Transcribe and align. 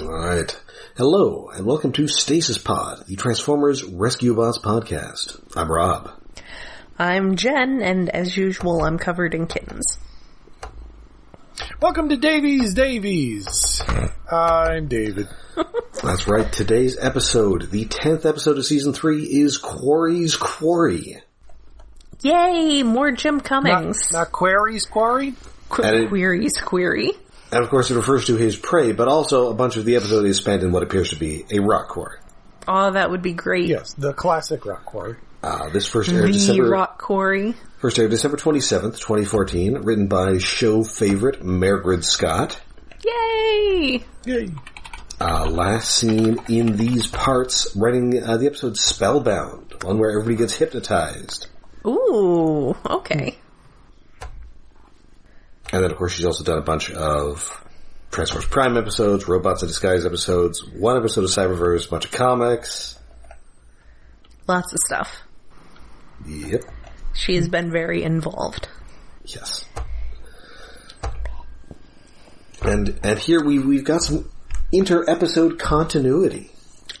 Alright. 0.00 0.58
Hello, 0.96 1.48
and 1.54 1.66
welcome 1.66 1.92
to 1.92 2.06
Stasis 2.08 2.58
Pod, 2.58 3.04
the 3.06 3.16
Transformers 3.16 3.84
Rescue 3.84 4.34
Bots 4.34 4.58
podcast. 4.58 5.40
I'm 5.56 5.70
Rob. 5.70 6.10
I'm 6.98 7.36
Jen, 7.36 7.80
and 7.82 8.08
as 8.08 8.36
usual, 8.36 8.82
I'm 8.84 8.98
covered 8.98 9.34
in 9.34 9.46
kittens. 9.46 9.98
Welcome 11.80 12.08
to 12.10 12.16
Davies 12.16 12.74
Davies. 12.74 13.82
I'm 14.30 14.88
David. 14.88 15.28
That's 16.02 16.26
right, 16.28 16.50
today's 16.52 16.96
episode, 16.98 17.70
the 17.70 17.84
10th 17.86 18.24
episode 18.24 18.58
of 18.58 18.66
season 18.66 18.92
3, 18.92 19.22
is 19.24 19.58
Quarry's 19.58 20.36
Quarry. 20.36 21.16
Yay! 22.22 22.82
More 22.82 23.10
Jim 23.12 23.40
Cummings. 23.40 24.12
not 24.12 24.32
Quarry's 24.32 24.86
Quarry? 24.86 25.34
Qu- 25.68 25.82
And 25.82 25.96
it- 25.96 26.08
queries, 26.08 26.58
query. 26.60 27.12
And 27.50 27.64
of 27.64 27.70
course 27.70 27.90
it 27.90 27.96
refers 27.96 28.26
to 28.26 28.36
his 28.36 28.56
prey, 28.56 28.92
but 28.92 29.08
also 29.08 29.50
a 29.50 29.54
bunch 29.54 29.76
of 29.76 29.84
the 29.84 29.96
episode 29.96 30.24
is 30.26 30.36
spent 30.36 30.62
in 30.62 30.70
what 30.72 30.82
appears 30.82 31.10
to 31.10 31.16
be 31.16 31.44
a 31.50 31.60
rock 31.60 31.88
quarry. 31.88 32.18
Oh, 32.66 32.90
that 32.90 33.10
would 33.10 33.22
be 33.22 33.32
great. 33.32 33.66
Yes, 33.68 33.94
the 33.94 34.12
classic 34.12 34.66
rock 34.66 34.84
quarry. 34.84 35.16
Uh, 35.42 35.70
this 35.70 35.86
first 35.86 36.10
aired 36.10 36.28
The 36.28 36.32
December, 36.32 36.68
rock 36.68 36.98
quarry. 36.98 37.54
first 37.78 37.98
aired 37.98 38.10
December 38.10 38.36
27th, 38.36 38.98
2014, 38.98 39.78
written 39.78 40.06
by 40.08 40.36
show 40.38 40.82
favorite 40.84 41.40
Mairghread 41.42 42.04
Scott. 42.04 42.60
Yay! 43.04 44.04
Yay. 44.26 44.50
Uh, 45.20 45.46
last 45.46 45.94
seen 45.94 46.38
in 46.48 46.76
these 46.76 47.06
parts, 47.06 47.74
writing 47.76 48.22
uh, 48.22 48.36
the 48.36 48.46
episode 48.46 48.76
Spellbound, 48.76 49.74
one 49.82 49.98
where 49.98 50.10
everybody 50.10 50.36
gets 50.36 50.54
hypnotized. 50.54 51.46
Ooh, 51.86 52.76
okay. 52.84 53.38
And 55.72 55.82
then, 55.84 55.90
of 55.90 55.96
course, 55.96 56.12
she's 56.12 56.24
also 56.24 56.44
done 56.44 56.58
a 56.58 56.62
bunch 56.62 56.90
of 56.90 57.64
Transformers 58.10 58.48
Prime 58.48 58.76
episodes, 58.76 59.28
Robots 59.28 59.62
in 59.62 59.68
Disguise 59.68 60.06
episodes, 60.06 60.64
one 60.64 60.96
episode 60.96 61.24
of 61.24 61.30
Cyberverse, 61.30 61.86
a 61.86 61.90
bunch 61.90 62.06
of 62.06 62.10
comics. 62.10 62.98
Lots 64.46 64.72
of 64.72 64.78
stuff. 64.86 65.22
Yep. 66.26 66.62
She 67.14 67.36
has 67.36 67.48
been 67.48 67.70
very 67.70 68.02
involved. 68.02 68.68
Yes. 69.24 69.66
And 72.62 72.98
and 73.02 73.18
here 73.18 73.44
we 73.44 73.58
we've 73.58 73.84
got 73.84 74.02
some 74.02 74.28
inter-episode 74.72 75.58
continuity 75.58 76.50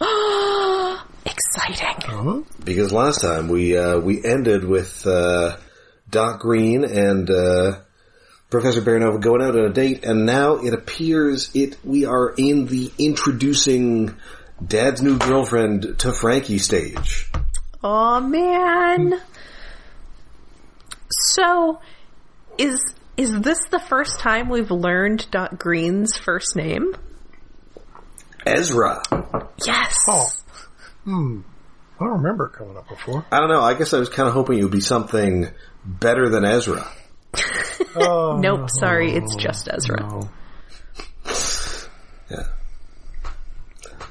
Exciting. 1.26 2.46
because 2.64 2.92
last 2.92 3.20
time 3.22 3.48
we 3.48 3.76
uh, 3.76 3.98
we 3.98 4.24
ended 4.24 4.64
with 4.64 5.06
uh, 5.06 5.56
Doc 6.08 6.40
Green 6.40 6.84
and 6.84 7.28
uh, 7.28 7.80
Professor 8.50 8.80
Baranova 8.80 9.20
going 9.20 9.42
out 9.42 9.56
on 9.56 9.66
a 9.66 9.72
date, 9.72 10.04
and 10.04 10.24
now 10.24 10.56
it 10.56 10.72
appears 10.72 11.50
it 11.54 11.76
we 11.84 12.06
are 12.06 12.32
in 12.36 12.66
the 12.66 12.90
introducing 12.98 14.14
Dad's 14.66 15.02
new 15.02 15.18
girlfriend 15.18 15.98
to 15.98 16.12
Frankie 16.12 16.58
stage. 16.58 17.30
Oh 17.84 18.20
man. 18.20 19.20
So, 21.10 21.80
is 22.56 22.80
is 23.16 23.38
this 23.40 23.58
the 23.70 23.80
first 23.80 24.18
time 24.20 24.48
we've 24.48 24.70
learned 24.70 25.30
Doc 25.30 25.58
Green's 25.58 26.16
first 26.16 26.56
name? 26.56 26.94
Ezra. 28.46 29.02
Yes. 29.66 29.94
Oh. 30.08 30.28
Hmm. 31.04 31.40
I 32.00 32.04
don't 32.04 32.22
remember 32.22 32.46
it 32.46 32.52
coming 32.52 32.76
up 32.76 32.88
before. 32.88 33.26
I 33.30 33.40
don't 33.40 33.48
know. 33.48 33.60
I 33.60 33.74
guess 33.74 33.92
I 33.92 33.98
was 33.98 34.08
kind 34.08 34.28
of 34.28 34.34
hoping 34.34 34.58
it 34.58 34.62
would 34.62 34.72
be 34.72 34.80
something 34.80 35.48
better 35.84 36.28
than 36.28 36.44
Ezra. 36.44 36.86
Oh, 37.96 38.36
Nope, 38.40 38.68
sorry, 38.70 39.12
it's 39.12 39.34
just 39.36 39.68
Ezra. 39.72 40.00
no. 40.00 40.30
Yeah. 42.30 42.44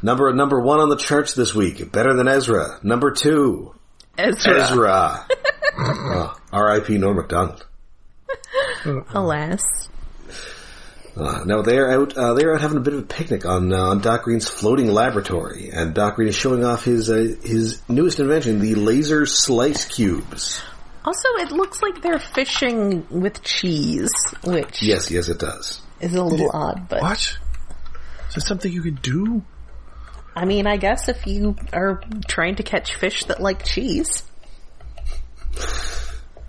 Number 0.02 0.33
number 0.33 0.59
one 0.59 0.80
on 0.80 0.89
the 0.89 0.95
charts 0.97 1.33
this 1.33 1.53
week. 1.53 1.92
Better 1.92 2.14
than 2.16 2.28
Ezra. 2.28 2.80
Number 2.83 3.11
two, 3.11 3.73
Ezra. 4.17 4.64
Ezra. 4.64 5.27
oh, 5.77 6.39
R.I.P. 6.52 6.98
Norm 6.98 7.17
Macdonald. 7.17 7.66
Alas. 9.14 9.61
Uh, 11.16 11.43
now 11.45 11.64
they're 11.64 11.89
out. 11.92 12.16
Uh, 12.16 12.33
they're 12.36 12.54
out 12.54 12.61
having 12.61 12.77
a 12.77 12.82
bit 12.82 12.93
of 12.93 12.99
a 12.99 13.05
picnic 13.05 13.43
on 13.45 13.73
uh, 13.73 13.77
on 13.89 14.02
Doc 14.02 14.23
Green's 14.23 14.48
floating 14.48 14.87
laboratory, 14.87 15.70
and 15.73 15.95
Doc 15.95 16.16
Green 16.16 16.30
is 16.30 16.36
showing 16.36 16.64
off 16.64 16.83
his 16.83 17.10
uh, 17.10 17.36
his 17.43 17.82
newest 17.89 18.20
invention, 18.20 18.60
the 18.60 18.76
laser 18.76 19.26
slice 19.26 19.86
cubes. 19.86 20.61
Also, 21.07 21.29
it 21.39 21.51
looks 21.51 21.81
like 21.81 22.01
they're 22.01 22.19
fishing 22.19 23.07
with 23.09 23.41
cheese, 23.41 24.11
which 24.43 24.83
Yes, 24.83 25.09
yes, 25.09 25.29
it 25.29 25.39
does. 25.39 25.81
is 26.01 26.13
a 26.13 26.21
little 26.23 26.51
odd, 26.53 26.89
but 26.89 27.01
What? 27.01 27.37
Is 28.27 28.35
that 28.35 28.41
something 28.41 28.69
you 28.71 28.81
could 28.81 29.01
do? 29.01 29.41
I 30.35 30.43
mean, 30.43 30.67
I 30.67 30.75
guess 30.75 31.07
if 31.07 31.25
you 31.25 31.55
are 31.71 32.01
trying 32.27 32.55
to 32.55 32.63
catch 32.63 32.95
fish 32.95 33.23
that 33.25 33.39
like 33.39 33.63
cheese. 33.63 34.23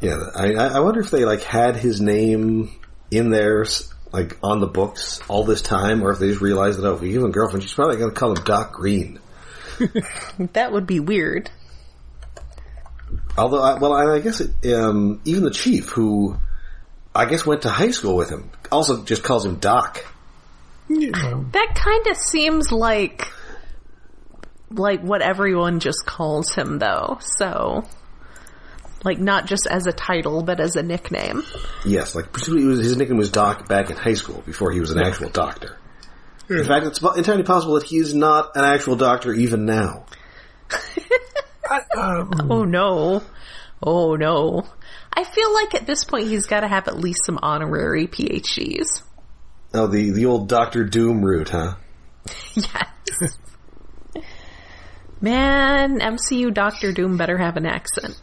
Yeah, 0.00 0.16
I, 0.34 0.54
I 0.54 0.66
I 0.76 0.80
wonder 0.80 1.00
if 1.00 1.10
they 1.10 1.24
like 1.24 1.42
had 1.42 1.76
his 1.76 2.00
name 2.00 2.70
in 3.10 3.30
there, 3.30 3.62
s- 3.62 3.92
like 4.12 4.38
on 4.42 4.60
the 4.60 4.66
books 4.66 5.20
all 5.28 5.44
this 5.44 5.62
time, 5.62 6.02
or 6.02 6.10
if 6.12 6.18
they 6.18 6.28
just 6.28 6.40
realized 6.40 6.78
that 6.80 6.86
oh, 6.86 6.94
if 6.94 7.00
we 7.00 7.10
give 7.12 7.22
him 7.22 7.28
a 7.30 7.32
girlfriend, 7.32 7.62
she's 7.62 7.74
probably 7.74 7.96
going 7.96 8.10
to 8.10 8.16
call 8.16 8.30
him 8.36 8.42
Doc 8.44 8.72
Green. 8.72 9.20
That 10.52 10.72
would 10.72 10.86
be 10.86 10.98
weird. 11.00 11.50
Although, 13.38 13.62
I, 13.62 13.78
well, 13.78 13.92
I, 13.92 14.16
I 14.16 14.20
guess 14.20 14.40
it, 14.40 14.74
um, 14.74 15.20
even 15.24 15.44
the 15.44 15.50
chief, 15.50 15.88
who 15.90 16.36
I 17.14 17.26
guess 17.26 17.46
went 17.46 17.62
to 17.62 17.70
high 17.70 17.92
school 17.92 18.16
with 18.16 18.30
him, 18.30 18.50
also 18.70 19.04
just 19.04 19.22
calls 19.22 19.46
him 19.46 19.56
Doc. 19.56 20.04
You 20.88 21.10
know, 21.10 21.44
That 21.52 21.74
kind 21.74 22.06
of 22.06 22.16
seems 22.16 22.72
like 22.72 23.28
like 24.70 25.00
what 25.00 25.22
everyone 25.22 25.80
just 25.80 26.04
calls 26.06 26.54
him 26.54 26.78
though. 26.78 27.18
So 27.20 27.84
like 29.04 29.18
not 29.18 29.46
just 29.46 29.66
as 29.66 29.86
a 29.86 29.92
title 29.92 30.42
but 30.42 30.60
as 30.60 30.76
a 30.76 30.82
nickname. 30.82 31.42
Yes, 31.84 32.14
like 32.14 32.32
presumably 32.32 32.66
was, 32.66 32.80
his 32.80 32.96
nickname 32.96 33.18
was 33.18 33.30
Doc 33.30 33.68
back 33.68 33.90
in 33.90 33.96
high 33.96 34.14
school 34.14 34.42
before 34.44 34.72
he 34.72 34.80
was 34.80 34.90
an 34.90 35.00
actual 35.00 35.28
doctor. 35.28 35.78
In 36.50 36.64
fact, 36.64 36.86
it's 36.86 37.02
entirely 37.02 37.42
possible 37.42 37.74
that 37.74 37.84
he 37.84 37.98
is 37.98 38.14
not 38.14 38.56
an 38.56 38.64
actual 38.64 38.96
doctor 38.96 39.34
even 39.34 39.66
now. 39.66 40.06
I, 41.70 41.80
um, 41.96 42.50
Oh 42.50 42.64
no. 42.64 43.22
Oh 43.82 44.16
no. 44.16 44.66
I 45.12 45.24
feel 45.24 45.52
like 45.52 45.74
at 45.74 45.86
this 45.86 46.04
point 46.04 46.28
he's 46.28 46.46
got 46.46 46.60
to 46.60 46.68
have 46.68 46.88
at 46.88 46.98
least 46.98 47.20
some 47.26 47.38
honorary 47.42 48.06
PhDs. 48.06 49.02
Oh, 49.74 49.86
the 49.86 50.10
the 50.10 50.26
old 50.26 50.48
Doctor 50.48 50.84
Doom 50.84 51.24
route, 51.24 51.50
huh? 51.50 51.74
Yes. 52.54 53.36
Man, 55.20 55.98
MCU 55.98 56.54
Doctor 56.54 56.92
Doom 56.92 57.16
better 57.16 57.36
have 57.38 57.56
an 57.56 57.66
accent. 57.66 58.20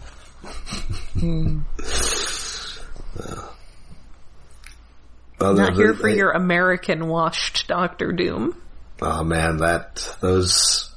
Oh, 5.39 5.53
Not 5.53 5.55
the- 5.55 5.73
here 5.73 5.93
the- 5.93 5.99
for 5.99 6.09
your 6.09 6.31
American 6.31 7.07
washed 7.07 7.67
Doctor 7.67 8.11
Doom. 8.11 8.55
Oh 9.01 9.23
man, 9.25 9.57
that 9.57 10.15
those 10.21 10.94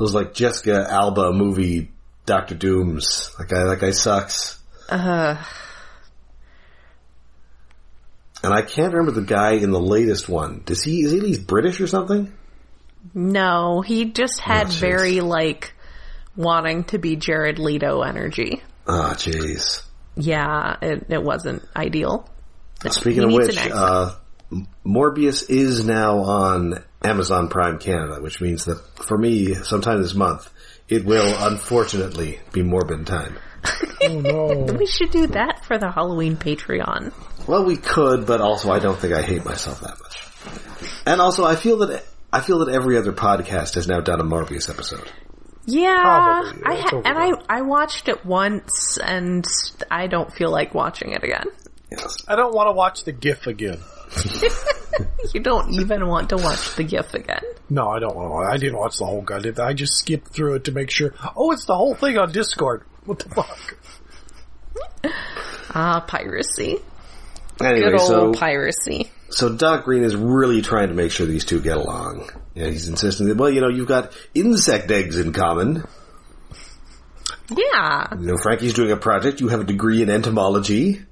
those 0.00 0.14
like 0.14 0.34
Jessica 0.34 0.86
Alba 0.90 1.32
movie 1.32 1.90
Doctor 2.26 2.54
Dooms. 2.56 3.30
That 3.38 3.48
guy, 3.48 3.64
that 3.64 3.78
guy 3.80 3.90
sucks. 3.92 4.58
Uh, 4.88 5.36
And 8.42 8.54
I 8.54 8.62
can't 8.62 8.92
remember 8.94 9.12
the 9.20 9.26
guy 9.26 9.52
in 9.52 9.70
the 9.70 9.80
latest 9.80 10.26
one. 10.28 10.62
Does 10.64 10.82
he 10.82 11.02
is 11.02 11.12
he 11.12 11.18
at 11.18 11.22
least 11.22 11.46
British 11.46 11.80
or 11.80 11.86
something? 11.86 12.32
no, 13.14 13.80
he 13.82 14.06
just 14.06 14.40
had 14.40 14.66
Oh, 14.68 14.70
very 14.70 15.20
like 15.20 15.72
wanting 16.36 16.84
to 16.84 16.98
be 16.98 17.16
Jared 17.16 17.58
Leto 17.58 18.00
energy. 18.02 18.62
Ah, 18.88 19.12
jeez. 19.14 19.82
Yeah, 20.16 20.76
it, 20.82 21.06
it 21.10 21.22
wasn't 21.22 21.62
ideal. 21.76 22.28
Speaking 22.90 23.24
of 23.24 23.32
which, 23.32 23.56
uh, 23.58 24.14
Morbius 24.86 25.48
is 25.50 25.84
now 25.84 26.18
on 26.20 26.82
Amazon 27.02 27.48
Prime 27.48 27.78
Canada, 27.78 28.20
which 28.20 28.40
means 28.40 28.66
that 28.66 28.78
for 28.96 29.16
me, 29.16 29.54
sometime 29.54 30.02
this 30.02 30.14
month, 30.14 30.50
it 30.88 31.04
will 31.04 31.34
unfortunately 31.46 32.40
be 32.52 32.62
Morbin 32.62 33.06
time. 33.06 33.36
oh 34.02 34.20
no. 34.20 34.72
We 34.78 34.86
should 34.86 35.10
do 35.10 35.26
that 35.28 35.64
for 35.64 35.78
the 35.78 35.90
Halloween 35.90 36.36
Patreon. 36.36 37.12
Well, 37.46 37.64
we 37.64 37.76
could, 37.76 38.26
but 38.26 38.40
also 38.40 38.70
I 38.70 38.78
don't 38.78 38.98
think 38.98 39.14
I 39.14 39.22
hate 39.22 39.44
myself 39.44 39.80
that 39.80 39.98
much. 40.00 40.26
And 41.06 41.20
also, 41.20 41.44
I 41.44 41.56
feel 41.56 41.78
that 41.78 42.04
I 42.32 42.40
feel 42.40 42.60
that 42.64 42.74
every 42.74 42.96
other 42.96 43.12
podcast 43.12 43.74
has 43.74 43.88
now 43.88 44.00
done 44.00 44.20
a 44.20 44.24
Morbius 44.24 44.70
episode. 44.70 45.10
Yeah, 45.66 46.00
Probably, 46.02 46.62
I 46.64 46.80
ha- 46.80 47.02
and. 47.04 47.18
I 47.18 47.58
I 47.58 47.62
watched 47.62 48.08
it 48.08 48.24
once, 48.24 48.98
and 48.98 49.44
I 49.90 50.06
don't 50.06 50.32
feel 50.32 50.50
like 50.50 50.74
watching 50.74 51.12
it 51.12 51.22
again. 51.22 51.46
Yes. 51.90 52.24
I 52.28 52.36
don't 52.36 52.54
want 52.54 52.68
to 52.68 52.72
watch 52.72 53.04
the 53.04 53.12
GIF 53.12 53.46
again. 53.46 53.78
You 55.32 55.40
don't 55.40 55.72
even 55.74 56.06
want 56.08 56.28
to 56.30 56.36
watch 56.36 56.74
the 56.76 56.82
GIF 56.84 57.14
again. 57.14 57.42
No, 57.70 57.88
I 57.88 58.00
don't 58.00 58.14
want 58.14 58.26
to. 58.26 58.30
watch 58.32 58.52
I 58.52 58.56
didn't 58.58 58.78
watch 58.78 58.98
the 58.98 59.06
whole 59.06 59.22
goddamn 59.22 59.54
thing. 59.54 59.64
I 59.64 59.72
just 59.72 59.94
skipped 59.98 60.28
through 60.34 60.56
it 60.56 60.64
to 60.64 60.72
make 60.72 60.90
sure. 60.90 61.14
Oh, 61.36 61.52
it's 61.52 61.64
the 61.64 61.74
whole 61.76 61.94
thing 61.94 62.18
on 62.18 62.32
Discord. 62.32 62.84
What 63.04 63.18
the 63.20 63.28
fuck? 63.30 63.76
Ah, 65.72 66.00
piracy. 66.00 66.78
Anyway, 67.62 67.90
Good 67.90 68.00
old 68.00 68.08
so 68.08 68.32
piracy. 68.32 69.10
so 69.28 69.54
Doc 69.54 69.84
Green 69.84 70.02
is 70.02 70.16
really 70.16 70.62
trying 70.62 70.88
to 70.88 70.94
make 70.94 71.12
sure 71.12 71.26
these 71.26 71.44
two 71.44 71.60
get 71.60 71.76
along. 71.76 72.28
Yeah, 72.54 72.66
he's 72.66 72.88
insisting 72.88 73.28
that 73.28 73.36
well, 73.36 73.50
you 73.50 73.60
know, 73.60 73.68
you've 73.68 73.86
got 73.86 74.12
insect 74.34 74.90
eggs 74.90 75.16
in 75.16 75.32
common. 75.32 75.84
Yeah. 77.50 78.08
You 78.18 78.26
know, 78.26 78.36
Frankie's 78.42 78.74
doing 78.74 78.90
a 78.90 78.96
project. 78.96 79.40
You 79.40 79.46
have 79.48 79.60
a 79.60 79.64
degree 79.64 80.02
in 80.02 80.10
entomology. 80.10 81.02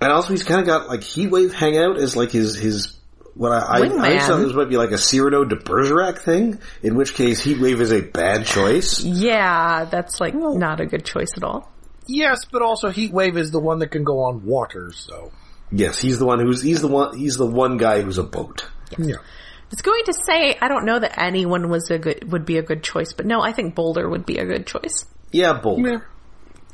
And 0.00 0.12
also, 0.12 0.30
he's 0.30 0.44
kind 0.44 0.60
of 0.60 0.66
got 0.66 0.88
like 0.88 1.00
Heatwave 1.00 1.52
hang 1.52 1.76
out 1.76 1.96
as 1.98 2.14
like 2.16 2.30
his 2.30 2.56
his 2.56 2.96
what 3.34 3.52
I 3.52 3.58
I, 3.58 4.16
I 4.16 4.18
thought 4.20 4.38
this 4.38 4.52
might 4.52 4.68
be 4.68 4.76
like 4.76 4.90
a 4.92 4.98
Cyrano 4.98 5.44
de 5.44 5.56
Bergerac 5.56 6.18
thing. 6.20 6.60
In 6.82 6.94
which 6.96 7.14
case, 7.14 7.44
Heatwave 7.44 7.80
is 7.80 7.92
a 7.92 8.00
bad 8.02 8.46
choice. 8.46 9.02
Yeah, 9.02 9.84
that's 9.86 10.20
like 10.20 10.34
not 10.34 10.80
a 10.80 10.86
good 10.86 11.04
choice 11.04 11.30
at 11.36 11.42
all. 11.44 11.70
Yes, 12.06 12.44
but 12.50 12.62
also 12.62 12.90
Heat 12.90 13.12
Wave 13.12 13.36
is 13.36 13.50
the 13.50 13.60
one 13.60 13.80
that 13.80 13.88
can 13.88 14.02
go 14.04 14.20
on 14.20 14.44
water, 14.46 14.92
so. 14.94 15.30
Yes, 15.70 15.98
he's 16.00 16.18
the 16.18 16.24
one 16.24 16.38
who's 16.40 16.62
he's 16.62 16.80
the 16.80 16.88
one 16.88 17.18
he's 17.18 17.36
the 17.36 17.46
one 17.46 17.76
guy 17.76 18.00
who's 18.00 18.16
a 18.18 18.22
boat. 18.24 18.66
Yeah. 18.96 19.16
I 19.16 19.70
was 19.70 19.82
going 19.82 20.04
to 20.06 20.14
say 20.14 20.56
I 20.62 20.68
don't 20.68 20.86
know 20.86 20.98
that 20.98 21.20
anyone 21.20 21.68
was 21.68 21.90
a 21.90 21.98
good 21.98 22.32
would 22.32 22.46
be 22.46 22.56
a 22.56 22.62
good 22.62 22.82
choice, 22.82 23.12
but 23.12 23.26
no, 23.26 23.42
I 23.42 23.52
think 23.52 23.74
Boulder 23.74 24.08
would 24.08 24.24
be 24.24 24.38
a 24.38 24.46
good 24.46 24.66
choice. 24.66 25.04
Yeah, 25.30 25.52
Boulder. 25.60 26.08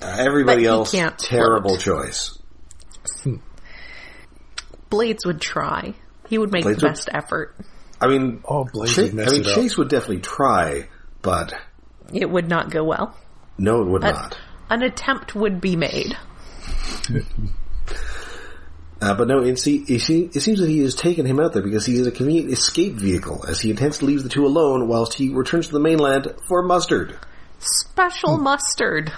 Uh, 0.01 0.17
everybody 0.21 0.65
But 0.65 0.71
else, 0.71 0.93
can't 0.93 1.19
terrible 1.19 1.77
float. 1.79 1.81
choice. 2.07 2.39
Blades 4.91 5.27
would 5.27 5.41
try. 5.41 5.95
He 6.29 6.39
would 6.39 6.53
make 6.53 6.65
Blades 6.65 6.81
the 6.81 6.87
would- 6.87 6.91
best 6.93 7.09
effort. 7.13 7.55
I 8.01 8.07
mean, 8.09 8.43
Oh, 8.47 8.65
Blaze 8.73 8.95
Cha- 8.95 9.03
would 9.03 9.15
mess 9.15 9.29
I 9.29 9.33
mean, 9.33 9.41
it 9.43 9.47
up. 9.49 9.55
Chase 9.55 9.77
would 9.79 9.89
definitely 9.89 10.21
try, 10.21 10.89
but 11.23 11.55
It 12.13 12.29
would 12.31 12.49
not 12.49 12.71
go 12.71 12.85
well. 12.85 13.17
no, 13.59 13.81
it 13.83 13.89
would 13.89 14.05
A- 14.05 14.13
not. 14.13 14.39
An 14.71 14.83
attempt 14.83 15.35
would 15.35 15.61
be 15.61 15.77
made. 15.77 16.17
Uh, 19.01 19.15
but 19.15 19.29
no, 19.29 19.41
it, 19.41 19.59
see, 19.59 19.85
it 19.87 20.01
seems 20.01 20.61
that 20.61 20.69
he 20.69 20.79
has 20.79 20.95
taken 20.95 21.27
him 21.27 21.39
out 21.39 21.53
there 21.53 21.63
because 21.63 21.85
he 21.85 21.97
is 21.97 22.07
a 22.07 22.11
convenient 22.11 22.51
escape 22.51 22.95
vehicle, 22.95 23.45
as 23.47 23.61
he 23.61 23.69
intends 23.71 23.99
to 23.99 24.07
leave 24.07 24.23
the 24.23 24.29
two 24.31 24.47
alone 24.47 24.89
whilst 24.89 25.13
he 25.15 25.29
returns 25.29 25.67
to 25.67 25.73
the 25.75 25.81
mainland 25.81 26.33
for 26.49 26.63
mustard. 26.63 27.15
Special 27.59 28.39
mustard. 28.39 29.13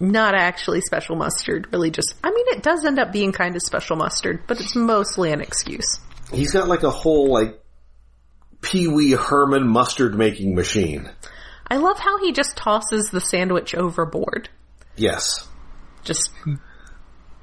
Not 0.00 0.34
actually 0.34 0.80
special 0.80 1.16
mustard, 1.16 1.68
really 1.72 1.90
just 1.90 2.14
I 2.24 2.30
mean 2.30 2.44
it 2.48 2.62
does 2.62 2.84
end 2.84 2.98
up 2.98 3.12
being 3.12 3.32
kind 3.32 3.54
of 3.56 3.62
special 3.62 3.96
mustard, 3.96 4.42
but 4.46 4.60
it's 4.60 4.74
mostly 4.74 5.32
an 5.32 5.40
excuse. 5.40 6.00
He's 6.32 6.52
got 6.52 6.66
like 6.68 6.82
a 6.82 6.90
whole 6.90 7.30
like 7.30 7.60
Pee 8.62 8.88
Wee 8.88 9.12
Herman 9.12 9.68
mustard 9.68 10.14
making 10.14 10.54
machine. 10.54 11.10
I 11.68 11.76
love 11.76 11.98
how 11.98 12.18
he 12.18 12.32
just 12.32 12.56
tosses 12.56 13.10
the 13.10 13.20
sandwich 13.20 13.74
overboard. 13.74 14.48
Yes, 14.96 15.46
Just 16.04 16.30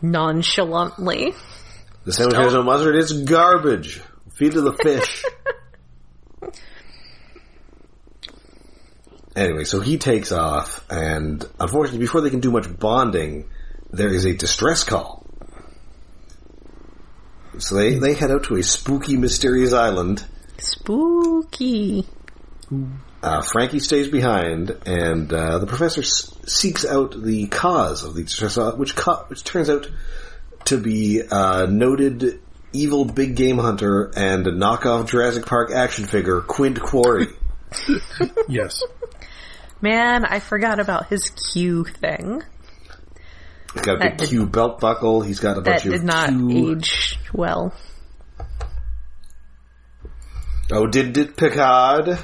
nonchalantly. 0.01 1.33
the 2.05 2.11
sandwich 2.13 2.37
has 2.37 2.53
no 2.53 2.63
mustard. 2.63 2.95
It's 2.95 3.11
garbage. 3.11 4.01
Feed 4.35 4.53
to 4.53 4.61
the 4.61 4.73
fish. 4.73 5.23
anyway, 9.35 9.63
so 9.63 9.79
he 9.81 9.97
takes 9.97 10.31
off, 10.31 10.85
and 10.89 11.43
unfortunately, 11.59 11.99
before 11.99 12.21
they 12.21 12.29
can 12.29 12.39
do 12.39 12.51
much 12.51 12.67
bonding, 12.79 13.49
there 13.91 14.09
is 14.09 14.25
a 14.25 14.33
distress 14.33 14.83
call. 14.83 15.25
So 17.59 17.75
they, 17.75 17.95
they 17.95 18.13
head 18.15 18.31
out 18.31 18.45
to 18.45 18.55
a 18.55 18.63
spooky, 18.63 19.15
mysterious 19.17 19.73
island. 19.73 20.25
Spooky. 20.57 22.07
Uh, 23.21 23.41
Frankie 23.43 23.79
stays 23.79 24.07
behind, 24.07 24.75
and 24.85 25.31
uh, 25.31 25.59
the 25.59 25.67
professor 25.67 26.01
s- 26.01 26.33
seeks 26.47 26.83
out 26.85 27.21
the 27.21 27.47
cause 27.47 28.03
of 28.03 28.15
the 28.15 28.23
distress, 28.23 28.57
uh, 28.57 28.71
which, 28.73 28.95
co- 28.95 29.23
which 29.27 29.43
turns 29.43 29.69
out 29.69 29.87
to 30.65 30.77
be 30.77 31.21
uh, 31.29 31.67
noted 31.67 32.41
evil 32.73 33.05
big 33.05 33.35
game 33.35 33.59
hunter 33.59 34.11
and 34.15 34.45
knockoff 34.45 35.07
Jurassic 35.09 35.45
Park 35.45 35.69
action 35.71 36.05
figure 36.05 36.41
Quint 36.41 36.81
Quarry. 36.81 37.27
Yes. 38.47 38.83
Man, 39.83 40.23
I 40.23 40.39
forgot 40.39 40.79
about 40.79 41.07
his 41.09 41.29
Q 41.51 41.83
thing. 41.83 42.41
He's 43.73 43.81
got 43.81 43.95
a 43.95 43.99
That 43.99 44.11
big 44.11 44.17
did- 44.19 44.29
Q 44.29 44.45
belt 44.47 44.79
buckle. 44.79 45.21
He's 45.21 45.39
got 45.41 45.57
a 45.57 45.61
That 45.61 45.69
bunch 45.83 45.85
of 45.87 45.91
did 45.91 46.03
not 46.03 46.29
Q. 46.29 46.71
age 46.77 47.19
well. 47.33 47.73
Oh, 50.71 50.87
did 50.87 51.11
did 51.11 51.35
Picard? 51.35 52.17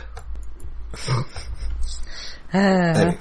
Anyway. 2.53 3.17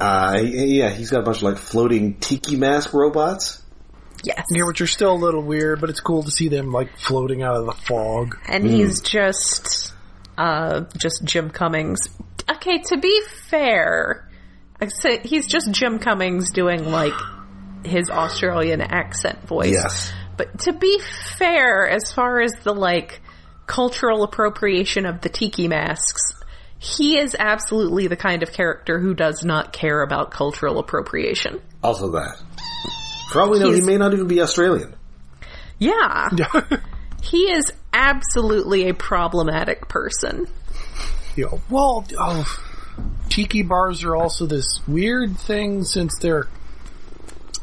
Uh, 0.00 0.38
yeah, 0.42 0.90
he's 0.90 1.10
got 1.10 1.20
a 1.20 1.22
bunch 1.22 1.38
of 1.38 1.42
like 1.44 1.58
floating 1.58 2.14
tiki 2.18 2.56
mask 2.56 2.92
robots. 2.92 3.62
Yes. 4.24 4.44
Yeah, 4.50 4.64
which 4.66 4.80
are 4.80 4.86
still 4.88 5.12
a 5.12 5.16
little 5.16 5.42
weird, 5.42 5.80
but 5.80 5.90
it's 5.90 6.00
cool 6.00 6.24
to 6.24 6.30
see 6.30 6.48
them 6.48 6.72
like 6.72 6.98
floating 6.98 7.42
out 7.42 7.54
of 7.56 7.66
the 7.66 7.72
fog. 7.72 8.36
and 8.48 8.64
he's 8.66 9.00
just 9.00 9.92
uh 10.36 10.80
just 11.00 11.22
Jim 11.24 11.50
Cummings. 11.50 12.00
Okay, 12.50 12.78
to 12.78 12.96
be 12.96 13.22
fair, 13.48 14.28
I 14.80 14.88
say 14.88 15.20
he's 15.22 15.46
just 15.46 15.70
Jim 15.70 15.98
Cummings 15.98 16.50
doing 16.52 16.90
like 16.90 17.14
his 17.84 18.10
Australian 18.10 18.80
accent 18.80 19.46
voice. 19.46 19.72
Yes. 19.72 20.12
But 20.36 20.60
to 20.60 20.72
be 20.72 21.00
fair, 21.36 21.88
as 21.88 22.12
far 22.12 22.40
as 22.40 22.52
the 22.62 22.72
like 22.72 23.20
cultural 23.66 24.22
appropriation 24.22 25.04
of 25.04 25.20
the 25.20 25.28
tiki 25.28 25.68
masks, 25.68 26.32
he 26.78 27.18
is 27.18 27.36
absolutely 27.38 28.06
the 28.06 28.16
kind 28.16 28.42
of 28.42 28.52
character 28.52 29.00
who 29.00 29.14
does 29.14 29.44
not 29.44 29.72
care 29.72 30.00
about 30.02 30.30
cultural 30.30 30.78
appropriation. 30.78 31.60
Also 31.82 32.12
that. 32.12 32.40
For 33.32 33.42
all 33.42 33.50
we 33.50 33.58
know, 33.58 33.72
he 33.72 33.82
may 33.82 33.98
not 33.98 34.14
even 34.14 34.28
be 34.28 34.40
Australian. 34.40 34.94
Yeah. 35.78 36.28
he 37.22 37.50
is 37.50 37.72
absolutely 37.92 38.88
a 38.88 38.94
problematic 38.94 39.88
person. 39.88 40.46
Yeah, 41.38 41.56
well, 41.70 42.04
oh, 42.18 42.58
tiki 43.28 43.62
bars 43.62 44.02
are 44.02 44.16
also 44.16 44.46
this 44.46 44.80
weird 44.88 45.38
thing 45.38 45.84
since 45.84 46.18
they're 46.18 46.48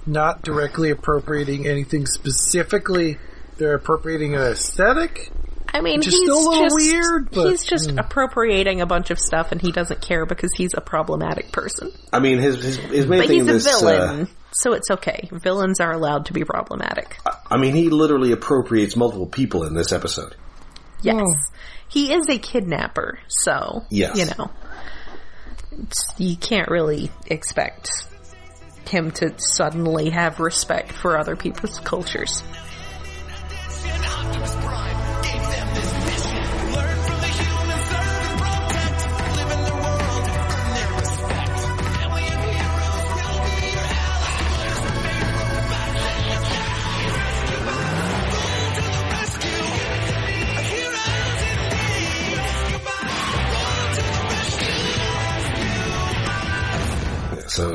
not 0.06 0.44
directly 0.44 0.92
appropriating 0.92 1.68
anything 1.68 2.06
specifically. 2.06 3.18
They're 3.58 3.74
appropriating 3.74 4.34
an 4.36 4.42
aesthetic. 4.44 5.30
I 5.74 5.82
mean, 5.82 5.98
Which 6.00 6.08
is 6.08 6.14
he's 6.14 6.24
still 6.24 6.38
a 6.38 6.48
little 6.48 6.64
just, 6.70 6.76
weird, 6.78 7.32
but- 7.32 7.50
he's 7.50 7.66
just 7.66 7.92
appropriating 7.98 8.80
a 8.80 8.86
bunch 8.86 9.12
of 9.12 9.20
stuff, 9.20 9.52
and 9.52 9.62
he 9.62 9.74
doesn't 9.74 10.00
care 10.00 10.26
because 10.26 10.52
he's 10.56 10.74
a 10.74 10.80
problematic 10.80 11.52
person. 11.52 11.92
I 12.14 12.20
mean, 12.20 12.40
his 12.40 12.64
his, 12.64 12.78
his 12.78 13.08
main 13.08 13.20
But 13.20 13.28
thing 13.28 13.40
he's 13.40 13.44
in 13.44 13.50
a 13.50 13.54
this. 13.56 13.66
villain, 13.82 14.22
Uh, 14.22 14.26
so 14.54 14.72
it's 14.72 14.90
okay. 14.90 15.28
Villains 15.34 15.82
are 15.82 15.92
allowed 15.92 16.28
to 16.28 16.34
be 16.34 16.46
problematic. 16.46 17.18
I 17.52 17.58
mean, 17.58 17.76
he 17.76 17.90
literally 17.90 18.32
appropriates 18.32 18.96
multiple 18.96 19.28
people 19.28 19.66
in 19.66 19.74
this 19.74 19.92
episode. 19.92 20.36
Yes, 21.02 21.26
he 21.90 22.14
is 22.14 22.28
a 22.30 22.38
kidnapper, 22.38 23.20
so 23.28 23.84
Yes. 23.90 24.18
you 24.18 24.26
know, 24.26 24.52
it's, 25.84 26.14
you 26.18 26.36
can't 26.36 26.70
really 26.70 27.12
expect 27.28 27.90
him 28.90 29.12
to 29.12 29.34
suddenly 29.38 30.10
have 30.10 30.40
respect 30.40 30.92
for 30.92 31.18
other 31.18 31.36
people's 31.36 31.80
cultures. 31.80 32.44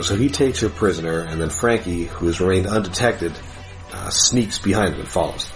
The. 0.01 0.09
So, 0.09 0.15
so 0.15 0.21
he 0.21 0.29
takes 0.29 0.61
her 0.61 0.69
prisoner, 0.69 1.21
and 1.21 1.41
then 1.41 1.51
Frankie, 1.51 2.05
who 2.05 2.27
has 2.27 2.41
remained 2.41 2.67
undetected, 2.67 3.33
uh, 3.93 4.11
sneaks 4.11 4.59
behind 4.59 4.95
him 4.95 5.01
and 5.01 5.09
follows. 5.09 5.51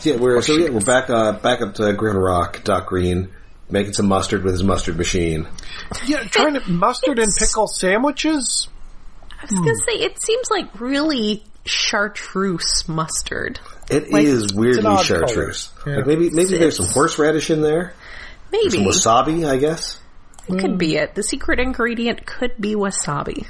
So 0.00 0.10
yeah, 0.10 0.16
we're 0.16 0.40
so 0.42 0.54
yeah, 0.54 0.70
we're 0.70 0.80
back 0.80 1.10
uh, 1.10 1.32
back 1.32 1.60
up 1.60 1.74
to 1.74 1.92
Grand 1.92 2.22
Rock. 2.22 2.62
Doc 2.62 2.86
Green 2.86 3.30
making 3.70 3.92
some 3.92 4.06
mustard 4.06 4.44
with 4.44 4.52
his 4.52 4.62
mustard 4.62 4.96
machine. 4.96 5.46
Yeah, 6.06 6.22
trying 6.24 6.54
to 6.54 6.70
mustard 6.70 7.18
and 7.18 7.32
pickle 7.36 7.66
sandwiches. 7.66 8.68
I 9.30 9.44
was 9.44 9.52
gonna 9.52 9.74
say 9.86 10.04
it 10.04 10.20
seems 10.20 10.50
like 10.50 10.80
really 10.80 11.44
chartreuse 11.64 12.88
mustard. 12.88 13.60
It 13.90 14.04
is 14.04 14.12
Like, 14.12 14.26
it's 14.26 14.52
weirdly 14.52 15.02
chartreuse. 15.02 15.70
Yeah. 15.86 15.96
Like 15.96 16.06
maybe 16.06 16.30
maybe 16.30 16.58
there's 16.58 16.76
some 16.76 16.86
horseradish 16.86 17.50
in 17.50 17.62
there, 17.62 17.94
Maybe 18.52 18.70
some 18.70 18.84
wasabi, 18.84 19.48
I 19.48 19.56
guess. 19.56 20.00
It 20.48 20.58
could 20.58 20.78
be 20.78 20.96
it. 20.96 21.14
The 21.14 21.22
secret 21.22 21.60
ingredient 21.60 22.24
could 22.26 22.52
be 22.58 22.74
wasabi. 22.74 23.46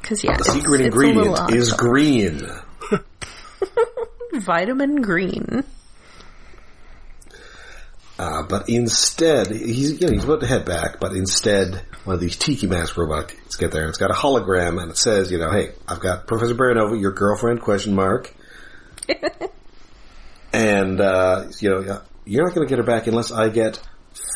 Because 0.00 0.24
yeah, 0.24 0.36
The 0.36 0.40
it's- 0.40 0.54
secret 0.54 0.80
it's 0.80 0.96
a 0.96 1.00
ingredient 1.02 1.50
is 1.52 1.72
green. 1.72 2.48
vitamin 4.34 5.02
green. 5.02 5.64
Uh, 8.18 8.42
but 8.42 8.68
instead, 8.68 9.46
he's 9.50 9.98
you 10.00 10.06
know 10.06 10.12
he's 10.12 10.24
about 10.24 10.40
to 10.40 10.46
head 10.46 10.66
back, 10.66 11.00
but 11.00 11.12
instead, 11.12 11.80
one 12.04 12.12
of 12.14 12.20
these 12.20 12.36
tiki 12.36 12.66
mask 12.66 12.96
robots 12.98 13.56
get 13.56 13.72
there, 13.72 13.82
and 13.82 13.88
it's 13.88 13.96
got 13.98 14.10
a 14.10 14.14
hologram, 14.14 14.80
and 14.80 14.90
it 14.90 14.98
says, 14.98 15.32
you 15.32 15.38
know, 15.38 15.50
hey, 15.50 15.70
I've 15.88 16.00
got 16.00 16.26
Professor 16.26 16.54
Baranova, 16.54 17.00
your 17.00 17.12
girlfriend? 17.12 17.62
Question 17.62 17.94
mark. 17.94 18.34
and 20.52 21.00
uh, 21.00 21.44
you 21.60 21.70
know, 21.70 22.02
you're 22.26 22.44
not 22.44 22.54
going 22.54 22.66
to 22.66 22.70
get 22.70 22.78
her 22.78 22.84
back 22.84 23.06
unless 23.06 23.32
I 23.32 23.48
get 23.48 23.80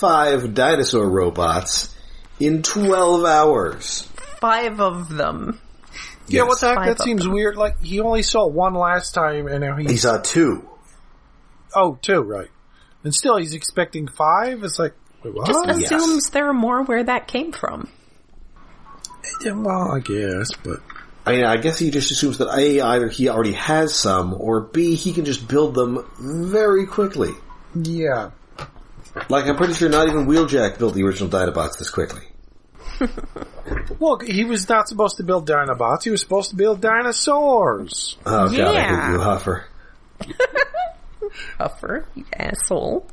five 0.00 0.54
dinosaur 0.54 1.08
robots 1.08 1.94
in 2.40 2.62
twelve 2.62 3.24
hours. 3.24 4.08
Five 4.40 4.80
of 4.80 5.08
them. 5.08 5.60
Yeah, 6.26 6.42
what 6.42 6.60
the 6.60 6.68
heck? 6.68 6.76
Five 6.76 6.86
That 6.98 7.02
seems 7.04 7.22
them. 7.22 7.32
weird. 7.32 7.56
Like, 7.56 7.82
he 7.82 8.00
only 8.00 8.22
saw 8.22 8.46
one 8.46 8.74
last 8.74 9.12
time, 9.12 9.46
and 9.46 9.60
now 9.60 9.76
He 9.76 9.84
he's... 9.84 10.02
saw 10.02 10.18
two. 10.18 10.68
Oh, 11.74 11.98
two, 12.00 12.20
right. 12.20 12.48
And 13.02 13.14
still, 13.14 13.36
he's 13.36 13.52
expecting 13.52 14.08
five? 14.08 14.62
It's 14.64 14.78
like, 14.78 14.94
wait, 15.22 15.34
what? 15.34 15.46
Just 15.46 15.80
yes. 15.80 15.92
assumes 15.92 16.30
there 16.30 16.48
are 16.48 16.54
more 16.54 16.82
where 16.82 17.04
that 17.04 17.26
came 17.28 17.52
from. 17.52 17.88
Yeah, 19.42 19.52
well, 19.52 19.92
I 19.92 20.00
guess, 20.00 20.52
but... 20.62 20.80
I 21.26 21.32
mean, 21.32 21.44
I 21.44 21.56
guess 21.56 21.78
he 21.78 21.90
just 21.90 22.10
assumes 22.10 22.36
that 22.38 22.54
A, 22.54 22.80
either 22.82 23.08
he 23.08 23.30
already 23.30 23.52
has 23.52 23.94
some, 23.94 24.34
or 24.34 24.60
B, 24.60 24.94
he 24.94 25.14
can 25.14 25.24
just 25.24 25.48
build 25.48 25.74
them 25.74 26.06
very 26.18 26.86
quickly. 26.86 27.30
Yeah. 27.74 28.30
Like, 29.28 29.46
I'm 29.46 29.56
pretty 29.56 29.74
sure 29.74 29.88
not 29.88 30.08
even 30.08 30.26
Wheeljack 30.26 30.78
built 30.78 30.94
the 30.94 31.04
original 31.04 31.30
Dinobots 31.30 31.78
this 31.78 31.88
quickly. 31.90 32.22
Look, 34.00 34.24
he 34.26 34.44
was 34.44 34.68
not 34.68 34.88
supposed 34.88 35.16
to 35.18 35.22
build 35.22 35.48
Dinobots, 35.48 36.02
he 36.04 36.10
was 36.10 36.20
supposed 36.20 36.50
to 36.50 36.56
build 36.56 36.80
dinosaurs. 36.80 38.16
Oh 38.26 38.48
god, 38.48 38.54
I 38.58 38.72
Yeah. 38.72 39.06
hate 39.06 39.12
you, 39.12 39.18
Huffer. 39.20 39.64
Huffer, 41.60 42.04
you 42.14 42.24
asshole. 42.32 43.06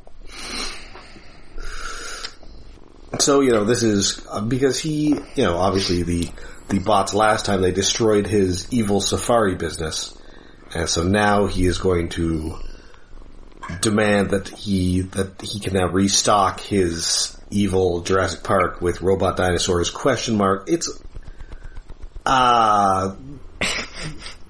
So, 3.18 3.40
you 3.40 3.50
know, 3.52 3.64
this 3.64 3.82
is, 3.82 4.26
uh, 4.30 4.40
because 4.40 4.78
he, 4.80 5.10
you 5.34 5.44
know, 5.44 5.56
obviously 5.56 6.02
the, 6.02 6.28
the 6.68 6.78
bots 6.78 7.12
last 7.14 7.44
time 7.44 7.60
they 7.62 7.70
destroyed 7.72 8.26
his 8.26 8.72
evil 8.72 9.00
safari 9.00 9.54
business. 9.54 10.16
And 10.74 10.88
so 10.88 11.02
now 11.02 11.46
he 11.46 11.66
is 11.66 11.78
going 11.78 12.08
to 12.10 12.58
demand 13.80 14.30
that 14.30 14.48
he, 14.48 15.00
that 15.00 15.40
he 15.42 15.60
can 15.60 15.74
now 15.74 15.86
restock 15.88 16.60
his 16.60 17.36
evil 17.50 18.00
Jurassic 18.00 18.42
Park 18.42 18.80
with 18.80 19.02
robot 19.02 19.36
dinosaurs 19.36 19.90
question 19.90 20.36
mark. 20.36 20.64
It's, 20.68 20.90
ah, 22.26 23.16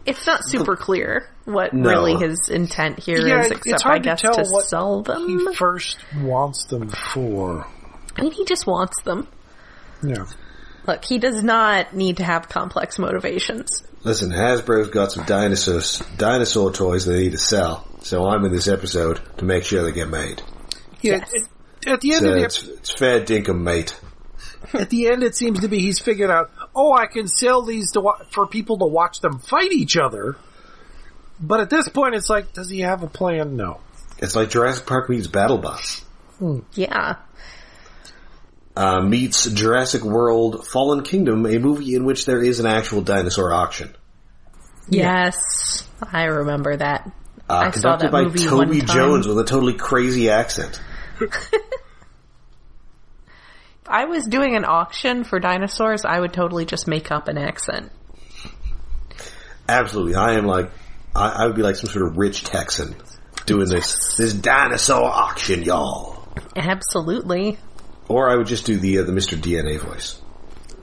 It's 0.04 0.26
not 0.26 0.40
super 0.44 0.74
clear 0.74 1.28
what 1.44 1.72
No. 1.72 1.88
really 1.88 2.14
his 2.16 2.48
intent 2.48 2.98
here 2.98 3.18
is, 3.18 3.24
Yeah, 3.24 3.38
it- 3.44 3.46
except 3.52 3.66
it's 3.66 3.82
hard 3.84 3.96
I 3.96 3.98
guess 4.00 4.20
to 4.22 4.26
tell 4.32 4.44
to 4.44 4.50
what 4.50 4.64
sell 4.64 5.02
them. 5.02 5.28
he 5.28 5.54
first 5.54 5.96
wants 6.20 6.64
them 6.64 6.88
for. 6.88 7.66
I 8.16 8.22
mean, 8.22 8.32
he 8.32 8.44
just 8.44 8.66
wants 8.66 9.00
them. 9.02 9.28
Yeah. 10.02 10.26
Look, 10.86 11.04
he 11.04 11.18
does 11.18 11.42
not 11.42 11.94
need 11.94 12.16
to 12.18 12.24
have 12.24 12.48
complex 12.48 12.98
motivations. 12.98 13.84
Listen, 14.04 14.30
Hasbro's 14.30 14.88
got 14.90 15.12
some 15.12 15.24
dinosaurs, 15.24 16.00
dinosaur 16.16 16.72
toys 16.72 17.04
they 17.06 17.20
need 17.20 17.32
to 17.32 17.38
sell. 17.38 17.86
So 18.00 18.26
I'm 18.26 18.44
in 18.44 18.52
this 18.52 18.66
episode 18.66 19.20
to 19.38 19.44
make 19.44 19.64
sure 19.64 19.84
they 19.84 19.92
get 19.92 20.08
made. 20.08 20.42
Yeah, 21.00 21.18
Yes. 21.18 21.30
it- 21.32 21.48
at 21.84 22.00
the 22.00 22.12
end 22.14 22.22
So 22.22 22.28
of 22.28 22.34
the 22.36 22.44
it's, 22.44 22.62
it's 22.64 22.90
fair 22.92 23.20
dinkum, 23.20 23.60
mate. 23.62 23.98
at 24.72 24.88
the 24.90 25.08
end, 25.08 25.22
it 25.24 25.34
seems 25.36 25.60
to 25.60 25.68
be 25.68 25.78
he's 25.80 25.98
figured 25.98 26.30
out. 26.30 26.50
Oh, 26.76 26.92
I 26.92 27.06
can 27.06 27.26
sell 27.28 27.62
these 27.62 27.90
to 27.92 28.00
wa- 28.00 28.18
for 28.30 28.46
people 28.46 28.78
to 28.78 28.86
watch 28.86 29.20
them 29.20 29.38
fight 29.40 29.72
each 29.72 29.96
other. 29.96 30.36
But 31.40 31.58
at 31.60 31.70
this 31.70 31.88
point, 31.88 32.14
it's 32.14 32.30
like, 32.30 32.52
does 32.52 32.70
he 32.70 32.80
have 32.80 33.02
a 33.02 33.08
plan? 33.08 33.56
No. 33.56 33.80
It's 34.18 34.36
like 34.36 34.50
Jurassic 34.50 34.86
Park 34.86 35.10
meets 35.10 35.26
BattleBots. 35.26 36.02
Yeah. 36.74 37.16
Uh, 38.74 39.02
meets 39.02 39.44
Jurassic 39.50 40.02
World 40.02 40.66
Fallen 40.66 41.02
Kingdom, 41.02 41.44
a 41.44 41.58
movie 41.58 41.94
in 41.94 42.06
which 42.06 42.24
there 42.24 42.42
is 42.42 42.58
an 42.58 42.64
actual 42.64 43.02
dinosaur 43.02 43.52
auction. 43.52 43.94
Yes. 44.88 45.86
I 46.10 46.24
remember 46.24 46.76
that. 46.76 47.10
Uh, 47.48 47.54
I 47.54 47.70
saw 47.70 47.98
conducted 47.98 48.06
that 48.06 48.12
by 48.12 48.22
movie 48.24 48.44
Toby 48.44 48.78
one 48.78 48.86
time. 48.86 48.96
Jones 48.96 49.28
with 49.28 49.38
a 49.38 49.44
totally 49.44 49.74
crazy 49.74 50.30
accent. 50.30 50.80
If 51.20 51.50
I 53.86 54.06
was 54.06 54.26
doing 54.26 54.56
an 54.56 54.64
auction 54.64 55.24
for 55.24 55.38
dinosaurs, 55.38 56.04
I 56.04 56.18
would 56.18 56.32
totally 56.32 56.64
just 56.64 56.88
make 56.88 57.10
up 57.10 57.28
an 57.28 57.36
accent. 57.36 57.92
Absolutely. 59.68 60.14
I 60.14 60.32
am 60.32 60.46
like, 60.46 60.70
I, 61.14 61.42
I 61.42 61.46
would 61.46 61.56
be 61.56 61.62
like 61.62 61.76
some 61.76 61.90
sort 61.90 62.06
of 62.06 62.16
rich 62.16 62.44
Texan 62.44 62.96
doing 63.44 63.68
this, 63.68 64.16
this 64.16 64.32
dinosaur 64.32 65.04
auction, 65.04 65.62
y'all. 65.62 66.26
Absolutely. 66.56 67.58
Or 68.12 68.28
I 68.28 68.36
would 68.36 68.46
just 68.46 68.66
do 68.66 68.76
the, 68.76 68.98
uh, 68.98 69.02
the 69.04 69.12
Mr. 69.12 69.38
DNA 69.38 69.78
voice. 69.80 70.20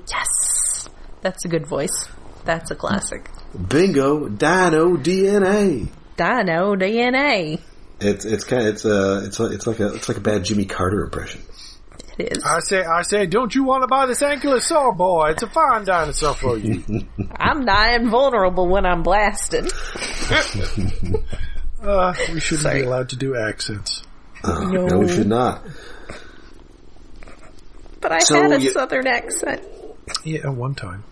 Yes. 0.09 0.89
That's 1.21 1.45
a 1.45 1.47
good 1.47 1.67
voice. 1.67 2.07
That's 2.45 2.71
a 2.71 2.75
classic. 2.75 3.29
Bingo, 3.67 4.27
Dino 4.29 4.97
DNA. 4.97 5.89
Dino 6.17 6.75
DNA. 6.75 7.59
It's 8.01 8.23
it's 8.25 8.45
kind 8.45 8.63
of, 8.65 8.73
it's 8.73 8.85
uh 8.85 9.21
it's 9.25 9.39
like- 9.39 9.51
it's 9.51 9.67
like 9.67 9.79
a 9.79 9.93
it's 9.93 10.07
like 10.07 10.17
a 10.17 10.21
bad 10.21 10.45
Jimmy 10.45 10.65
Carter 10.65 11.03
impression. 11.03 11.41
It 12.17 12.37
is. 12.37 12.43
I 12.45 12.59
say, 12.61 12.83
I 12.83 13.01
say, 13.03 13.25
don't 13.27 13.53
you 13.53 13.63
want 13.63 13.83
to 13.83 13.87
buy 13.87 14.05
this 14.05 14.21
ankylosaur 14.21 14.95
boy? 14.97 15.29
It's 15.31 15.43
a 15.43 15.47
fine 15.49 15.85
dinosaur 15.85 16.33
for 16.33 16.57
you. 16.57 16.83
I'm 17.37 17.63
not 17.65 17.93
invulnerable 17.93 18.67
when 18.67 18.85
I'm 18.85 19.03
blasted. 19.03 19.71
Uh, 21.81 22.13
we 22.33 22.41
shouldn't 22.41 22.63
Sorry. 22.63 22.81
be 22.81 22.85
allowed 22.85 23.07
to 23.09 23.15
do 23.15 23.37
accents. 23.37 24.03
Uh, 24.43 24.65
No. 24.69 24.85
no. 24.87 24.99
we 24.99 25.07
should 25.07 25.27
not. 25.27 25.63
But 28.01 28.11
I 28.11 28.19
So 28.19 28.41
had 28.41 28.51
a 28.53 28.61
you- 28.61 28.71
southern 28.71 29.07
accent. 29.07 29.61
Yeah, 30.23 30.39
at 30.47 30.53
one 30.53 30.75
time. 30.75 31.03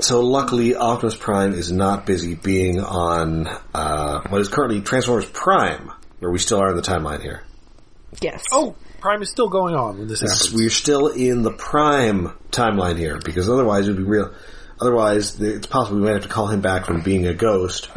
So 0.00 0.20
luckily, 0.22 0.74
Optimus 0.74 1.16
Prime 1.16 1.52
is 1.52 1.70
not 1.70 2.04
busy 2.06 2.34
being 2.34 2.80
on 2.80 3.46
uh, 3.74 4.22
what 4.28 4.40
is 4.40 4.48
currently 4.48 4.80
Transformers 4.80 5.26
Prime, 5.26 5.92
where 6.18 6.30
we 6.32 6.38
still 6.38 6.58
are 6.60 6.70
in 6.70 6.76
the 6.76 6.82
timeline 6.82 7.22
here. 7.22 7.42
Yes. 8.20 8.42
Oh, 8.50 8.74
Prime 9.00 9.22
is 9.22 9.30
still 9.30 9.48
going 9.48 9.74
on 9.76 9.98
when 9.98 10.08
this 10.08 10.20
happens. 10.20 10.52
We're 10.52 10.70
still 10.70 11.08
in 11.08 11.42
the 11.42 11.52
Prime 11.52 12.32
timeline 12.50 12.96
here 12.98 13.20
because 13.24 13.48
otherwise 13.48 13.86
it 13.86 13.92
would 13.92 13.98
be 13.98 14.02
real. 14.04 14.32
Otherwise, 14.80 15.40
it's 15.40 15.66
possible 15.68 15.98
we 15.98 16.04
might 16.06 16.14
have 16.14 16.22
to 16.22 16.28
call 16.28 16.48
him 16.48 16.60
back 16.60 16.86
from 16.86 17.02
being 17.02 17.26
a 17.26 17.34
ghost 17.34 17.88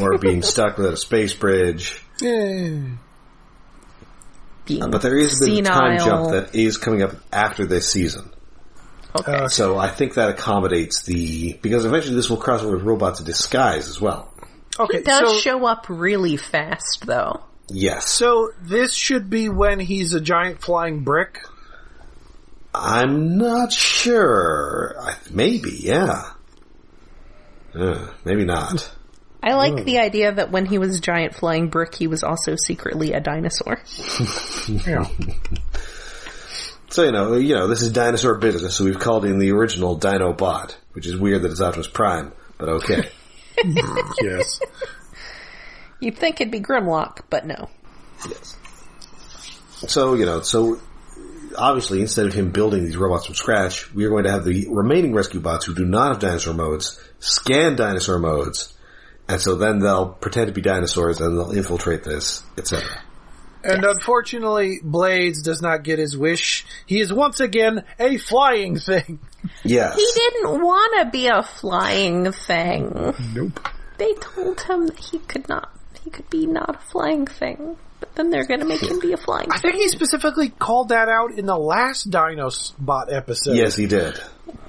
or 0.00 0.18
being 0.18 0.42
stuck 0.54 0.76
without 0.76 0.94
a 0.94 0.96
space 0.96 1.34
bridge. 1.34 2.02
Yeah. 2.20 2.80
Being 4.66 4.90
But 4.90 5.02
there 5.02 5.16
is 5.16 5.42
a 5.42 5.46
bit 5.46 5.60
of 5.60 5.66
a 5.66 5.68
time 5.68 5.98
jump 5.98 6.30
that 6.32 6.54
is 6.54 6.78
coming 6.78 7.02
up 7.02 7.12
after 7.32 7.66
this 7.66 7.90
season. 7.90 8.30
Okay. 9.16 9.32
Uh, 9.32 9.48
So 9.48 9.76
I 9.78 9.88
think 9.88 10.14
that 10.14 10.30
accommodates 10.30 11.02
the 11.04 11.58
because 11.62 11.84
eventually 11.84 12.16
this 12.16 12.30
will 12.30 12.38
cross 12.38 12.62
over 12.62 12.76
with 12.76 12.84
robots 12.84 13.20
in 13.20 13.26
disguise 13.26 13.88
as 13.88 14.00
well. 14.00 14.32
Okay, 14.78 14.98
He 14.98 15.04
does 15.04 15.30
so, 15.30 15.38
show 15.38 15.66
up 15.66 15.86
really 15.88 16.36
fast, 16.36 17.04
though. 17.06 17.44
Yes, 17.68 18.08
so 18.08 18.50
this 18.60 18.92
should 18.92 19.30
be 19.30 19.48
when 19.48 19.78
he's 19.78 20.14
a 20.14 20.20
giant 20.20 20.60
flying 20.60 21.04
brick. 21.04 21.40
I'm 22.74 23.38
not 23.38 23.72
sure. 23.72 24.96
I, 25.00 25.14
maybe, 25.30 25.70
yeah. 25.80 26.30
Uh, 27.72 28.08
maybe 28.24 28.44
not. 28.44 28.92
I 29.46 29.52
like 29.52 29.84
the 29.84 29.98
idea 29.98 30.32
that 30.32 30.50
when 30.50 30.64
he 30.64 30.78
was 30.78 31.00
giant 31.00 31.34
flying 31.34 31.68
brick, 31.68 31.94
he 31.94 32.06
was 32.06 32.22
also 32.22 32.56
secretly 32.56 33.12
a 33.12 33.20
dinosaur. 33.20 33.80
Yeah. 34.86 35.06
So 36.88 37.02
you 37.02 37.12
know, 37.12 37.34
you 37.34 37.54
know, 37.54 37.66
this 37.66 37.82
is 37.82 37.92
dinosaur 37.92 38.36
business. 38.36 38.76
So 38.76 38.84
we've 38.84 38.98
called 38.98 39.26
in 39.26 39.38
the 39.38 39.50
original 39.50 39.98
Dinobot, 39.98 40.74
which 40.92 41.06
is 41.06 41.16
weird 41.16 41.42
that 41.42 41.50
it's 41.50 41.60
Optimus 41.60 41.88
Prime, 41.88 42.32
but 42.56 42.68
okay. 42.70 43.10
yes. 44.22 44.60
You'd 46.00 46.16
think 46.16 46.40
it'd 46.40 46.50
be 46.50 46.60
Grimlock, 46.60 47.24
but 47.28 47.44
no. 47.46 47.68
yes. 48.26 48.56
So 49.88 50.14
you 50.14 50.24
know, 50.24 50.40
so 50.40 50.80
obviously 51.58 52.00
instead 52.00 52.26
of 52.26 52.32
him 52.32 52.50
building 52.50 52.84
these 52.84 52.96
robots 52.96 53.26
from 53.26 53.34
scratch, 53.34 53.92
we 53.92 54.06
are 54.06 54.10
going 54.10 54.24
to 54.24 54.30
have 54.30 54.44
the 54.44 54.68
remaining 54.70 55.12
rescue 55.12 55.40
bots 55.40 55.66
who 55.66 55.74
do 55.74 55.84
not 55.84 56.12
have 56.12 56.20
dinosaur 56.20 56.54
modes 56.54 56.98
scan 57.18 57.76
dinosaur 57.76 58.18
modes, 58.18 58.73
and 59.28 59.40
so 59.40 59.54
then 59.56 59.78
they'll 59.80 60.08
pretend 60.08 60.48
to 60.48 60.52
be 60.52 60.60
dinosaurs 60.62 61.20
and 61.20 61.38
they'll 61.38 61.52
infiltrate 61.52 62.04
this, 62.04 62.42
etc. 62.58 62.86
And 63.62 63.82
unfortunately, 63.84 64.80
Blades 64.82 65.40
does 65.40 65.62
not 65.62 65.84
get 65.84 65.98
his 65.98 66.16
wish. 66.18 66.66
He 66.84 67.00
is 67.00 67.10
once 67.12 67.40
again 67.40 67.84
a 67.98 68.18
flying 68.18 68.78
thing. 68.78 69.18
Yes. 69.62 69.96
He 69.96 70.06
didn't 70.14 70.62
want 70.62 71.02
to 71.04 71.10
be 71.10 71.28
a 71.28 71.42
flying 71.42 72.30
thing. 72.32 73.14
Nope. 73.34 73.68
They 73.96 74.12
told 74.14 74.60
him 74.60 74.86
that 74.88 74.98
he 74.98 75.18
could 75.18 75.48
not. 75.48 75.70
He 76.02 76.10
could 76.10 76.28
be 76.28 76.46
not 76.46 76.76
a 76.76 76.78
flying 76.78 77.26
thing. 77.26 77.76
But 78.00 78.14
then 78.16 78.28
they're 78.28 78.44
gonna 78.46 78.66
make 78.66 78.82
him 78.82 78.98
be 79.00 79.14
a 79.14 79.16
flying 79.16 79.50
I 79.50 79.58
thing. 79.58 79.72
think 79.72 79.82
he 79.82 79.88
specifically 79.88 80.50
called 80.50 80.90
that 80.90 81.08
out 81.08 81.32
in 81.38 81.46
the 81.46 81.56
last 81.56 82.10
Dinosbot 82.10 83.10
episode. 83.10 83.56
Yes, 83.56 83.76
he 83.76 83.86
did. 83.86 84.18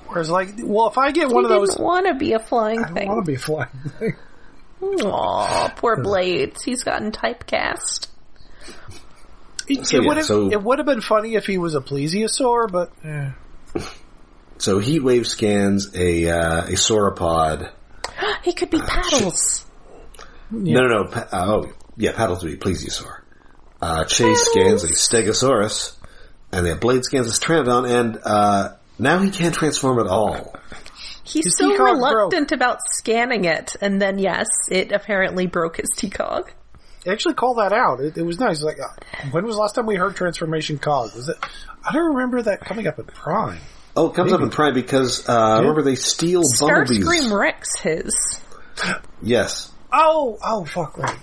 Where 0.08 0.22
it's 0.22 0.30
like, 0.30 0.50
well, 0.64 0.88
if 0.88 0.98
I 0.98 1.12
get 1.12 1.28
one 1.30 1.44
of 1.44 1.50
those, 1.50 1.72
didn't 1.72 1.84
want 1.84 2.06
to 2.08 2.14
be 2.14 2.32
a 2.32 2.40
flying 2.40 2.80
I 2.80 2.84
don't 2.86 2.94
thing. 2.94 3.08
want 3.10 3.26
to 3.26 3.30
be 3.30 3.36
a 3.36 3.40
flying 3.40 3.68
thing. 4.00 4.16
Aw, 4.82 5.74
poor 5.76 6.02
Blades. 6.02 6.64
He's 6.64 6.84
gotten 6.84 7.12
typecast. 7.12 8.08
It, 9.68 9.86
So, 9.88 9.98
it 9.98 10.02
yeah, 10.04 10.08
would 10.08 10.18
have 10.18 10.26
so- 10.26 10.52
it 10.52 10.62
would 10.62 10.80
have 10.80 10.86
been 10.86 11.02
funny 11.02 11.36
if 11.36 11.46
he 11.46 11.58
was 11.58 11.76
a 11.76 11.82
plesiosaur, 11.82 12.72
but 12.72 12.92
eh. 13.04 13.32
So 14.58 14.80
Heatwave 14.80 15.26
scans 15.26 15.94
a 15.96 16.30
uh, 16.30 16.62
a 16.66 16.72
sauropod. 16.74 17.72
He 18.44 18.54
could 18.54 18.70
be 18.70 18.80
paddles. 18.80 19.66
No, 20.52 20.82
no, 20.84 21.04
no. 21.04 21.04
Pa- 21.10 21.28
oh, 21.34 21.74
yeah, 21.98 22.12
Paddles 22.14 22.44
would 22.44 22.52
be 22.52 22.58
plesiosaur. 22.58 23.22
Uh, 23.82 24.06
Chase 24.06 24.46
scans 24.52 24.84
a 24.84 24.90
Stegosaurus, 24.90 25.98
and 26.52 26.66
the 26.66 26.76
Blade 26.76 27.04
scans 27.04 27.36
a 27.36 27.40
Pteranodon, 27.42 27.90
and 27.90 28.20
uh, 28.24 28.76
now 29.00 29.18
he 29.20 29.32
can't 29.32 29.54
transform 29.56 30.00
at 30.00 30.08
all. 30.08 30.56
He's 31.26 31.46
His 31.46 31.58
so 31.58 31.72
T-cog 31.72 31.88
reluctant 31.96 32.52
about 32.52 32.80
scanning 32.94 33.46
it, 33.46 33.76
and 33.82 34.02
then 34.02 34.20
yes, 34.20 34.48
it 34.70 34.92
apparently 34.92 35.48
broke 35.48 35.78
his 35.78 35.90
T-cog. 35.98 36.52
They 37.04 37.12
actually 37.12 37.34
call 37.34 37.56
that 37.56 37.74
out. 37.74 38.00
It, 38.00 38.18
it 38.18 38.24
was 38.24 38.40
nice. 38.40 38.62
Like, 38.64 38.80
uh, 38.80 39.30
when 39.32 39.46
was 39.46 39.56
the 39.56 39.62
last 39.62 39.76
time 39.76 39.86
we 39.86 39.96
heard 39.96 40.16
transformation 40.16 40.78
cog? 40.80 41.14
Was 41.16 41.30
it? 41.30 41.38
I 41.84 41.92
don't 41.94 42.16
remember 42.16 42.42
that 42.44 42.62
coming 42.62 42.88
up 42.88 42.98
in 43.00 43.06
Prime. 43.06 43.60
Oh, 43.96 44.10
it 44.10 44.16
comes 44.16 44.34
up 44.34 44.42
in 44.42 44.50
Prime 44.50 44.74
because 44.74 45.28
uh, 45.28 45.58
remember 45.60 45.82
they 45.82 45.96
steal 45.96 46.42
bumblebees. 46.60 47.06
Starscream 47.06 47.38
wrecks 47.38 47.80
his. 47.80 48.40
Yes, 49.22 49.72
Oh, 49.98 50.38
oh, 50.44 50.66
fuck 50.66 50.98
right. 50.98 51.18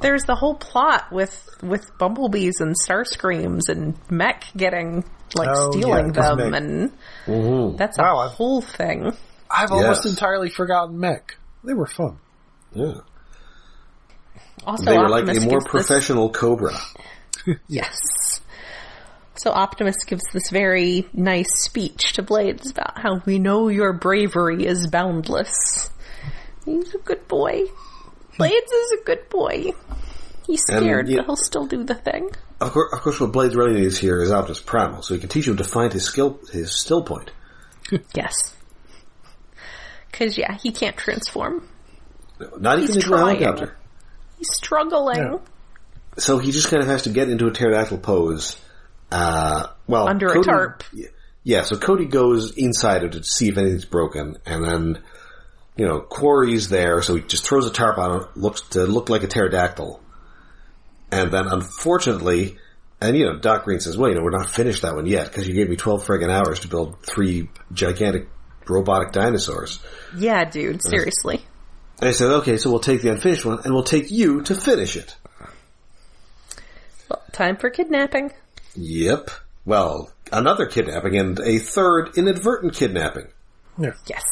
There's 0.00 0.24
the 0.24 0.34
whole 0.34 0.54
plot 0.54 1.10
with 1.10 1.48
with 1.62 1.90
bumblebees 1.98 2.60
and 2.60 2.74
Starscreams 2.86 3.68
and 3.68 3.94
Mech 4.10 4.44
getting 4.54 5.04
like 5.36 5.48
Oh, 5.50 5.70
stealing 5.72 6.06
yeah, 6.06 6.12
'cause 6.12 6.36
them, 6.36 6.50
Mech- 6.50 6.60
and 6.62 6.92
Mm-hmm. 7.26 7.76
that's 7.76 7.98
a 7.98 8.02
Wow, 8.02 8.28
whole 8.28 8.60
thing. 8.60 9.12
I've 9.50 9.70
almost 9.72 10.06
entirely 10.06 10.48
forgotten 10.50 10.98
Mech. 10.98 11.36
They 11.62 11.74
were 11.74 11.86
fun. 11.86 12.18
yeah. 12.72 12.94
Also, 14.66 14.84
They 14.84 14.96
were 14.98 15.08
like 15.08 15.22
a 15.24 15.26
more 15.26 15.34
gives 15.34 15.46
this- 15.46 15.64
professional 15.66 16.30
Cobra. 16.30 16.74
Yes. 17.68 17.94
So 19.36 19.50
Optimus 19.50 19.96
gives 20.06 20.22
this 20.32 20.48
very 20.50 21.06
nice 21.12 21.48
speech 21.64 22.14
to 22.14 22.22
Blades 22.22 22.70
about 22.70 22.98
how 22.98 23.20
we 23.26 23.38
know 23.38 23.68
your 23.68 23.92
bravery 23.92 24.64
is 24.64 24.86
boundless. 24.86 25.90
He's 26.64 26.94
a 26.94 26.98
good 26.98 27.28
boy. 27.28 27.64
Blades 28.38 28.72
is 28.72 28.92
a 29.00 29.04
good 29.04 29.28
boy. 29.28 29.72
He's 30.46 30.66
And, 30.70 30.78
scared, 30.80 31.08
yeah- 31.08 31.16
but 31.18 31.26
he'll 31.26 31.36
still 31.36 31.66
do 31.66 31.84
the 31.84 31.94
thing. 31.96 32.30
Of 32.64 32.72
course, 33.02 33.20
what 33.20 33.32
Blades 33.32 33.54
really 33.54 33.80
needs 33.80 33.98
here 33.98 34.22
is 34.22 34.32
Optimus 34.32 34.60
Primal, 34.60 35.02
so 35.02 35.14
he 35.14 35.20
can 35.20 35.28
teach 35.28 35.46
him 35.46 35.56
to 35.58 35.64
find 35.64 35.92
his 35.92 36.04
skill, 36.04 36.40
his 36.52 36.74
still 36.78 37.02
point. 37.02 37.30
Yes. 38.14 38.54
Cause 40.12 40.38
yeah, 40.38 40.56
he 40.62 40.72
can't 40.72 40.96
transform. 40.96 41.68
Not 42.58 42.78
even 42.78 42.96
into 42.96 43.06
a 43.06 43.18
trying. 43.18 43.36
helicopter. 43.36 43.76
He's 44.38 44.48
struggling 44.54 45.16
Yeah. 45.18 45.38
So 46.16 46.38
he 46.38 46.52
just 46.52 46.70
kind 46.70 46.82
of 46.82 46.88
has 46.88 47.02
to 47.02 47.10
get 47.10 47.28
into 47.28 47.46
a 47.46 47.50
pterodactyl 47.50 47.98
pose. 47.98 48.56
Uh, 49.10 49.66
well, 49.86 50.08
under 50.08 50.28
a 50.28 50.42
tarp. 50.42 50.82
Yeah, 51.42 51.62
so 51.62 51.76
Cody 51.76 52.06
goes 52.06 52.56
inside 52.56 53.04
it 53.04 53.12
to 53.12 53.22
see 53.22 53.48
if 53.48 53.58
anything's 53.58 53.84
broken, 53.84 54.38
and 54.46 54.64
then, 54.64 55.02
you 55.76 55.84
know, 55.86 56.00
Quarry's 56.00 56.68
there, 56.68 57.02
so 57.02 57.16
he 57.16 57.22
just 57.22 57.44
throws 57.46 57.66
a 57.66 57.72
tarp 57.72 57.98
on 57.98 58.22
it, 58.22 58.28
looks 58.36 58.62
to 58.70 58.86
look 58.86 59.10
like 59.10 59.24
a 59.24 59.26
pterodactyl. 59.26 60.00
And 61.14 61.30
then, 61.30 61.46
unfortunately, 61.46 62.58
and 63.00 63.16
you 63.16 63.24
know, 63.24 63.38
Doc 63.38 63.64
Green 63.64 63.78
says, 63.78 63.96
well, 63.96 64.08
you 64.08 64.16
know, 64.16 64.22
we're 64.22 64.36
not 64.36 64.50
finished 64.50 64.82
that 64.82 64.96
one 64.96 65.06
yet, 65.06 65.28
because 65.28 65.46
you 65.46 65.54
gave 65.54 65.68
me 65.68 65.76
12 65.76 66.04
friggin' 66.04 66.28
hours 66.28 66.60
to 66.60 66.68
build 66.68 67.00
three 67.04 67.48
gigantic 67.72 68.28
robotic 68.68 69.12
dinosaurs. 69.12 69.78
Yeah, 70.16 70.44
dude, 70.44 70.82
seriously. 70.82 71.44
And 72.00 72.08
I 72.08 72.12
said, 72.12 72.30
okay, 72.30 72.56
so 72.56 72.68
we'll 72.68 72.80
take 72.80 73.02
the 73.02 73.12
unfinished 73.12 73.44
one, 73.44 73.60
and 73.64 73.72
we'll 73.72 73.84
take 73.84 74.10
you 74.10 74.42
to 74.42 74.56
finish 74.56 74.96
it. 74.96 75.14
Well, 77.08 77.22
time 77.32 77.58
for 77.58 77.70
kidnapping. 77.70 78.32
Yep. 78.74 79.30
Well, 79.64 80.10
another 80.32 80.66
kidnapping, 80.66 81.16
and 81.16 81.38
a 81.38 81.58
third 81.58 82.18
inadvertent 82.18 82.74
kidnapping. 82.74 83.28
Yeah. 83.78 83.92
Yes. 84.06 84.24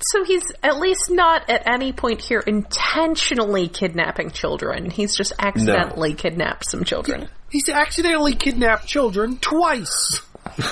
So 0.00 0.24
he's 0.24 0.44
at 0.62 0.78
least 0.78 1.10
not 1.10 1.48
at 1.50 1.68
any 1.68 1.92
point 1.92 2.20
here 2.20 2.40
intentionally 2.40 3.68
kidnapping 3.68 4.30
children. 4.30 4.90
He's 4.90 5.16
just 5.16 5.32
accidentally 5.38 6.14
kidnapped 6.14 6.70
some 6.70 6.84
children. 6.84 7.28
He's 7.50 7.68
accidentally 7.68 8.34
kidnapped 8.34 8.86
children 8.86 9.38
twice. 9.38 10.20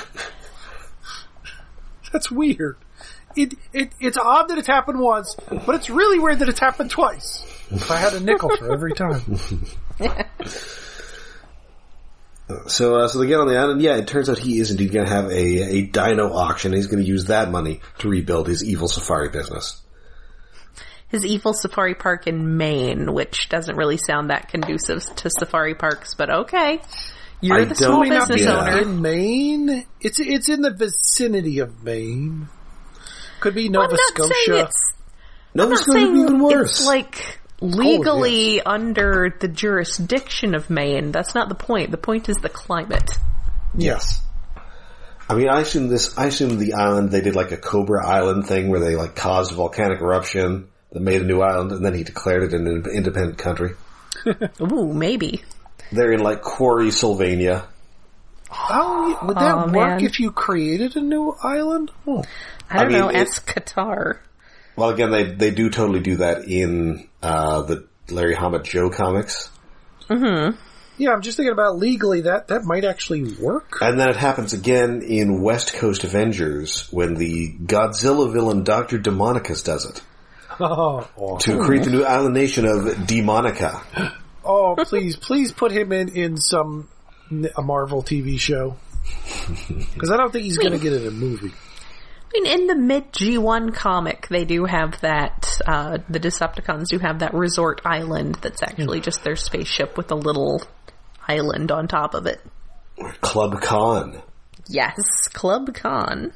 That's 2.13 2.31
weird. 2.31 2.77
It, 3.37 3.55
it 3.73 3.93
it's 4.01 4.17
odd 4.17 4.49
that 4.49 4.59
it's 4.59 4.67
happened 4.67 4.99
once, 4.99 5.35
but 5.49 5.75
it's 5.75 5.91
really 5.91 6.19
weird 6.19 6.39
that 6.39 6.49
it's 6.49 6.61
happened 6.61 6.91
twice. 6.91 7.45
If 7.71 7.91
I 7.91 7.97
had 7.97 8.15
a 8.15 8.21
nickel 8.21 8.57
for 8.57 8.73
every 8.73 8.93
time. 8.93 9.39
So, 12.69 12.97
uh, 12.97 13.09
so 13.09 13.19
they 13.19 13.27
get 13.27 13.41
on 13.41 13.49
the 13.49 13.57
island. 13.57 13.83
Yeah, 13.83 13.97
it 13.97 14.07
turns 14.07 14.31
out 14.31 14.39
he 14.39 14.61
is 14.61 14.71
indeed 14.71 14.93
going 14.93 15.07
to 15.07 15.13
have 15.13 15.27
a, 15.27 15.33
a 15.35 15.83
dino 15.83 16.33
auction. 16.33 16.73
He's 16.73 16.87
going 16.87 17.03
to 17.03 17.09
use 17.09 17.25
that 17.27 17.51
money 17.51 17.81
to 17.99 18.09
rebuild 18.09 18.47
his 18.47 18.65
evil 18.65 18.87
safari 18.87 19.31
business. 19.31 19.83
His 21.09 21.25
evil 21.25 21.55
safari 21.55 21.95
park 21.95 22.27
in 22.27 22.57
Maine, 22.57 23.13
which 23.13 23.49
doesn't 23.49 23.77
really 23.77 23.97
sound 23.97 24.31
that 24.31 24.49
conducive 24.49 25.03
to 25.17 25.31
safari 25.31 25.75
parks, 25.75 26.15
but 26.15 26.31
okay. 26.31 26.81
You're 27.41 27.61
I 27.61 27.65
the 27.65 27.75
small 27.75 28.03
business 28.09 28.47
owner. 28.47 28.81
In 28.81 29.03
Maine, 29.03 29.85
it's 30.01 30.19
it's 30.19 30.49
in 30.49 30.63
the 30.63 30.73
vicinity 30.73 31.59
of 31.59 31.83
Maine. 31.83 32.49
Could 33.41 33.55
be 33.55 33.69
Nova 33.69 33.87
I'm 33.87 33.91
not 33.93 34.01
saying 34.17 34.45
Scotia. 34.45 34.65
it's 34.65 34.95
No, 35.55 35.67
I'm 35.67 35.73
it's 35.73 35.87
not 35.87 35.95
going 35.95 36.07
to 36.07 36.13
be 36.13 36.21
even 36.21 36.39
worse. 36.41 36.87
like 36.87 37.41
legally 37.61 38.61
under 38.63 39.35
the 39.41 39.49
jurisdiction 39.49 40.55
of 40.55 40.69
Maine. 40.71 41.13
That's 41.13 41.35
not 41.35 41.49
the 41.49 41.55
point. 41.55 41.91
The 41.91 41.97
point 41.97 42.29
is 42.29 42.37
the 42.37 42.49
climate. 42.49 43.11
yes. 43.77 44.23
I 45.29 45.35
mean, 45.35 45.49
I 45.49 45.61
assume 45.63 45.89
this. 45.89 46.17
I 46.17 46.27
assume 46.27 46.57
the 46.59 46.75
island 46.75 47.11
they 47.11 47.21
did 47.21 47.35
like 47.35 47.51
a 47.51 47.57
Cobra 47.57 48.07
Island 48.07 48.47
thing 48.47 48.69
where 48.69 48.79
they 48.79 48.95
like 48.95 49.17
caused 49.17 49.51
a 49.51 49.57
volcanic 49.57 50.01
eruption 50.01 50.69
that 50.93 51.01
made 51.03 51.21
a 51.21 51.25
new 51.25 51.41
island, 51.41 51.73
and 51.73 51.85
then 51.85 51.95
he 51.95 52.05
declared 52.05 52.45
it 52.45 52.53
an 52.55 52.85
independent 52.95 53.37
country. 53.37 53.73
Ooh, 54.61 54.93
maybe. 54.95 55.43
They're 55.91 56.13
in 56.13 56.21
like 56.23 56.43
Quarry, 56.43 56.93
Sylvania. 56.93 57.67
How 58.49 59.27
would 59.27 59.37
that 59.37 59.55
Aw, 59.57 59.65
work 59.65 59.73
man. 59.73 60.05
if 60.05 60.21
you 60.21 60.31
created 60.31 60.95
a 60.97 61.01
new 61.01 61.35
island? 61.43 61.91
Oh. 62.07 62.23
I 62.71 62.77
don't 62.77 62.87
I 62.87 62.89
mean, 62.89 62.99
know. 62.99 63.09
it- 63.09 63.17
Ask 63.17 63.53
Qatar. 63.53 64.19
Well, 64.77 64.91
again, 64.91 65.11
they 65.11 65.25
they 65.25 65.51
do 65.51 65.71
totally 65.71 66.01
do 66.01 66.17
that 66.17 66.45
in 66.45 67.09
uh, 67.23 67.63
the 67.63 67.87
Larry 68.11 68.35
Hama 68.35 68.63
Joe 68.63 68.91
comics. 68.91 69.51
Yeah, 70.99 71.13
I'm 71.13 71.21
just 71.21 71.37
thinking 71.37 71.53
about 71.53 71.77
legally 71.77 72.23
that 72.23 72.49
that 72.49 72.65
might 72.65 72.85
actually 72.85 73.35
work. 73.35 73.79
And 73.81 74.01
then 74.01 74.09
it 74.09 74.17
happens 74.17 74.53
again 74.55 75.03
in 75.03 75.43
West 75.43 75.75
Coast 75.75 76.05
Avengers 76.05 76.91
when 76.91 77.15
the 77.15 77.53
Godzilla 77.53 78.33
villain 78.33 78.65
Dr. 78.65 78.99
Demonicus 78.99 79.63
does 79.63 79.85
it. 79.85 80.03
Oh, 80.59 81.07
oh. 81.19 81.39
To 81.39 81.63
create 81.63 81.85
the 81.85 81.91
new 81.91 82.05
island 82.05 82.35
nation 82.35 82.65
of 82.65 82.85
Demonica. 83.07 84.13
Oh, 84.49 84.77
please, 84.77 85.17
please 85.17 85.51
put 85.51 85.73
him 85.73 85.91
in 85.91 86.09
in 86.11 86.37
some 86.37 86.89
a 87.57 87.63
Marvel 87.63 88.05
TV 88.05 88.39
show 88.39 88.77
because 89.93 90.13
I 90.13 90.17
don't 90.17 90.33
think 90.33 90.45
he's 90.45 90.57
going 90.57 90.71
to 90.71 90.79
get 90.79 90.93
in 90.93 91.05
a 91.05 91.11
movie. 91.11 91.53
I 92.29 92.41
mean, 92.41 92.47
in 92.47 92.67
the 92.67 92.75
mid 92.75 93.13
G1 93.13 93.75
comic, 93.75 94.27
they 94.29 94.45
do 94.45 94.65
have 94.65 95.01
that, 95.01 95.59
uh, 95.67 95.99
the 96.09 96.21
Decepticons 96.21 96.89
do 96.89 96.99
have 96.99 97.21
that 97.21 97.35
resort 97.35 97.81
island 97.85 98.37
that's 98.43 98.63
actually 98.63 99.01
just 99.01 99.23
their 99.23 99.37
spaceship 99.37 99.97
with 99.97 100.11
a 100.11 100.17
little 100.17 100.61
island 101.27 101.71
on 101.71 101.89
top 101.89 102.15
of 102.15 102.27
it. 102.27 102.41
Club 103.21 103.61
Con. 103.61 104.21
Yes, 104.69 104.97
Club 105.33 105.73
Con. 105.75 106.33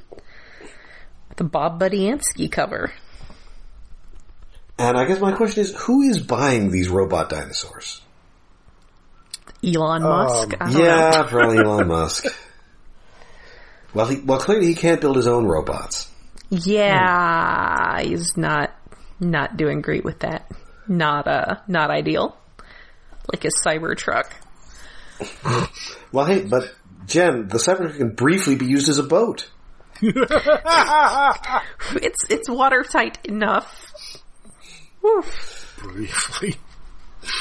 The 1.36 1.44
Bob 1.44 1.80
Budiansky 1.80 2.50
cover. 2.50 2.92
And 4.78 4.96
I 4.96 5.04
guess 5.04 5.20
my 5.20 5.32
question 5.32 5.62
is, 5.62 5.74
who 5.76 6.02
is 6.02 6.18
buying 6.18 6.70
these 6.70 6.88
robot 6.88 7.28
dinosaurs? 7.28 8.00
Elon 9.62 10.02
Musk. 10.02 10.54
I 10.60 10.64
don't 10.64 10.74
know. 10.74 10.84
Yeah, 10.84 11.22
probably 11.28 11.58
Elon 11.58 11.88
Musk. 11.88 12.26
Well, 13.92 14.06
he, 14.06 14.20
well, 14.20 14.38
clearly 14.38 14.66
he 14.66 14.74
can't 14.74 15.00
build 15.00 15.16
his 15.16 15.26
own 15.26 15.46
robots. 15.46 16.08
Yeah, 16.50 18.00
he's 18.00 18.36
not 18.36 18.74
not 19.18 19.56
doing 19.56 19.82
great 19.82 20.04
with 20.04 20.20
that. 20.20 20.50
Not 20.88 21.28
uh 21.28 21.56
not 21.68 21.90
ideal. 21.90 22.36
Like 23.32 23.42
his 23.42 23.54
Cybertruck. 23.64 24.30
Well, 26.12 26.26
hey, 26.26 26.42
but 26.42 26.74
Jen, 27.06 27.46
the 27.46 27.58
cyber 27.58 27.82
truck 27.82 27.96
can 27.96 28.14
briefly 28.14 28.56
be 28.56 28.66
used 28.66 28.88
as 28.88 28.98
a 28.98 29.04
boat. 29.04 29.48
It's 30.02 30.24
it's 32.28 32.48
watertight 32.48 33.18
enough. 33.24 33.92
Whew. 35.00 35.24
Briefly, 35.78 36.56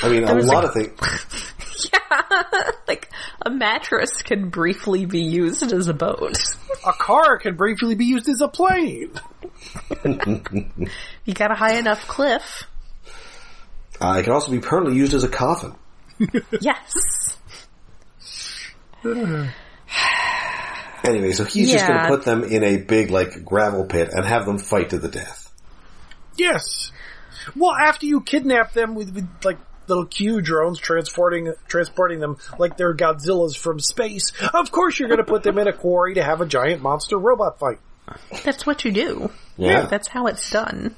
I 0.03 0.09
mean, 0.09 0.23
a 0.23 0.33
lot 0.35 0.65
a- 0.65 0.67
of 0.67 0.73
things. 0.73 1.53
Yeah, 1.93 2.31
like 2.89 3.09
a 3.41 3.49
mattress 3.49 4.21
can 4.21 4.49
briefly 4.49 5.05
be 5.05 5.21
used 5.21 5.71
as 5.71 5.87
a 5.87 5.93
boat. 5.93 6.37
a 6.85 6.91
car 6.91 7.37
can 7.37 7.55
briefly 7.55 7.95
be 7.95 8.03
used 8.03 8.27
as 8.27 8.41
a 8.41 8.49
plane. 8.49 9.13
You 10.03 11.33
got 11.33 11.51
a 11.51 11.55
high 11.55 11.75
enough 11.77 12.05
cliff. 12.05 12.65
Uh, 14.01 14.17
it 14.19 14.23
can 14.23 14.33
also 14.33 14.51
be 14.51 14.59
permanently 14.59 14.99
used 14.99 15.13
as 15.13 15.23
a 15.23 15.29
coffin. 15.29 15.73
yes. 16.59 17.37
Anyway, 21.01 21.31
so 21.31 21.45
he's 21.45 21.71
just 21.71 21.87
going 21.87 21.97
to 22.01 22.07
put 22.09 22.25
them 22.25 22.43
in 22.43 22.61
a 22.61 22.75
big 22.75 23.09
like 23.09 23.45
gravel 23.45 23.85
pit 23.85 24.09
and 24.11 24.25
have 24.25 24.45
them 24.45 24.57
fight 24.57 24.89
to 24.89 24.99
the 24.99 25.07
death. 25.07 25.49
Yes. 26.35 26.91
Well, 27.55 27.71
after 27.73 28.05
you 28.05 28.19
kidnap 28.19 28.73
them 28.73 28.95
with, 28.95 29.15
with 29.15 29.25
like 29.45 29.57
little 29.89 30.05
Q 30.05 30.41
drones 30.41 30.79
transporting 30.79 31.53
transporting 31.67 32.19
them 32.19 32.37
like 32.57 32.77
they're 32.77 32.95
Godzillas 32.95 33.57
from 33.57 33.79
space, 33.79 34.31
of 34.53 34.71
course 34.71 34.99
you're 34.99 35.09
going 35.09 35.19
to 35.19 35.23
put 35.23 35.43
them 35.43 35.57
in 35.57 35.67
a 35.67 35.73
quarry 35.73 36.15
to 36.15 36.23
have 36.23 36.41
a 36.41 36.45
giant 36.45 36.81
monster 36.81 37.17
robot 37.17 37.59
fight. 37.59 37.79
That's 38.43 38.65
what 38.65 38.85
you 38.85 38.91
do. 38.91 39.31
Yeah. 39.57 39.85
That's 39.85 40.07
how 40.07 40.27
it's 40.27 40.49
done. 40.49 40.95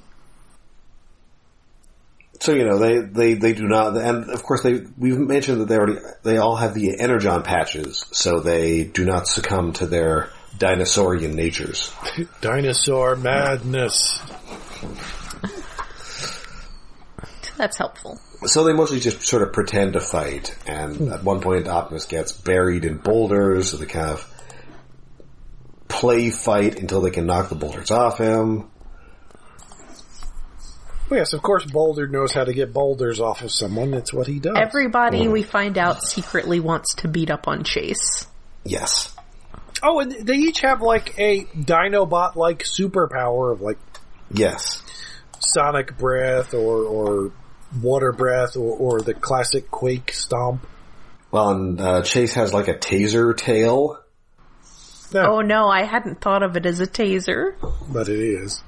So 2.40 2.54
you 2.54 2.66
know 2.66 2.80
they, 2.80 3.02
they, 3.02 3.34
they 3.36 3.54
do 3.54 3.68
not, 3.68 3.96
and 3.96 4.32
of 4.32 4.42
course 4.42 4.64
they 4.64 4.82
we've 4.98 5.18
mentioned 5.18 5.62
that 5.62 5.68
they 5.68 5.76
already 5.76 6.00
they 6.24 6.38
all 6.38 6.56
have 6.56 6.74
the 6.74 7.00
energon 7.00 7.44
patches, 7.44 8.04
so 8.12 8.40
they 8.40 8.84
do 8.84 9.06
not 9.06 9.28
succumb 9.28 9.74
to 9.74 9.86
their 9.86 10.32
dinosaurian 10.58 11.36
natures. 11.36 11.94
Dinosaur 12.42 13.16
madness. 13.16 14.20
That's 17.58 17.78
helpful. 17.78 18.20
So 18.44 18.64
they 18.64 18.74
mostly 18.74 19.00
just 19.00 19.22
sort 19.22 19.44
of 19.44 19.54
pretend 19.54 19.94
to 19.94 20.00
fight, 20.00 20.56
and 20.66 20.96
hmm. 20.96 21.12
at 21.12 21.24
one 21.24 21.42
point 21.42 21.68
Optimus 21.68 22.06
gets 22.06 22.32
buried 22.32 22.86
in 22.86 22.98
boulders, 22.98 23.70
so 23.70 23.78
they 23.78 23.86
kind 23.86 24.10
of 24.10 24.28
play 25.88 26.32
fight 26.32 26.80
until 26.80 27.02
they 27.02 27.12
can 27.12 27.28
knock 27.28 27.50
the 27.50 27.56
boulders 27.56 27.92
off 27.92 28.18
him. 28.18 28.72
Well, 31.10 31.20
yes, 31.20 31.34
of 31.34 31.42
course 31.42 31.66
Boulder 31.66 32.08
knows 32.08 32.32
how 32.32 32.46
to 32.46 32.54
get 32.54 32.72
boulders 32.72 33.20
off 33.20 33.42
of 33.42 33.52
someone. 33.52 33.92
That's 33.92 34.14
what 34.14 34.28
he 34.28 34.40
does. 34.40 34.56
Everybody 34.58 35.26
hmm. 35.26 35.32
we 35.32 35.44
find 35.44 35.78
out 35.78 36.02
secretly 36.02 36.60
wants 36.60 36.96
to 36.96 37.10
beat 37.10 37.30
up 37.30 37.48
on 37.48 37.64
Chase. 37.64 38.26
Yes. 38.64 39.14
oh, 39.84 40.00
and 40.00 40.12
they 40.26 40.36
each 40.36 40.62
have 40.62 40.82
like 40.82 41.20
a 41.20 41.44
Dinobot 41.44 42.36
like 42.36 42.64
superpower 42.64 43.52
of 43.52 43.62
like 43.62 43.78
Yes. 44.34 44.82
sonic 45.40 45.98
breath 45.98 46.54
or, 46.54 46.84
or 46.86 47.34
water 47.80 48.12
breath 48.12 48.56
or, 48.56 48.76
or 48.78 49.02
the 49.02 49.14
classic 49.14 49.70
quake 49.72 50.12
stomp. 50.14 50.66
Well, 51.32 51.50
and 51.50 51.80
uh, 51.82 52.02
Chase 52.02 52.34
has 52.34 52.54
like 52.54 52.68
a 52.68 52.74
taser 52.74 53.36
tail. 53.36 54.00
No, 55.14 55.38
Oh 55.38 55.42
no, 55.42 55.68
I 55.68 55.84
hadn't 55.84 56.22
thought 56.22 56.44
of 56.44 56.56
it 56.58 56.66
as 56.66 56.80
a 56.80 56.88
taser. 56.88 57.56
but 57.92 58.10
it 58.10 58.20
is. 58.20 58.62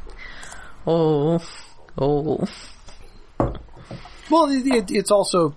Oh. 0.85 1.39
Oh. 1.97 2.47
Well, 4.29 4.49
it, 4.49 4.65
it, 4.65 4.91
it's 4.91 5.11
also 5.11 5.55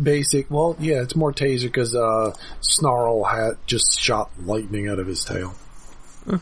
basic. 0.00 0.50
Well, 0.50 0.76
yeah, 0.78 1.02
it's 1.02 1.16
more 1.16 1.32
taser 1.32 1.64
because 1.64 1.94
uh, 1.94 2.34
Snarl 2.60 3.24
had 3.24 3.52
just 3.66 3.98
shot 3.98 4.30
lightning 4.40 4.88
out 4.88 4.98
of 4.98 5.06
his 5.06 5.24
tail. 5.24 5.54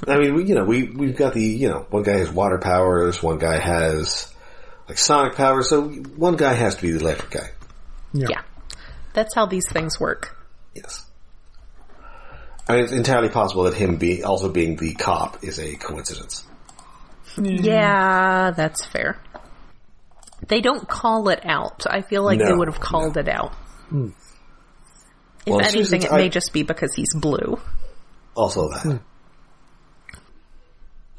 I 0.07 0.19
mean, 0.19 0.35
we, 0.35 0.45
you 0.45 0.55
know, 0.55 0.65
we, 0.65 0.85
we've 0.85 1.17
got 1.17 1.35
the, 1.35 1.43
you 1.43 1.69
know, 1.69 1.87
one 1.91 2.03
guy 2.03 2.19
has 2.19 2.31
water 2.31 2.59
powers, 2.59 3.23
one 3.23 3.39
guy 3.39 3.59
has 3.59 4.33
like 4.89 4.99
sonic 4.99 5.35
powers, 5.35 5.69
so 5.69 5.89
one 5.89 6.37
guy 6.37 6.53
has 6.55 6.77
to 6.77 6.83
be 6.83 6.93
the 6.93 7.01
electric 7.01 7.31
guy. 7.31 7.51
Yeah. 8.13 8.43
That's 9.15 9.35
how 9.35 9.47
these 9.47 9.69
things 9.71 9.99
work. 9.99 10.37
Yes. 10.75 11.05
I 12.69 12.75
mean, 12.77 12.85
it's 12.85 12.93
entirely 12.93 13.29
possible 13.29 13.65
that 13.65 13.75
him 13.75 13.97
be 13.97 14.25
also 14.25 14.49
being 14.49 14.77
the 14.77 14.95
cop 14.95 15.43
is 15.45 15.59
a 15.59 15.77
coincidence. 15.77 16.45
Mm. 17.37 17.65
Yeah, 17.65 18.51
that's 18.57 18.85
fair. 18.85 19.21
They 20.49 20.61
don't 20.61 20.87
call 20.89 21.29
it 21.29 21.41
out. 21.45 21.87
I 21.89 22.03
feel 22.03 22.23
like 22.25 22.39
they 22.39 22.53
would 22.53 22.69
have 22.69 22.81
called 22.81 23.17
it 23.17 23.29
out. 23.29 23.55
Hmm. 23.89 24.09
If 25.47 25.53
Well, 25.53 25.61
anything, 25.61 25.85
Susan's- 25.85 26.05
it 26.07 26.13
may 26.13 26.25
I- 26.25 26.29
just 26.29 26.53
be 26.53 26.63
because 26.63 26.95
he's 26.95 27.15
blue. 27.15 27.59
Also 28.35 28.69
that. 28.71 28.83
Hmm. 28.83 28.97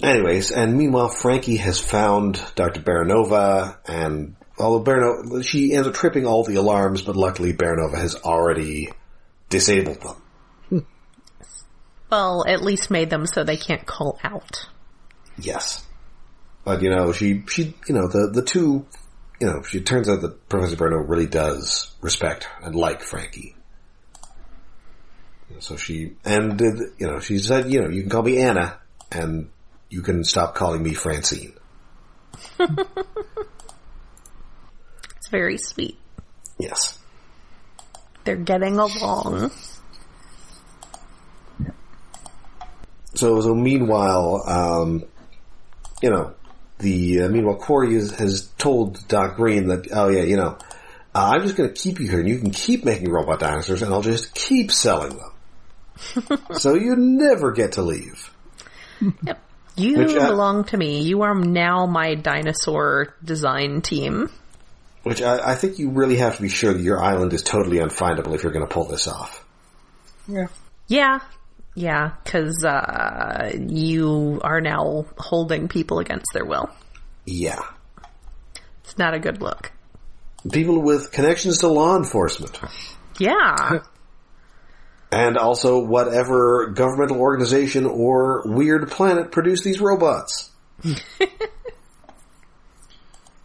Anyways, 0.02 0.52
and 0.52 0.78
meanwhile, 0.78 1.10
Frankie 1.10 1.58
has 1.58 1.80
found 1.80 2.40
Dr. 2.56 2.82
Baranova, 2.82 3.78
and 3.86 4.36
although 4.60 4.84
Baranova, 4.84 5.44
she 5.44 5.74
ends 5.74 5.88
up 5.88 5.96
tripping 5.96 6.28
all 6.28 6.44
the 6.44 6.56
alarms, 6.56 7.02
but 7.02 7.16
luckily 7.16 7.54
Baranova 7.54 7.98
has 7.98 8.16
already 8.16 8.90
disabled 9.50 10.02
them. 10.02 10.86
Well, 12.10 12.46
at 12.48 12.62
least 12.62 12.90
made 12.90 13.10
them 13.10 13.26
so 13.26 13.44
they 13.44 13.58
can't 13.58 13.86
call 13.86 14.18
out. 14.24 14.70
Yes. 15.38 15.86
But, 16.64 16.82
you 16.82 16.90
know, 16.90 17.12
she, 17.12 17.44
she, 17.50 17.76
you 17.86 17.96
know, 17.96 18.08
the, 18.08 18.32
the 18.34 18.44
two, 18.44 18.86
you 19.42 19.48
know, 19.48 19.62
she 19.64 19.82
turns 19.82 20.08
out 20.08 20.22
that 20.22 20.48
Professor 20.48 20.78
Baranova 20.78 21.06
really 21.06 21.26
does 21.26 21.94
respect 22.00 22.48
and 22.62 22.76
like 22.76 23.02
Frankie. 23.02 23.58
So 25.60 25.76
she, 25.76 26.14
and, 26.24 26.62
uh, 26.62 26.66
you 26.98 27.08
know, 27.08 27.20
she 27.20 27.40
said, 27.40 27.70
you 27.70 27.82
know, 27.82 27.90
you 27.90 28.04
can 28.04 28.10
call 28.10 28.24
me 28.24 28.38
Anna, 28.38 28.80
and 29.12 29.50
you 29.90 30.02
can 30.02 30.24
stop 30.24 30.56
calling 30.56 30.84
me 30.84 30.94
Francine. 30.94 31.54
It's 35.28 35.32
very 35.32 35.58
sweet. 35.58 35.98
Yes. 36.58 36.98
They're 38.24 38.38
getting 38.38 38.78
along. 38.78 39.52
So, 43.14 43.42
so 43.42 43.54
meanwhile, 43.54 44.42
um, 44.48 45.04
you 46.02 46.12
know, 46.12 46.34
the 46.80 47.24
uh, 47.24 47.28
meanwhile 47.28 47.58
Quarry 47.58 47.96
is, 47.96 48.12
has 48.12 48.48
told 48.58 49.06
Doc 49.10 49.36
Green 49.36 49.68
that, 49.68 49.88
oh 49.92 50.08
yeah, 50.08 50.24
you 50.24 50.38
know, 50.38 50.58
uh, 51.14 51.32
I'm 51.34 51.42
just 51.42 51.58
going 51.58 51.74
to 51.74 51.76
keep 51.76 52.00
you 52.00 52.10
here, 52.10 52.22
and 52.22 52.30
you 52.30 52.40
can 52.40 52.52
keep 52.52 52.86
making 52.86 53.10
robot 53.10 53.42
dinosaurs, 53.42 53.82
and 53.82 53.94
I'll 53.94 54.02
just 54.02 54.34
keep 54.34 54.72
selling 54.72 55.18
them. 55.18 56.38
so 56.54 56.76
you 56.76 56.96
never 56.96 57.52
get 57.52 57.74
to 57.74 57.82
leave. 57.82 58.34
Yep. 59.24 59.42
You 59.78 60.00
Which, 60.00 60.16
uh, 60.16 60.28
belong 60.28 60.64
to 60.66 60.78
me. 60.78 61.04
You 61.04 61.22
are 61.22 61.36
now 61.36 61.86
my 61.86 62.16
dinosaur 62.16 63.16
design 63.24 63.82
team. 63.82 64.30
Which 65.04 65.22
I, 65.22 65.52
I 65.52 65.56
think 65.56 65.78
you 65.78 65.92
really 65.92 66.18
have 66.18 66.36
to 66.38 66.42
be 66.42 66.50
sure 66.50 66.74
that 66.74 66.82
your 66.82 67.02
island 67.02 67.32
is 67.34 67.44
totally 67.44 67.78
unfindable 67.78 68.34
if 68.34 68.44
you're 68.44 68.52
going 68.52 68.68
to 68.68 68.74
pull 68.74 68.86
this 68.86 69.08
off. 69.08 69.46
Yeah. 70.28 70.48
Yeah. 70.88 71.20
Yeah, 71.76 72.14
because 72.24 72.66
uh, 72.66 73.52
you 73.68 74.42
are 74.44 74.60
now 74.60 75.06
holding 75.20 75.68
people 75.68 76.00
against 76.00 76.26
their 76.34 76.44
will. 76.44 76.72
Yeah. 77.26 77.60
It's 78.84 78.98
not 78.98 79.14
a 79.14 79.20
good 79.20 79.44
look. 79.44 79.72
People 80.52 80.82
with 80.82 81.12
connections 81.12 81.60
to 81.60 81.68
law 81.68 81.96
enforcement. 81.96 82.60
Yeah. 83.20 83.82
And 85.12 85.38
also 85.38 85.80
whatever 85.80 86.68
governmental 86.68 87.20
organization 87.22 87.86
or 87.86 88.44
weird 88.46 88.92
planet 88.92 89.32
produced 89.32 89.64
these 89.64 89.80
robots. 89.80 90.52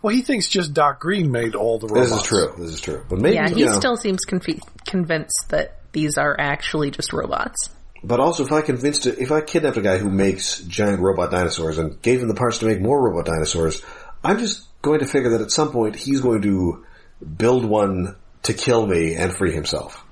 Well, 0.00 0.12
he 0.14 0.22
thinks 0.22 0.48
just 0.48 0.74
Doc 0.74 1.00
Green 1.00 1.30
made 1.30 1.54
all 1.54 1.78
the 1.78 1.86
robots. 1.86 2.10
This 2.10 2.20
is 2.20 2.26
true. 2.26 2.54
This 2.58 2.70
is 2.74 2.80
true. 2.80 3.04
But 3.08 3.20
maybe, 3.20 3.36
yeah, 3.36 3.48
you 3.48 3.54
he 3.54 3.64
know, 3.66 3.78
still 3.78 3.96
seems 3.96 4.24
conf- 4.24 4.58
convinced 4.84 5.50
that 5.50 5.78
these 5.92 6.18
are 6.18 6.34
actually 6.38 6.90
just 6.90 7.12
robots. 7.12 7.68
but 8.02 8.18
also 8.18 8.44
if 8.44 8.50
I 8.50 8.62
convinced, 8.62 9.06
if 9.06 9.30
I 9.30 9.42
kidnapped 9.42 9.76
a 9.76 9.80
guy 9.80 9.98
who 9.98 10.10
makes 10.10 10.58
giant 10.62 11.00
robot 11.00 11.30
dinosaurs 11.30 11.78
and 11.78 12.02
gave 12.02 12.20
him 12.20 12.26
the 12.26 12.34
parts 12.34 12.58
to 12.58 12.66
make 12.66 12.80
more 12.80 13.00
robot 13.00 13.26
dinosaurs, 13.26 13.80
I'm 14.24 14.40
just 14.40 14.66
going 14.82 14.98
to 15.00 15.06
figure 15.06 15.30
that 15.30 15.40
at 15.40 15.52
some 15.52 15.70
point 15.70 15.94
he's 15.94 16.20
going 16.20 16.42
to 16.42 16.84
build 17.24 17.64
one 17.64 18.16
to 18.42 18.54
kill 18.54 18.84
me 18.84 19.14
and 19.14 19.32
free 19.32 19.52
himself. 19.52 20.04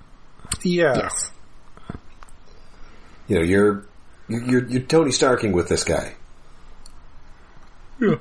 Yeah. 0.63 0.95
Yes. 0.99 1.33
You 3.31 3.37
know, 3.37 3.43
you're, 3.43 3.85
you're, 4.29 4.67
you're 4.69 4.83
Tony 4.83 5.13
Starking 5.13 5.53
with 5.53 5.69
this 5.69 5.85
guy. 5.85 6.15
You- 8.01 8.21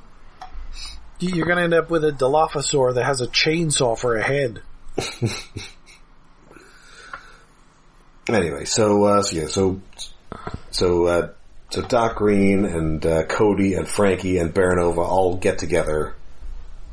You're 1.20 1.48
going 1.48 1.58
to 1.58 1.64
end 1.64 1.74
up 1.74 1.90
with 1.90 2.06
a 2.06 2.12
Dilophosaur 2.12 2.94
that 2.94 3.04
has 3.06 3.20
a 3.20 3.28
chainsaw 3.28 3.98
for 3.98 4.16
a 4.16 4.24
head. 4.24 4.62
Anyway, 8.28 8.64
so, 8.66 9.04
uh, 9.06 9.24
so 9.24 9.36
yeah, 9.36 9.48
so, 9.48 9.82
so, 10.70 11.06
uh, 11.08 11.30
so 11.72 11.82
Doc 11.82 12.16
Green 12.18 12.64
and, 12.64 13.04
uh, 13.04 13.24
Cody 13.26 13.74
and 13.74 13.88
Frankie 13.88 14.38
and 14.38 14.54
Baranova 14.54 15.00
all 15.00 15.38
get 15.38 15.58
together 15.58 16.14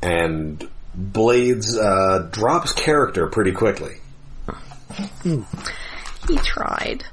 and 0.01 0.67
Blades, 0.95 1.77
uh, 1.77 2.27
drops 2.31 2.71
character 2.73 3.27
pretty 3.27 3.51
quickly. 3.51 3.97
He 5.23 6.37
tried. 6.37 7.03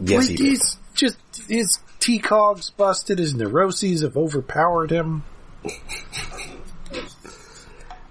Yes, 0.00 0.20
Like, 0.20 0.28
he 0.30 0.36
did. 0.36 0.46
he's 0.46 0.76
just, 0.94 1.16
his 1.48 1.78
T-cogs 2.00 2.70
busted, 2.70 3.18
his 3.18 3.34
neuroses 3.34 4.02
have 4.02 4.16
overpowered 4.16 4.90
him. 4.90 5.24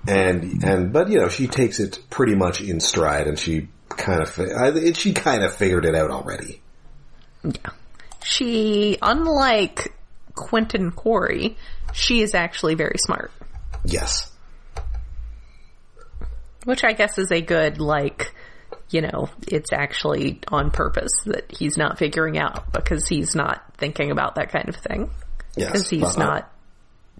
And, 0.08 0.64
and, 0.64 0.94
but 0.94 1.10
you 1.10 1.20
know, 1.20 1.28
she 1.28 1.48
takes 1.48 1.80
it 1.80 2.00
pretty 2.10 2.36
much 2.36 2.62
in 2.62 2.80
stride 2.80 3.28
and 3.28 3.38
she 3.38 3.68
kind 3.90 4.22
of, 4.22 4.40
I- 4.40 4.92
she 4.94 5.14
kind 5.14 5.44
of 5.44 5.54
figured 5.54 5.86
it 5.86 5.96
out 5.96 6.12
already. 6.12 6.62
Yeah. 7.44 7.72
She, 8.24 8.98
unlike 9.02 9.94
Quentin 10.36 10.92
Quarry, 10.92 11.58
she 11.94 12.22
is 12.22 12.34
actually 12.36 12.76
very 12.76 12.98
smart. 13.00 13.32
Yes. 13.84 14.32
Which 16.64 16.84
I 16.84 16.94
guess 16.94 17.18
is 17.18 17.32
a 17.32 17.42
good, 17.42 17.80
like, 17.80 18.34
you 18.90 19.02
know, 19.02 19.30
it's 19.48 19.74
actually 19.74 20.40
on 20.50 20.72
purpose 20.72 21.12
that 21.26 21.52
he's 21.52 21.78
not 21.78 21.98
figuring 21.98 22.38
out 22.38 22.72
because 22.72 23.08
he's 23.08 23.36
not 23.36 23.62
thinking 23.78 24.12
about 24.12 24.36
that 24.36 24.52
kind 24.52 24.70
of 24.70 24.76
thing. 24.76 25.10
Yes, 25.56 25.72
Because 25.72 25.90
he's 25.90 26.02
but, 26.02 26.18
uh, 26.18 26.24
not 26.24 26.54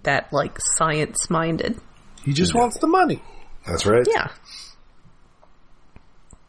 that, 0.04 0.32
like, 0.32 0.58
science 0.60 1.28
minded. 1.28 1.78
He 2.24 2.32
just 2.32 2.54
wants 2.54 2.78
the 2.78 2.86
money. 2.86 3.20
That's 3.66 3.84
right. 3.84 4.06
Yeah. 4.08 4.28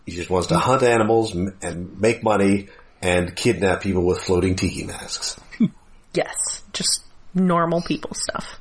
He 0.05 0.13
just 0.13 0.29
wants 0.29 0.47
to 0.47 0.58
hunt 0.58 0.84
animals 0.84 1.34
and 1.36 1.99
make 1.99 2.23
money 2.23 2.67
and 3.01 3.36
kidnap 3.36 3.82
people 3.82 4.05
with 4.05 4.19
floating 4.21 4.55
tiki 4.55 4.86
masks. 4.86 5.39
Yes. 6.12 6.63
Just 6.73 7.03
normal 7.36 7.84
people 7.84 8.15
stuff. 8.15 8.60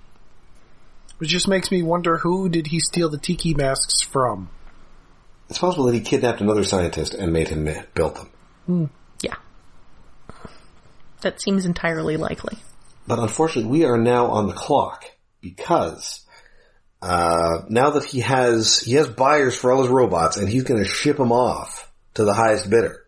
Which 1.17 1.31
just 1.31 1.49
makes 1.49 1.71
me 1.71 1.83
wonder 1.83 2.19
who 2.19 2.51
did 2.51 2.67
he 2.67 2.79
steal 2.79 3.09
the 3.09 3.17
tiki 3.17 3.55
masks 3.55 4.03
from? 4.03 4.51
It's 5.49 5.59
possible 5.59 5.87
that 5.87 5.95
he 5.95 6.01
kidnapped 6.01 6.41
another 6.41 6.65
scientist 6.65 7.15
and 7.15 7.33
made 7.33 7.49
him 7.49 7.69
build 7.95 8.17
them. 8.67 8.91
Yeah. 9.23 9.37
That 11.23 11.41
seems 11.41 11.65
entirely 11.65 12.17
likely. 12.17 12.59
But 13.07 13.19
unfortunately, 13.19 13.71
we 13.71 13.85
are 13.85 13.97
now 13.97 14.27
on 14.27 14.47
the 14.47 14.53
clock 14.53 15.05
because 15.41 16.27
uh, 17.01 17.63
now 17.69 17.91
that 17.91 18.05
he 18.05 18.21
has 18.21 18.81
he 18.81 18.95
has 18.95 19.09
buyers 19.09 19.57
for 19.57 19.73
all 19.73 19.83
his 19.83 19.91
robots, 19.91 20.37
and 20.37 20.49
he's 20.49 20.65
going 20.65 20.83
to 20.83 20.89
ship 20.89 21.17
them 21.17 21.33
off 21.33 21.91
to 22.15 22.25
the 22.25 22.35
highest 22.35 22.69
bidder. 22.69 23.05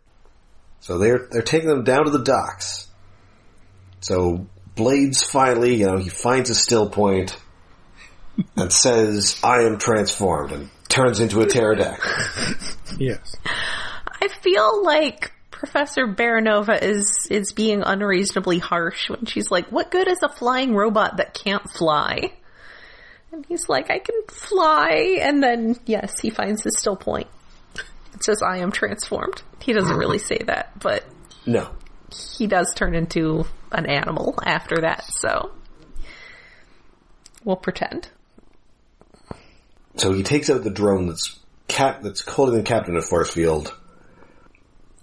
So 0.81 0.98
they're 0.98 1.29
they're 1.31 1.42
taking 1.42 1.68
them 1.68 1.85
down 1.85 2.05
to 2.05 2.11
the 2.11 2.24
docks. 2.24 2.88
So 4.00 4.46
Blades 4.74 5.22
finally, 5.22 5.74
you 5.74 5.87
know, 5.87 5.98
he 5.98 6.09
finds 6.09 6.48
a 6.48 6.55
still 6.55 6.88
point 6.88 7.37
and 8.57 8.72
says, 8.72 9.38
"I 9.44 9.64
am 9.64 9.79
transformed," 9.79 10.53
and 10.53 10.70
turns 10.90 11.20
into 11.20 11.40
a 11.40 11.46
pterodactyl. 11.46 12.11
Yes. 12.98 13.37
I 14.22 14.29
feel 14.42 14.85
like 14.85 15.33
Professor 15.50 16.07
Baranova 16.07 16.83
is 16.83 17.26
is 17.31 17.53
being 17.53 17.83
unreasonably 17.85 18.59
harsh 18.59 19.09
when 19.09 19.26
she's 19.26 19.50
like, 19.50 19.68
"What 19.70 19.90
good 19.90 20.09
is 20.09 20.18
a 20.22 20.29
flying 20.29 20.74
robot 20.74 21.18
that 21.18 21.35
can't 21.35 21.68
fly?" 21.70 22.33
And 23.33 23.46
he's 23.46 23.68
like, 23.68 23.90
"I 23.90 23.98
can 23.98 24.22
fly," 24.29 25.18
and 25.20 25.42
then 25.42 25.76
yes, 25.87 26.18
he 26.20 26.31
finds 26.31 26.62
his 26.64 26.79
still 26.79 26.96
point. 26.96 27.29
It 28.14 28.24
says, 28.24 28.42
"I 28.42 28.59
am 28.59 28.72
transformed." 28.72 29.42
He 29.61 29.72
doesn't 29.72 29.96
really 29.96 30.18
say 30.18 30.38
that, 30.46 30.79
but 30.79 31.05
No, 31.46 31.70
he 32.37 32.46
does 32.46 32.72
turn 32.74 32.94
into 32.94 33.44
an 33.70 33.87
animal 33.87 34.38
after 34.44 34.76
that. 34.81 35.05
So 35.05 35.53
we'll 37.44 37.57
pretend. 37.57 38.09
So 39.96 40.12
he 40.12 40.22
takes 40.22 40.50
out 40.50 40.64
the 40.64 40.70
drone 40.70 41.09
that's 41.09 41.38
cap 41.68 42.03
that's 42.03 42.20
holding 42.22 42.57
the 42.57 42.62
captain 42.62 42.96
of 42.96 43.05
Force 43.05 43.31
Field. 43.31 43.76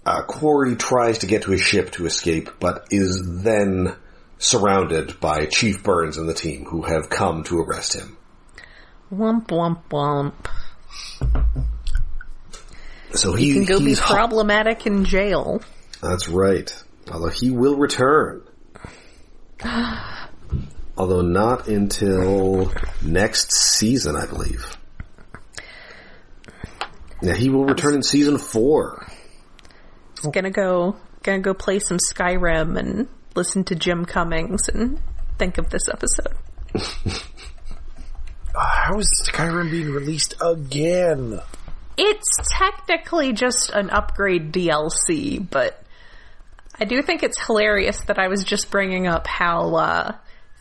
Uh, 0.04 0.22
Quarry 0.22 0.76
tries 0.76 1.18
to 1.18 1.26
get 1.26 1.42
to 1.42 1.50
his 1.50 1.60
ship 1.60 1.90
to 1.92 2.06
escape, 2.06 2.50
but 2.60 2.86
is 2.90 3.42
then 3.42 3.94
surrounded 4.38 5.20
by 5.20 5.46
Chief 5.46 5.82
Burns 5.82 6.16
and 6.16 6.28
the 6.28 6.34
team, 6.34 6.64
who 6.64 6.82
have 6.82 7.10
come 7.10 7.44
to 7.44 7.60
arrest 7.60 7.94
him. 7.94 8.16
Wump 9.12 9.48
wump 9.48 9.82
wump. 9.90 10.34
So 13.12 13.32
he, 13.34 13.46
He 13.46 13.54
can 13.54 13.64
go 13.64 13.80
be 13.80 13.96
problematic 13.96 14.86
in 14.86 15.04
jail. 15.04 15.62
That's 16.00 16.28
right. 16.28 16.72
Although 17.10 17.30
he 17.30 17.50
will 17.50 17.76
return. 17.76 18.42
Although 20.98 21.22
not 21.22 21.68
until 21.68 22.72
next 23.00 23.52
season, 23.52 24.16
I 24.16 24.26
believe. 24.26 24.76
Yeah, 27.22 27.34
he 27.34 27.50
will 27.50 27.64
return 27.64 27.94
in 27.94 28.02
season 28.02 28.36
four. 28.36 29.06
He's 30.16 30.30
gonna 30.32 30.50
go 30.50 30.96
gonna 31.22 31.38
go 31.38 31.54
play 31.54 31.78
some 31.78 31.98
Skyrim 31.98 32.76
and 32.76 33.08
listen 33.36 33.62
to 33.64 33.76
Jim 33.76 34.06
Cummings 34.06 34.68
and 34.68 35.00
think 35.38 35.58
of 35.58 35.70
this 35.70 35.88
episode. 35.88 36.34
Uh, 38.54 38.64
how 38.66 38.98
is 38.98 39.30
Skyrim 39.30 39.70
being 39.70 39.90
released 39.90 40.34
again? 40.40 41.38
It's 41.96 42.26
technically 42.50 43.32
just 43.32 43.70
an 43.70 43.90
upgrade 43.90 44.52
DLC, 44.52 45.48
but 45.48 45.80
I 46.80 46.84
do 46.84 47.02
think 47.02 47.22
it's 47.22 47.40
hilarious 47.46 48.00
that 48.06 48.18
I 48.18 48.26
was 48.26 48.42
just 48.42 48.70
bringing 48.70 49.06
up 49.06 49.28
how 49.28 49.76
uh, 49.76 50.16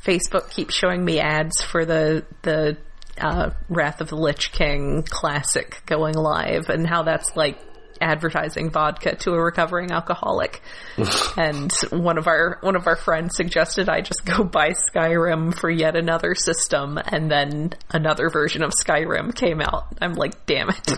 Facebook 0.08 0.50
keeps 0.50 0.74
showing 0.74 1.04
me 1.04 1.20
ads 1.20 1.62
for 1.62 1.86
the 1.86 2.26
the 2.44 2.78
uh, 3.20 3.52
Wrath 3.68 4.00
of 4.02 4.10
the 4.10 4.16
Lich 4.16 4.52
King 4.52 5.04
classic 5.04 5.82
going 5.86 6.16
live, 6.16 6.70
and 6.70 6.88
how 6.88 7.04
that's 7.04 7.36
like 7.36 7.60
advertising 8.00 8.70
vodka 8.70 9.16
to 9.16 9.32
a 9.32 9.42
recovering 9.42 9.92
alcoholic. 9.92 10.62
and 11.38 11.72
one 11.92 12.18
of 12.18 12.28
our 12.28 12.60
one 12.62 12.76
of 12.76 12.88
our 12.88 12.96
friends 12.96 13.36
suggested 13.36 13.90
I 13.90 14.02
just 14.02 14.26
go 14.26 14.44
buy 14.44 14.74
Skyrim 14.94 15.54
for 15.54 15.70
yet 15.70 15.96
another 15.96 16.36
system, 16.36 16.98
and 16.98 17.30
then 17.30 17.74
another 17.90 18.30
version 18.30 18.64
of 18.64 18.72
Skyrim 18.72 19.36
came 19.36 19.62
out. 19.62 19.88
I'm 20.00 20.14
like, 20.14 20.46
damn 20.46 20.70
it. 20.70 20.94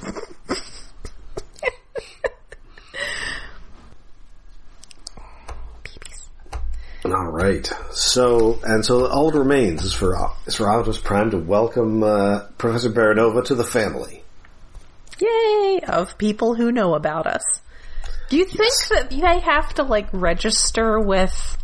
All 7.11 7.31
right. 7.31 7.71
So, 7.91 8.59
and 8.63 8.85
so 8.85 9.07
all 9.07 9.31
that 9.31 9.39
remains 9.39 9.83
is 9.83 9.93
for 9.93 10.15
is 10.45 10.55
for 10.55 10.69
Optimus 10.69 10.99
Prime 10.99 11.31
to 11.31 11.37
welcome 11.37 12.03
uh, 12.03 12.41
Professor 12.57 12.89
Baranova 12.89 13.43
to 13.45 13.55
the 13.55 13.63
family. 13.63 14.23
Yay! 15.19 15.79
Of 15.87 16.17
people 16.17 16.55
who 16.55 16.71
know 16.71 16.93
about 16.93 17.27
us. 17.27 17.43
Do 18.29 18.37
you 18.37 18.45
think 18.45 18.73
that 18.91 19.09
they 19.09 19.39
have 19.39 19.73
to 19.75 19.83
like 19.83 20.07
register 20.11 20.99
with 20.99 21.57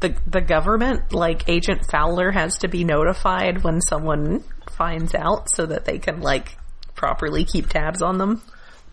the 0.00 0.16
the 0.26 0.40
government? 0.40 1.12
Like 1.12 1.48
Agent 1.48 1.90
Fowler 1.90 2.30
has 2.30 2.58
to 2.58 2.68
be 2.68 2.84
notified 2.84 3.62
when 3.62 3.80
someone 3.82 4.44
finds 4.70 5.14
out 5.14 5.50
so 5.50 5.66
that 5.66 5.84
they 5.84 5.98
can 5.98 6.20
like 6.20 6.56
properly 6.94 7.44
keep 7.44 7.68
tabs 7.68 8.00
on 8.00 8.18
them? 8.18 8.42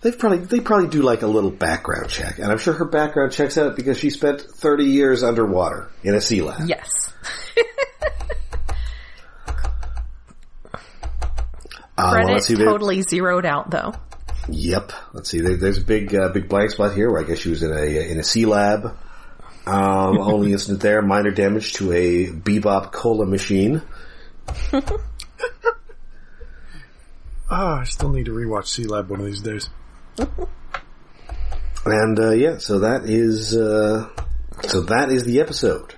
They've 0.02 0.18
probably 0.18 0.40
they 0.40 0.60
probably 0.60 0.90
do 0.90 1.02
like 1.02 1.24
a 1.24 1.28
little 1.28 1.50
background 1.50 2.10
check, 2.10 2.38
and 2.38 2.52
I'm 2.52 2.60
sure 2.60 2.74
her 2.74 2.86
background 2.86 3.32
checks 3.32 3.58
out 3.58 3.76
because 3.76 3.98
she 3.98 4.10
spent 4.10 4.42
30 4.42 4.86
years 4.86 5.24
underwater 5.24 5.90
in 6.04 6.14
a 6.14 6.22
sea 6.22 6.42
lab. 6.42 6.68
Yes. 6.68 6.90
Uh, 12.00 12.12
Credit 12.12 12.34
let's 12.34 12.46
see, 12.46 12.54
totally 12.54 13.02
zeroed 13.02 13.44
out 13.44 13.72
though. 13.72 13.92
Yep. 14.50 14.92
Let's 15.14 15.32
see. 15.32 15.40
There's 15.40 15.80
a 15.80 15.84
big, 15.84 16.14
uh, 16.14 16.30
big 16.30 16.48
blank 16.48 16.70
spot 16.70 16.94
here 16.94 17.10
where 17.10 17.24
I 17.24 17.28
guess 17.28 17.40
she 17.40 17.50
was 17.50 17.64
in 17.64 17.72
a 17.72 18.12
in 18.12 18.20
a 18.20 18.24
sea 18.24 18.46
lab. 18.46 18.96
Um, 19.66 20.18
only 20.20 20.52
incident 20.52 20.82
there: 20.82 21.02
minor 21.02 21.32
damage 21.32 21.74
to 21.74 21.92
a 21.92 22.28
Bebop 22.28 22.92
cola 22.92 23.26
machine. 23.26 23.82
Ah, 27.50 27.80
I 27.80 27.84
still 27.86 28.10
need 28.10 28.26
to 28.26 28.32
rewatch 28.32 28.68
Sea 28.68 28.84
Lab 28.84 29.10
one 29.10 29.22
of 29.22 29.26
these 29.26 29.42
days. 29.42 29.70
And 31.86 32.20
uh, 32.20 32.32
yeah, 32.32 32.58
so 32.58 32.80
that 32.80 33.06
is 33.06 33.56
uh, 33.56 34.10
so 34.64 34.82
that 34.82 35.10
is 35.10 35.24
the 35.24 35.40
episode. 35.40 35.96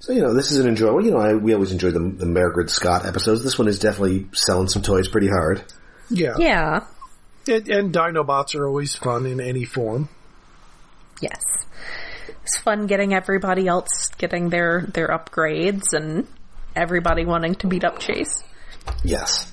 So 0.00 0.12
you 0.12 0.22
know, 0.22 0.32
this 0.32 0.52
is 0.52 0.58
an 0.58 0.68
enjoyable. 0.68 1.04
You 1.04 1.10
know, 1.10 1.18
I, 1.18 1.34
we 1.34 1.52
always 1.54 1.72
enjoy 1.72 1.90
the, 1.90 1.98
the 1.98 2.26
Mairghread 2.26 2.70
Scott 2.70 3.04
episodes. 3.04 3.42
This 3.42 3.58
one 3.58 3.68
is 3.68 3.78
definitely 3.78 4.28
selling 4.32 4.68
some 4.68 4.82
toys 4.82 5.08
pretty 5.08 5.28
hard. 5.28 5.64
Yeah. 6.08 6.34
Yeah. 6.38 6.86
And, 7.46 7.68
and 7.68 7.94
Dinobots 7.94 8.54
are 8.54 8.66
always 8.66 8.94
fun 8.94 9.26
in 9.26 9.40
any 9.40 9.64
form. 9.64 10.08
Yes. 11.20 11.40
It's 12.42 12.58
fun 12.58 12.86
getting 12.86 13.12
everybody 13.12 13.66
else 13.66 14.08
getting 14.16 14.48
their 14.48 14.86
their 14.94 15.08
upgrades 15.08 15.92
and 15.92 16.26
everybody 16.74 17.24
wanting 17.26 17.56
to 17.56 17.66
beat 17.66 17.84
up 17.84 17.98
Chase. 17.98 18.42
Yes. 19.04 19.52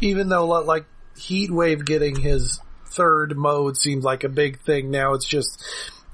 Even 0.00 0.28
though, 0.28 0.46
li- 0.46 0.64
like, 0.64 0.84
Heatwave 1.16 1.84
getting 1.84 2.14
his 2.14 2.60
third 2.90 3.36
mode 3.36 3.76
seems 3.76 4.04
like 4.04 4.24
a 4.24 4.28
big 4.28 4.60
thing 4.60 4.90
now, 4.90 5.14
it's 5.14 5.26
just, 5.26 5.64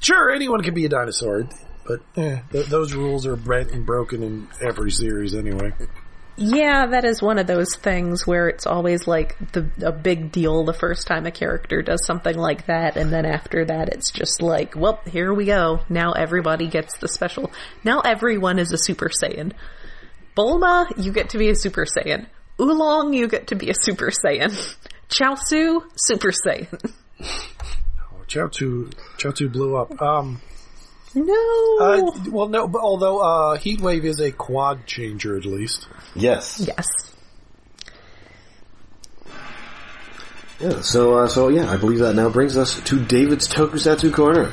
sure, 0.01 0.31
anyone 0.31 0.63
can 0.63 0.75
be 0.75 0.85
a 0.85 0.89
dinosaur. 0.89 1.49
But, 1.87 2.01
eh, 2.17 2.41
th- 2.51 2.67
those 2.67 2.95
rules 2.95 3.27
are 3.27 3.37
bent 3.37 3.71
and 3.71 3.85
broken 3.85 4.23
in 4.23 4.49
every 4.61 4.91
series 4.91 5.35
anyway. 5.35 5.73
Yeah, 6.37 6.87
that 6.87 7.05
is 7.05 7.23
one 7.23 7.39
of 7.39 7.47
those 7.47 7.77
things 7.77 8.27
where 8.27 8.49
it's 8.49 8.67
always 8.67 9.07
like 9.07 9.37
the 9.53 9.71
a 9.85 9.93
big 9.93 10.33
deal 10.33 10.65
the 10.65 10.73
first 10.73 11.07
time 11.07 11.27
a 11.27 11.31
character 11.31 11.81
does 11.81 12.05
something 12.05 12.37
like 12.37 12.67
that, 12.67 12.97
and 12.97 13.13
then 13.13 13.25
after 13.25 13.65
that, 13.67 13.91
it's 13.91 14.11
just 14.11 14.43
like, 14.43 14.75
well, 14.75 15.01
here 15.07 15.33
we 15.33 15.45
go. 15.45 15.81
Now 15.89 16.11
everybody 16.13 16.67
gets 16.67 16.99
the 16.99 17.07
special. 17.07 17.53
Now 17.85 18.01
everyone 18.01 18.59
is 18.59 18.73
a 18.73 18.79
Super 18.79 19.11
Saiyan. 19.23 19.53
Bulma, 20.37 20.87
you 20.97 21.13
get 21.13 21.31
to 21.31 21.39
be 21.39 21.51
a 21.51 21.55
Super 21.55 21.85
Saiyan. 21.85 22.27
Oolong, 22.61 23.13
you 23.13 23.29
get 23.29 23.49
to 23.49 23.55
be 23.55 23.71
a 23.71 23.75
Super 23.75 24.11
Saiyan. 24.11 24.77
Chaozu, 25.09 25.83
Super 25.97 26.31
Saiyan. 26.33 26.93
Oh, 27.21 28.25
Chaozu, 28.29 28.93
Chaozu 29.19 29.51
blew 29.53 29.77
up. 29.77 30.01
Um, 30.03 30.41
No. 31.15 31.79
uh, 31.81 32.11
well, 32.31 32.49
no, 32.49 32.67
but 32.67 32.81
although, 32.81 33.19
uh, 33.21 33.59
Heatwave 33.59 34.05
is 34.05 34.21
a 34.21 34.33
quad 34.33 34.87
changer 34.87 35.37
at 35.37 35.45
least. 35.45 35.87
Yes. 36.17 36.65
yes. 36.67 36.87
Yeah, 40.61 40.81
so, 40.83 41.19
uh, 41.19 41.29
so 41.29 41.49
yeah, 41.49 41.71
I 41.71 41.77
believe 41.77 41.99
that 41.99 42.15
now 42.15 42.29
brings 42.31 42.57
us 42.57 42.81
to 42.85 43.05
David's 43.05 43.49
Tokusatsu 43.49 44.13
Corner. 44.15 44.51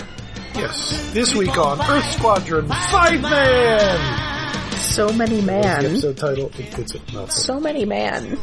Yes. 0.55 1.11
This 1.13 1.33
week 1.35 1.57
on 1.57 1.79
Earth 1.79 2.11
Squadron 2.13 2.67
Five 2.67 3.21
Man. 3.21 4.77
So 4.79 5.13
many 5.13 5.37
The 5.37 5.45
man. 5.45 5.85
episode 5.85 6.17
title. 6.17 6.47
It 6.57 6.73
fits 6.73 6.95
it. 6.95 7.13
No, 7.13 7.27
So 7.27 7.59
many 7.59 7.85
man. 7.85 8.37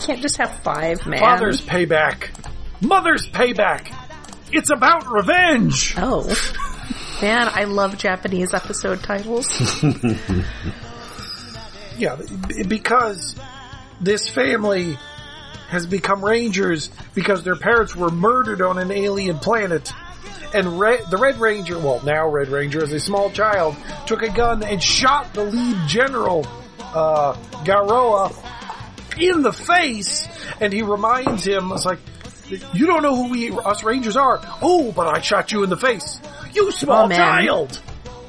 Can't 0.00 0.20
just 0.20 0.36
have 0.36 0.50
Fiveman. 0.62 1.18
Father's 1.18 1.60
payback. 1.60 2.30
Mother's 2.80 3.28
payback. 3.28 3.94
It's 4.52 4.70
about 4.70 5.06
revenge. 5.10 5.94
Oh. 5.96 6.24
Man, 7.22 7.48
I 7.52 7.64
love 7.64 7.96
Japanese 7.96 8.52
episode 8.54 9.02
titles. 9.02 9.48
Yeah, 11.96 12.16
because 12.66 13.36
this 14.00 14.28
family 14.28 14.98
has 15.68 15.86
become 15.86 16.24
rangers 16.24 16.90
because 17.14 17.44
their 17.44 17.56
parents 17.56 17.94
were 17.94 18.10
murdered 18.10 18.62
on 18.62 18.78
an 18.78 18.90
alien 18.90 19.38
planet. 19.38 19.92
And 20.52 20.78
Re- 20.78 21.02
the 21.10 21.16
Red 21.16 21.38
Ranger, 21.38 21.78
well, 21.78 22.00
now 22.04 22.28
Red 22.28 22.48
Ranger, 22.48 22.82
as 22.82 22.92
a 22.92 23.00
small 23.00 23.30
child, 23.30 23.76
took 24.06 24.22
a 24.22 24.28
gun 24.28 24.62
and 24.62 24.82
shot 24.82 25.34
the 25.34 25.44
lead 25.44 25.88
general, 25.88 26.46
uh, 26.80 27.34
Garoa, 27.64 28.34
in 29.18 29.42
the 29.42 29.52
face. 29.52 30.28
And 30.60 30.72
he 30.72 30.82
reminds 30.82 31.44
him, 31.46 31.72
it's 31.72 31.84
like, 31.84 31.98
you 32.72 32.86
don't 32.86 33.02
know 33.02 33.16
who 33.16 33.30
we, 33.30 33.50
us 33.50 33.82
Rangers 33.82 34.16
are. 34.16 34.40
Oh, 34.60 34.92
but 34.92 35.06
I 35.06 35.20
shot 35.20 35.52
you 35.52 35.62
in 35.64 35.70
the 35.70 35.76
face. 35.76 36.20
You 36.52 36.70
small 36.72 37.06
Oh, 37.06 37.08
child. 37.16 37.80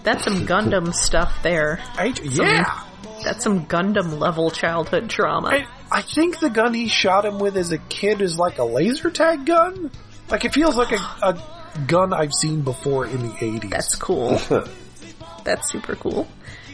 That's 0.03 0.23
some 0.23 0.45
Gundam 0.47 0.93
stuff 0.93 1.33
there. 1.43 1.79
I, 1.95 2.13
yeah. 2.23 2.83
That's 3.23 3.43
some 3.43 3.65
Gundam 3.65 4.19
level 4.19 4.51
childhood 4.51 5.09
trauma. 5.09 5.47
I, 5.49 5.67
I 5.91 6.01
think 6.01 6.39
the 6.39 6.49
gun 6.49 6.73
he 6.73 6.87
shot 6.87 7.25
him 7.25 7.39
with 7.39 7.57
as 7.57 7.71
a 7.71 7.77
kid 7.77 8.21
is 8.21 8.37
like 8.37 8.57
a 8.59 8.63
laser 8.63 9.09
tag 9.09 9.45
gun. 9.45 9.91
Like 10.29 10.45
it 10.45 10.53
feels 10.53 10.75
like 10.75 10.91
a, 10.91 10.95
a 11.21 11.41
gun 11.87 12.13
I've 12.13 12.33
seen 12.33 12.61
before 12.61 13.05
in 13.05 13.19
the 13.21 13.33
80s. 13.33 13.69
That's 13.69 13.95
cool. 13.95 14.39
That's 15.43 15.71
super 15.71 15.95
cool. 15.95 16.27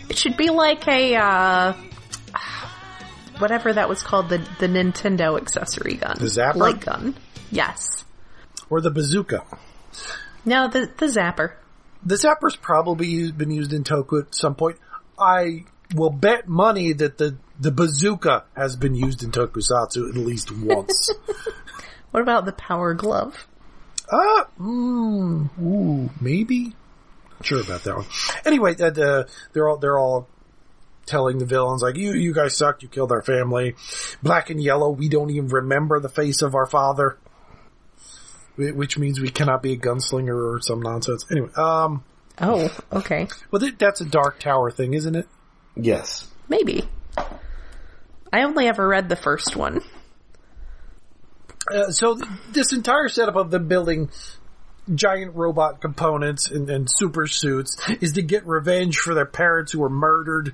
It 0.10 0.18
should 0.18 0.36
be 0.38 0.50
like 0.50 0.88
a, 0.88 1.16
uh, 1.16 1.74
whatever 3.42 3.74
that 3.74 3.90
was 3.90 4.02
called, 4.04 4.30
the, 4.30 4.38
the 4.60 4.68
Nintendo 4.68 5.38
accessory 5.40 5.96
gun. 5.96 6.18
The 6.20 6.26
zapper? 6.26 6.56
Light 6.56 6.80
gun. 6.80 7.16
Yes. 7.52 8.06
or 8.70 8.80
the 8.80 8.92
bazooka. 8.92 9.44
No, 10.46 10.70
the, 10.70 10.90
the 10.98 11.08
zapper. 11.08 11.54
The 12.06 12.16
zapper's 12.16 12.56
probably 12.56 13.08
used, 13.08 13.38
been 13.38 13.52
used 13.52 13.74
in 13.74 13.84
Toku 13.84 14.22
at 14.22 14.34
some 14.34 14.56
point. 14.56 14.78
I 15.20 15.66
will 15.94 16.10
bet 16.10 16.48
money 16.48 16.94
that 16.94 17.18
the, 17.18 17.38
the 17.60 17.72
bazooka 17.72 18.46
has 18.56 18.76
been 18.76 18.96
used 18.96 19.24
in 19.24 19.32
Tokusatsu 19.32 20.10
at 20.10 20.16
least 20.16 20.52
once. 20.52 21.12
What 22.12 22.22
about 22.24 22.46
the 22.46 22.52
power 22.52 22.94
glove? 22.94 23.48
Ah, 24.12 24.48
mm, 24.60 25.50
ooh, 25.62 26.10
maybe. 26.20 26.74
Not 27.32 27.46
sure 27.46 27.62
about 27.62 27.84
that 27.86 27.96
one. 27.96 28.06
Anyway, 28.46 28.74
uh, 28.74 28.90
the, 28.90 29.30
they're 29.54 29.70
all 29.70 29.78
they're 29.78 29.98
all 29.98 30.28
telling 31.06 31.38
the 31.40 31.46
villains 31.46 31.82
like, 31.82 31.96
"You 31.98 32.14
you 32.14 32.34
guys 32.34 32.56
sucked. 32.56 32.84
You 32.84 32.90
killed 32.90 33.12
our 33.12 33.22
family. 33.22 33.76
Black 34.24 34.50
and 34.50 34.62
yellow. 34.62 34.90
We 34.92 35.10
don't 35.10 35.30
even 35.30 35.48
remember 35.50 36.00
the 36.00 36.10
face 36.10 36.42
of 36.42 36.56
our 36.56 36.66
father." 36.68 37.18
Which 38.58 38.98
means 38.98 39.20
we 39.20 39.30
cannot 39.30 39.64
be 39.64 39.74
a 39.74 39.78
gunslinger 39.78 40.56
or 40.56 40.60
some 40.62 40.82
nonsense. 40.82 41.26
Anyway, 41.32 41.50
um, 41.56 42.04
Oh, 42.40 42.70
okay. 42.92 43.28
well, 43.50 43.60
th- 43.60 43.78
that's 43.78 44.02
a 44.02 44.06
Dark 44.06 44.40
Tower 44.40 44.72
thing, 44.72 44.94
isn't 44.94 45.16
it? 45.16 45.28
Yes. 45.76 46.28
Maybe. 46.50 46.88
I 48.34 48.44
only 48.44 48.68
ever 48.68 48.88
read 48.88 49.10
the 49.10 49.16
first 49.16 49.56
one. 49.56 49.82
Uh, 51.74 51.92
so 51.92 52.16
th- 52.16 52.28
this 52.52 52.74
entire 52.74 53.08
setup 53.08 53.36
of 53.36 53.52
them 53.52 53.68
building 53.68 54.10
giant 54.96 55.36
robot 55.36 55.82
components 55.82 56.50
and, 56.50 56.70
and 56.70 56.88
super 56.90 57.28
suits 57.28 57.78
is 58.02 58.14
to 58.14 58.22
get 58.22 58.46
revenge 58.46 58.98
for 58.98 59.14
their 59.14 59.26
parents 59.26 59.72
who 59.72 59.80
were 59.80 59.90
murdered. 59.90 60.54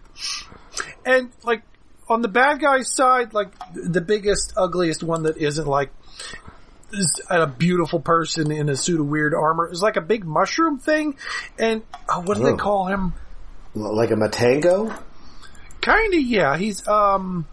And 1.05 1.31
like 1.43 1.63
on 2.09 2.21
the 2.21 2.27
bad 2.27 2.59
guy's 2.59 2.93
side, 2.93 3.33
like 3.33 3.49
the 3.73 4.01
biggest, 4.01 4.53
ugliest 4.57 5.03
one 5.03 5.23
that 5.23 5.37
isn't 5.37 5.67
like 5.67 5.91
is 6.93 7.21
a 7.29 7.45
beautiful 7.47 7.99
person 7.99 8.49
in 8.51 8.69
a 8.69 8.75
suit 8.75 8.99
of 8.99 9.07
weird 9.07 9.33
armor 9.33 9.69
is 9.71 9.81
like 9.81 9.97
a 9.97 10.01
big 10.01 10.23
mushroom 10.25 10.79
thing. 10.79 11.17
And 11.59 11.83
oh, 12.09 12.21
what 12.21 12.37
do 12.37 12.43
Oh. 12.47 12.51
they 12.51 12.57
call 12.57 12.85
him? 12.87 13.13
Like 13.75 14.11
a 14.11 14.15
Matango? 14.15 14.97
Kinda, 15.81 16.21
yeah. 16.21 16.57
He's 16.57 16.87
um 16.87 17.45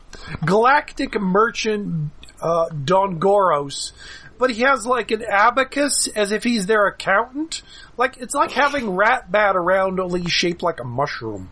Galactic 0.44 1.20
Merchant 1.20 2.10
uh 2.40 2.68
Dongoros. 2.70 3.92
But 4.38 4.50
he 4.50 4.62
has 4.62 4.86
like 4.86 5.10
an 5.10 5.22
abacus 5.22 6.08
as 6.08 6.32
if 6.32 6.42
he's 6.42 6.66
their 6.66 6.86
accountant. 6.86 7.62
Like 7.96 8.16
it's 8.18 8.34
like 8.34 8.50
having 8.50 8.84
Ratbat 8.84 9.54
around 9.54 10.00
only 10.00 10.28
shaped 10.28 10.62
like 10.62 10.80
a 10.80 10.84
mushroom. 10.84 11.50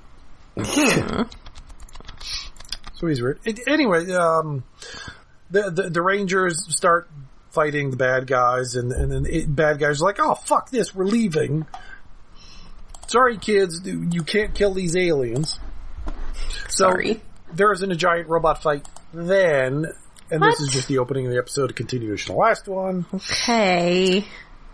so 0.62 1.27
he's 3.01 3.23
weird. 3.23 3.38
It, 3.45 3.61
anyway, 3.66 4.11
um 4.12 4.64
the, 5.51 5.71
the 5.71 5.90
the 5.90 6.03
Rangers 6.03 6.66
start 6.75 7.09
fighting 7.51 7.90
the 7.90 7.97
bad 7.97 8.27
guys 8.27 8.75
and 8.75 8.92
and 8.92 9.12
then 9.12 9.27
it, 9.27 9.55
bad 9.55 9.79
guys 9.79 10.01
are 10.03 10.07
like, 10.07 10.18
"Oh 10.18 10.35
fuck 10.35 10.71
this, 10.71 10.95
we're 10.95 11.05
leaving." 11.05 11.66
Sorry 13.07 13.37
kids, 13.37 13.83
you 13.85 14.23
can't 14.23 14.55
kill 14.55 14.73
these 14.73 14.97
aliens. 14.97 15.61
So 16.68 16.88
Sorry. 16.88 17.21
there 17.53 17.71
isn't 17.73 17.92
a 17.92 17.97
giant 17.97 18.29
robot 18.29 18.62
fight 18.62 18.88
then, 19.12 19.87
and 20.33 20.40
What? 20.40 20.51
this 20.51 20.61
is 20.61 20.68
just 20.71 20.88
the 20.88 20.99
opening 20.99 21.27
of 21.27 21.33
the 21.33 21.38
episode, 21.38 21.71
a 21.71 21.75
continuation 21.75 22.33
of 22.33 22.37
the 22.37 22.40
last 22.40 22.66
one. 22.66 23.07
Okay. 23.14 24.25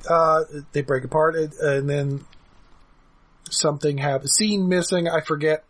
Uh, 0.08 0.44
they 0.72 0.80
break 0.82 1.04
apart, 1.04 1.34
and, 1.36 1.52
and 1.54 1.90
then 1.90 2.24
something 3.50 3.98
happens. 3.98 4.32
Scene 4.32 4.68
missing, 4.68 5.08
I 5.08 5.20
forget. 5.20 5.64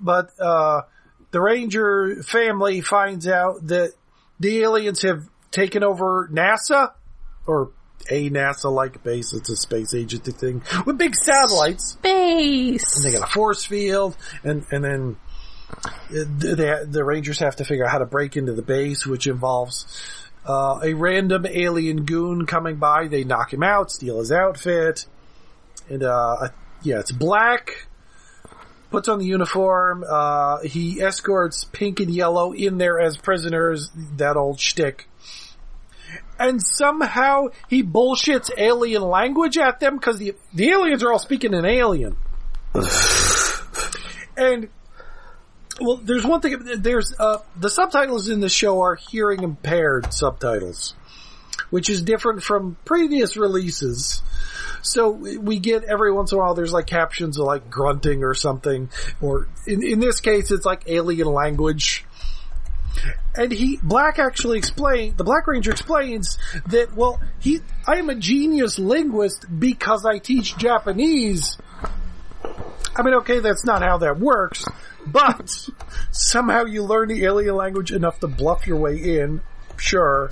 But 0.00 0.30
uh, 0.40 0.82
the 1.30 1.40
Ranger 1.40 2.22
family 2.22 2.80
finds 2.80 3.26
out 3.28 3.66
that 3.68 3.92
the 4.40 4.62
aliens 4.62 5.02
have 5.02 5.24
taken 5.50 5.84
over 5.84 6.28
NASA, 6.32 6.92
or 7.46 7.70
a 8.10 8.28
NASA-like 8.30 9.02
base. 9.04 9.32
It's 9.32 9.48
a 9.48 9.56
space 9.56 9.94
agency 9.94 10.32
thing 10.32 10.62
with 10.86 10.98
big 10.98 11.14
satellites. 11.14 11.92
Space. 11.92 12.96
and 12.96 13.04
they 13.04 13.16
got 13.16 13.28
a 13.28 13.32
force 13.32 13.64
field, 13.64 14.16
and 14.42 14.64
and 14.72 14.82
then 14.84 15.16
uh, 15.72 15.88
the, 16.10 16.86
the 16.88 17.04
Rangers 17.04 17.38
have 17.38 17.56
to 17.56 17.64
figure 17.64 17.84
out 17.84 17.90
how 17.90 17.98
to 17.98 18.06
break 18.06 18.36
into 18.36 18.52
the 18.52 18.62
base, 18.62 19.06
which 19.06 19.26
involves 19.26 19.86
uh, 20.46 20.80
a 20.82 20.94
random 20.94 21.46
alien 21.46 22.04
goon 22.04 22.46
coming 22.46 22.76
by. 22.76 23.08
They 23.08 23.24
knock 23.24 23.52
him 23.52 23.62
out, 23.62 23.90
steal 23.90 24.18
his 24.18 24.32
outfit, 24.32 25.06
and 25.88 26.02
uh, 26.02 26.48
yeah, 26.82 27.00
it's 27.00 27.12
black. 27.12 27.86
Puts 28.90 29.08
on 29.08 29.18
the 29.18 29.24
uniform. 29.24 30.04
Uh, 30.06 30.60
he 30.60 31.00
escorts 31.00 31.64
pink 31.64 32.00
and 32.00 32.10
yellow 32.10 32.52
in 32.52 32.76
there 32.76 33.00
as 33.00 33.16
prisoners. 33.16 33.90
That 34.16 34.36
old 34.36 34.60
shtick. 34.60 35.08
And 36.38 36.62
somehow 36.62 37.48
he 37.68 37.82
bullshits 37.82 38.50
alien 38.58 39.00
language 39.00 39.56
at 39.56 39.80
them 39.80 39.96
because 39.96 40.18
the 40.18 40.34
the 40.52 40.68
aliens 40.70 41.02
are 41.02 41.12
all 41.12 41.18
speaking 41.18 41.54
in 41.54 41.64
alien. 41.64 42.16
And 44.34 44.70
well, 45.80 45.96
there's 45.96 46.24
one 46.24 46.40
thing. 46.40 46.58
There's 46.78 47.14
uh, 47.18 47.38
the 47.56 47.70
subtitles 47.70 48.28
in 48.28 48.40
the 48.40 48.48
show 48.48 48.82
are 48.82 48.96
hearing 48.96 49.42
impaired 49.42 50.12
subtitles, 50.12 50.94
which 51.70 51.88
is 51.88 52.02
different 52.02 52.42
from 52.42 52.76
previous 52.84 53.36
releases. 53.36 54.22
So 54.82 55.10
we 55.10 55.58
get 55.58 55.84
every 55.84 56.12
once 56.12 56.32
in 56.32 56.38
a 56.38 56.40
while 56.40 56.54
there's 56.54 56.72
like 56.72 56.86
captions 56.86 57.38
of 57.38 57.46
like 57.46 57.70
grunting 57.70 58.24
or 58.24 58.34
something, 58.34 58.90
or 59.20 59.48
in 59.66 59.84
in 59.84 60.00
this 60.00 60.20
case 60.20 60.50
it's 60.50 60.66
like 60.66 60.82
alien 60.86 61.28
language. 61.28 62.04
And 63.34 63.50
he, 63.50 63.78
Black 63.82 64.18
actually 64.18 64.58
explained, 64.58 65.16
the 65.16 65.24
Black 65.24 65.46
Ranger 65.46 65.70
explains 65.70 66.36
that, 66.66 66.94
well, 66.94 67.20
he, 67.40 67.60
I 67.86 67.96
am 67.96 68.10
a 68.10 68.14
genius 68.14 68.78
linguist 68.78 69.46
because 69.58 70.04
I 70.04 70.18
teach 70.18 70.58
Japanese. 70.58 71.56
I 72.94 73.02
mean, 73.02 73.14
okay, 73.14 73.38
that's 73.38 73.64
not 73.64 73.80
how 73.80 73.96
that 73.98 74.20
works, 74.20 74.66
but 75.06 75.68
somehow 76.10 76.64
you 76.64 76.82
learn 76.82 77.08
the 77.08 77.24
alien 77.24 77.56
language 77.56 77.92
enough 77.92 78.20
to 78.20 78.28
bluff 78.28 78.66
your 78.66 78.78
way 78.78 78.96
in, 78.96 79.40
sure. 79.76 80.30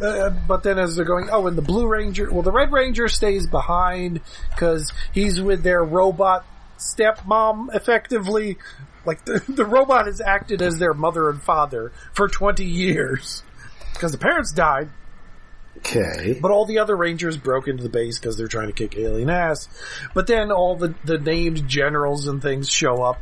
Uh, 0.00 0.30
but 0.30 0.62
then 0.62 0.78
as 0.78 0.96
they're 0.96 1.04
going, 1.04 1.28
oh, 1.30 1.46
and 1.46 1.58
the 1.58 1.62
Blue 1.62 1.86
Ranger, 1.86 2.30
well, 2.30 2.42
the 2.42 2.52
Red 2.52 2.72
Ranger 2.72 3.08
stays 3.08 3.46
behind 3.46 4.20
because 4.50 4.92
he's 5.12 5.40
with 5.40 5.62
their 5.62 5.82
robot 5.82 6.46
stepmom, 6.78 7.74
effectively. 7.74 8.58
Like 9.04 9.24
the, 9.24 9.42
the 9.48 9.64
robot 9.64 10.06
has 10.06 10.20
acted 10.20 10.62
as 10.62 10.78
their 10.78 10.94
mother 10.94 11.30
and 11.30 11.42
father 11.42 11.92
for 12.12 12.28
20 12.28 12.64
years 12.64 13.42
because 13.92 14.12
the 14.12 14.18
parents 14.18 14.52
died. 14.52 14.90
Okay. 15.78 16.38
But 16.40 16.50
all 16.50 16.66
the 16.66 16.78
other 16.78 16.96
rangers 16.96 17.36
broke 17.36 17.68
into 17.68 17.82
the 17.82 17.88
base 17.88 18.18
because 18.18 18.36
they're 18.36 18.48
trying 18.48 18.68
to 18.68 18.72
kick 18.72 18.96
alien 18.96 19.30
ass. 19.30 19.68
But 20.14 20.26
then 20.26 20.50
all 20.50 20.76
the, 20.76 20.94
the 21.04 21.18
named 21.18 21.68
generals 21.68 22.26
and 22.26 22.42
things 22.42 22.70
show 22.70 23.02
up. 23.02 23.20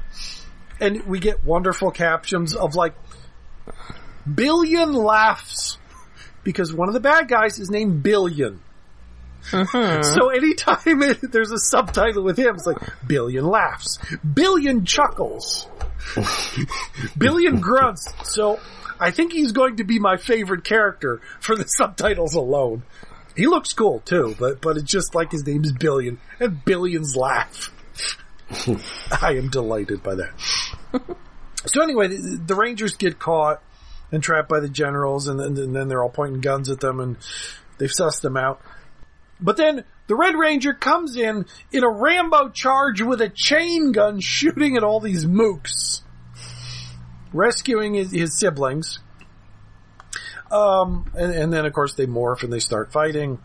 And 0.80 1.04
we 1.06 1.20
get 1.20 1.44
wonderful 1.44 1.90
captions 1.90 2.54
of 2.54 2.74
like 2.74 2.94
billion 4.32 4.92
laughs 4.92 5.78
because 6.46 6.72
one 6.72 6.88
of 6.88 6.94
the 6.94 7.00
bad 7.00 7.28
guys 7.28 7.58
is 7.58 7.70
named 7.70 8.04
Billion. 8.04 8.60
Mm-hmm. 9.50 10.02
So 10.02 10.28
anytime 10.28 11.02
it, 11.02 11.18
there's 11.32 11.50
a 11.50 11.58
subtitle 11.58 12.22
with 12.22 12.38
him, 12.38 12.54
it's 12.54 12.66
like 12.66 12.78
Billion 13.06 13.44
laughs, 13.46 13.98
Billion 14.18 14.84
chuckles, 14.84 15.68
Billion 17.18 17.60
grunts. 17.60 18.12
So 18.24 18.60
I 18.98 19.10
think 19.10 19.32
he's 19.32 19.52
going 19.52 19.76
to 19.76 19.84
be 19.84 19.98
my 19.98 20.16
favorite 20.16 20.64
character 20.64 21.20
for 21.40 21.56
the 21.56 21.64
subtitles 21.66 22.34
alone. 22.34 22.82
He 23.36 23.46
looks 23.46 23.72
cool 23.72 24.00
too, 24.00 24.34
but 24.38 24.60
but 24.62 24.76
it's 24.78 24.90
just 24.90 25.14
like 25.14 25.32
his 25.32 25.46
name 25.46 25.64
is 25.64 25.72
Billion 25.72 26.18
and 26.40 26.64
Billions 26.64 27.14
laugh. 27.14 27.70
I 29.20 29.34
am 29.34 29.50
delighted 29.50 30.02
by 30.02 30.14
that. 30.14 30.30
so 31.66 31.82
anyway, 31.82 32.08
the, 32.08 32.40
the 32.46 32.54
Rangers 32.54 32.96
get 32.96 33.18
caught 33.18 33.62
and 34.12 34.22
trapped 34.22 34.48
by 34.48 34.60
the 34.60 34.68
generals, 34.68 35.28
and 35.28 35.38
then, 35.40 35.56
and 35.58 35.74
then 35.74 35.88
they're 35.88 36.02
all 36.02 36.08
pointing 36.08 36.40
guns 36.40 36.70
at 36.70 36.80
them, 36.80 37.00
and 37.00 37.16
they've 37.78 37.90
sussed 37.90 38.22
them 38.22 38.36
out. 38.36 38.60
But 39.40 39.56
then 39.56 39.84
the 40.06 40.14
Red 40.14 40.36
Ranger 40.36 40.72
comes 40.72 41.16
in 41.16 41.46
in 41.72 41.84
a 41.84 41.90
Rambo 41.90 42.50
charge 42.50 43.02
with 43.02 43.20
a 43.20 43.28
chain 43.28 43.92
gun 43.92 44.20
shooting 44.20 44.76
at 44.76 44.84
all 44.84 45.00
these 45.00 45.26
mooks, 45.26 46.02
rescuing 47.32 47.94
his, 47.94 48.12
his 48.12 48.38
siblings. 48.38 48.98
Um, 50.50 51.10
and, 51.14 51.32
and 51.32 51.52
then 51.52 51.66
of 51.66 51.72
course 51.72 51.94
they 51.94 52.06
morph 52.06 52.42
and 52.42 52.52
they 52.52 52.60
start 52.60 52.92
fighting. 52.92 53.40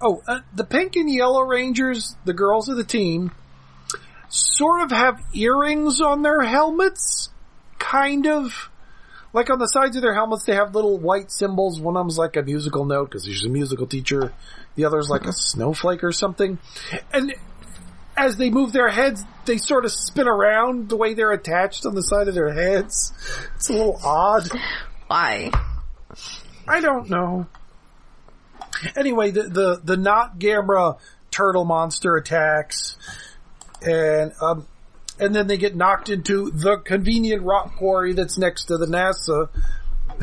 Oh, 0.00 0.22
uh, 0.26 0.40
the 0.54 0.64
pink 0.64 0.96
and 0.96 1.10
yellow 1.10 1.40
Rangers, 1.40 2.16
the 2.24 2.34
girls 2.34 2.68
of 2.68 2.76
the 2.76 2.84
team, 2.84 3.32
sort 4.28 4.82
of 4.82 4.90
have 4.90 5.20
earrings 5.34 6.00
on 6.00 6.22
their 6.22 6.42
helmets, 6.42 7.30
kind 7.78 8.26
of. 8.26 8.70
Like 9.32 9.50
on 9.50 9.58
the 9.58 9.66
sides 9.66 9.96
of 9.96 10.02
their 10.02 10.14
helmets, 10.14 10.44
they 10.44 10.54
have 10.54 10.76
little 10.76 10.96
white 10.96 11.32
symbols. 11.32 11.80
One 11.80 11.96
of 11.96 12.04
them's 12.04 12.16
like 12.16 12.36
a 12.36 12.42
musical 12.42 12.84
note 12.84 13.10
because 13.10 13.24
she's 13.24 13.44
a 13.44 13.48
musical 13.48 13.88
teacher. 13.88 14.32
The 14.76 14.84
other's 14.84 15.10
like 15.10 15.24
a 15.24 15.32
snowflake 15.32 16.04
or 16.04 16.12
something. 16.12 16.58
And 17.12 17.34
as 18.16 18.36
they 18.36 18.50
move 18.50 18.72
their 18.72 18.88
heads, 18.88 19.24
they 19.44 19.56
sort 19.56 19.84
of 19.84 19.92
spin 19.92 20.28
around 20.28 20.88
the 20.88 20.96
way 20.96 21.14
they're 21.14 21.32
attached 21.32 21.86
on 21.86 21.94
the 21.94 22.02
side 22.02 22.28
of 22.28 22.34
their 22.34 22.52
heads. 22.52 23.12
It's 23.56 23.68
a 23.70 23.72
little 23.72 24.00
odd. 24.02 24.48
Why? 25.06 25.50
I 26.66 26.80
don't 26.80 27.10
know. 27.10 27.46
Anyway, 28.96 29.30
the 29.30 29.44
the 29.44 29.80
the 29.82 29.96
not 29.96 30.38
Gamera 30.38 30.98
turtle 31.30 31.64
monster 31.64 32.16
attacks, 32.16 32.96
and 33.82 34.32
um, 34.40 34.66
and 35.18 35.34
then 35.34 35.46
they 35.46 35.56
get 35.56 35.76
knocked 35.76 36.08
into 36.08 36.50
the 36.50 36.78
convenient 36.78 37.42
rock 37.42 37.76
quarry 37.76 38.12
that's 38.12 38.38
next 38.38 38.64
to 38.66 38.78
the 38.78 38.86
NASA 38.86 39.48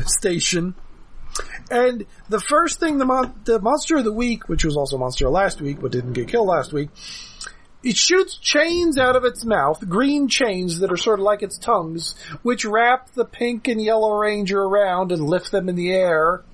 station. 0.06 0.74
And 1.70 2.04
the 2.28 2.40
first 2.40 2.78
thing 2.78 2.98
the 2.98 3.06
mon- 3.06 3.34
the 3.44 3.58
monster 3.58 3.96
of 3.96 4.04
the 4.04 4.12
week, 4.12 4.48
which 4.48 4.64
was 4.64 4.76
also 4.76 4.98
monster 4.98 5.28
last 5.28 5.60
week 5.60 5.80
but 5.80 5.92
didn't 5.92 6.12
get 6.12 6.28
killed 6.28 6.48
last 6.48 6.72
week, 6.72 6.90
it 7.84 7.96
shoots 7.96 8.36
chains 8.36 8.96
out 8.96 9.16
of 9.16 9.24
its 9.24 9.44
mouth, 9.44 9.86
green 9.88 10.28
chains 10.28 10.78
that 10.80 10.92
are 10.92 10.96
sort 10.96 11.18
of 11.18 11.24
like 11.24 11.42
its 11.42 11.58
tongues, 11.58 12.14
which 12.42 12.64
wrap 12.64 13.12
the 13.12 13.24
pink 13.24 13.68
and 13.68 13.82
yellow 13.82 14.12
ranger 14.14 14.60
around 14.60 15.12
and 15.12 15.22
lift 15.22 15.50
them 15.50 15.68
in 15.68 15.74
the 15.74 15.92
air. 15.92 16.44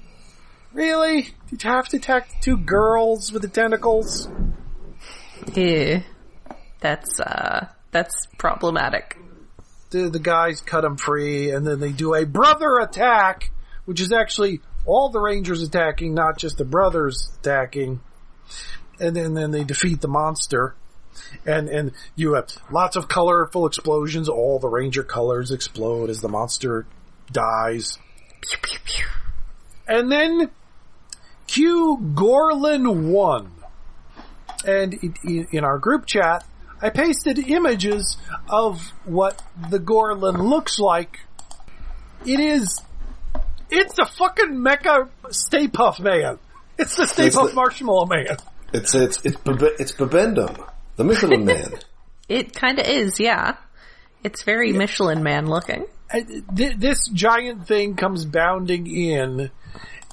Really? 0.73 1.31
Did 1.51 1.65
you 1.65 1.71
have 1.71 1.89
to 1.89 1.97
attack 1.97 2.41
two 2.41 2.57
girls 2.57 3.33
with 3.33 3.43
the 3.43 3.49
tentacles? 3.49 4.29
Yeah. 5.55 6.03
That's, 6.81 7.21
uh, 7.21 7.69
that's 7.91 8.27
problematic. 8.39 9.19
The, 9.91 10.11
the 10.11 10.19
guys 10.19 10.61
cut 10.61 10.83
them 10.83 10.97
free 10.97 11.51
and 11.51 11.67
then 11.67 11.81
they 11.81 11.93
do 11.93 12.15
a 12.15 12.25
brother 12.25 12.79
attack, 12.79 13.51
which 13.87 14.01
is 14.01 14.13
actually 14.13 14.61
all 14.85 15.09
the 15.09 15.21
rangers 15.21 15.63
attacking, 15.63 16.15
not 16.15 16.39
just 16.39 16.59
the 16.59 16.65
brothers 16.65 17.31
attacking. 17.41 18.01
And 19.01 19.15
then, 19.15 19.35
then 19.35 19.51
they 19.51 19.65
defeat 19.65 20.01
the 20.01 20.09
monster. 20.09 20.75
And, 21.47 21.69
and 21.69 21.93
you 22.17 22.35
have 22.35 22.49
lots 22.71 22.97
of 22.97 23.09
colorful 23.09 23.67
explosions. 23.67 24.29
All 24.29 24.59
the 24.59 24.69
ranger 24.69 25.03
colors 25.03 25.51
explode 25.51 26.11
as 26.11 26.21
the 26.21 26.29
monster 26.29 26.87
dies. 27.33 27.99
Pew, 28.41 28.59
pew, 28.63 28.79
pew. 28.85 29.05
And 29.87 30.11
then 30.13 30.51
Q 31.47 31.99
Gorlin 32.15 33.11
1. 33.11 33.53
And 34.67 34.95
in 35.25 35.47
in 35.53 35.65
our 35.65 35.79
group 35.79 36.05
chat, 36.07 36.45
I 36.83 36.91
pasted 36.91 37.39
images 37.39 38.17
of 38.49 38.81
what 39.05 39.43
the 39.71 39.79
Gorlin 39.79 40.37
looks 40.49 40.79
like. 40.79 41.21
It 42.27 42.41
is, 42.41 42.81
it's 43.71 43.99
a 43.99 44.05
fucking 44.07 44.57
mecha 44.57 45.09
Stay 45.31 45.69
Puft 45.69 46.01
Man. 46.01 46.39
It's 46.77 46.97
the 46.97 47.07
Stay 47.07 47.27
It's 47.29 47.37
Puff 47.37 47.51
the- 47.51 47.55
Marshmallow 47.55 48.07
Man. 48.07 48.37
It's 48.73 48.95
it's 48.95 49.25
it's 49.25 49.37
it's 49.47 49.93
Bibendum, 49.93 50.69
the 50.99 51.05
Michelin 51.05 51.47
Man. 51.47 51.73
It 52.29 52.55
kinda 52.55 52.87
is, 52.87 53.19
yeah. 53.19 53.57
It's 54.23 54.43
very 54.43 54.75
Michelin 54.75 55.23
man 55.23 55.47
looking. 55.47 55.87
And 56.11 56.45
th- 56.55 56.77
this 56.77 57.09
giant 57.09 57.67
thing 57.67 57.97
comes 57.97 58.27
bounding 58.27 58.87
in, 58.87 59.51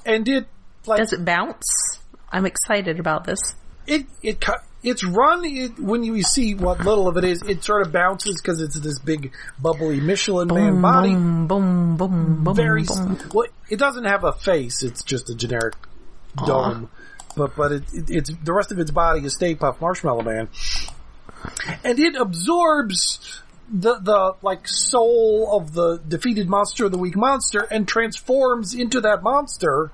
and 0.06 0.26
it 0.26 0.46
like 0.86 0.98
Does 0.98 1.12
it 1.12 1.26
bounce? 1.26 1.66
I'm 2.32 2.46
excited 2.46 2.98
about 3.00 3.24
this. 3.24 3.38
it 3.86 4.06
it 4.22 4.42
it's 4.82 5.04
run 5.04 5.44
it, 5.44 5.78
when 5.78 6.04
you 6.04 6.22
see 6.22 6.54
what 6.54 6.80
little 6.80 7.06
of 7.06 7.18
it 7.18 7.24
is. 7.24 7.42
It 7.42 7.62
sort 7.62 7.86
of 7.86 7.92
bounces 7.92 8.40
because 8.40 8.62
it's 8.62 8.80
this 8.80 8.98
big 8.98 9.32
bubbly 9.60 10.00
Michelin 10.00 10.48
Man 10.48 10.80
body. 10.80 11.10
Boom, 11.10 11.46
boom, 11.48 11.96
boom, 11.98 12.44
boom, 12.44 12.56
Very 12.56 12.84
boom. 12.84 13.18
well. 13.34 13.46
It 13.68 13.78
doesn't 13.78 14.04
have 14.04 14.24
a 14.24 14.32
face. 14.32 14.82
It's 14.82 15.02
just 15.02 15.28
a 15.28 15.34
generic 15.34 15.74
dome. 16.46 16.88
But 17.36 17.54
but 17.56 17.72
it, 17.72 17.82
it, 17.92 18.10
it's 18.10 18.30
the 18.42 18.52
rest 18.52 18.72
of 18.72 18.78
its 18.78 18.90
body 18.90 19.24
is 19.24 19.34
Stay 19.34 19.54
Puft 19.54 19.80
Marshmallow 19.80 20.22
Man, 20.22 20.48
and 21.84 21.98
it 21.98 22.16
absorbs 22.16 23.42
the 23.72 23.98
the 23.98 24.34
like 24.42 24.66
soul 24.66 25.48
of 25.52 25.74
the 25.74 25.98
defeated 25.98 26.48
monster 26.48 26.88
the 26.88 26.98
week 26.98 27.16
monster 27.16 27.60
and 27.70 27.86
transforms 27.88 28.74
into 28.74 29.00
that 29.00 29.24
monster 29.24 29.90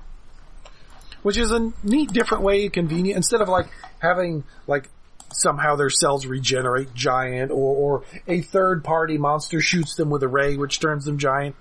which 1.23 1.37
is 1.37 1.51
a 1.51 1.71
neat 1.83 2.13
different 2.13 2.43
way 2.43 2.69
convenient 2.69 3.17
instead 3.17 3.41
of 3.41 3.49
like 3.49 3.67
having 3.99 4.43
like 4.67 4.89
somehow 5.31 5.75
their 5.75 5.89
cells 5.89 6.25
regenerate 6.25 6.93
giant 6.93 7.49
or, 7.49 7.55
or 7.75 8.03
a 8.27 8.41
third 8.41 8.83
party 8.83 9.17
monster 9.17 9.59
shoots 9.59 9.95
them 9.95 10.09
with 10.09 10.21
a 10.21 10.27
ray 10.27 10.55
which 10.55 10.79
turns 10.79 11.05
them 11.05 11.17
giant. 11.17 11.55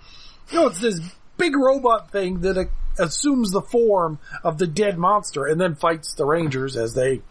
You 0.50 0.60
know 0.60 0.66
it's 0.66 0.80
this 0.80 1.00
big 1.38 1.56
robot 1.56 2.10
thing 2.10 2.40
that 2.42 2.58
uh, 2.58 2.64
assumes 2.98 3.50
the 3.50 3.62
form 3.62 4.18
of 4.44 4.58
the 4.58 4.66
dead 4.66 4.98
monster 4.98 5.46
and 5.46 5.60
then 5.60 5.74
fights 5.74 6.14
the 6.14 6.24
rangers 6.24 6.76
as 6.76 6.94
they 6.94 7.22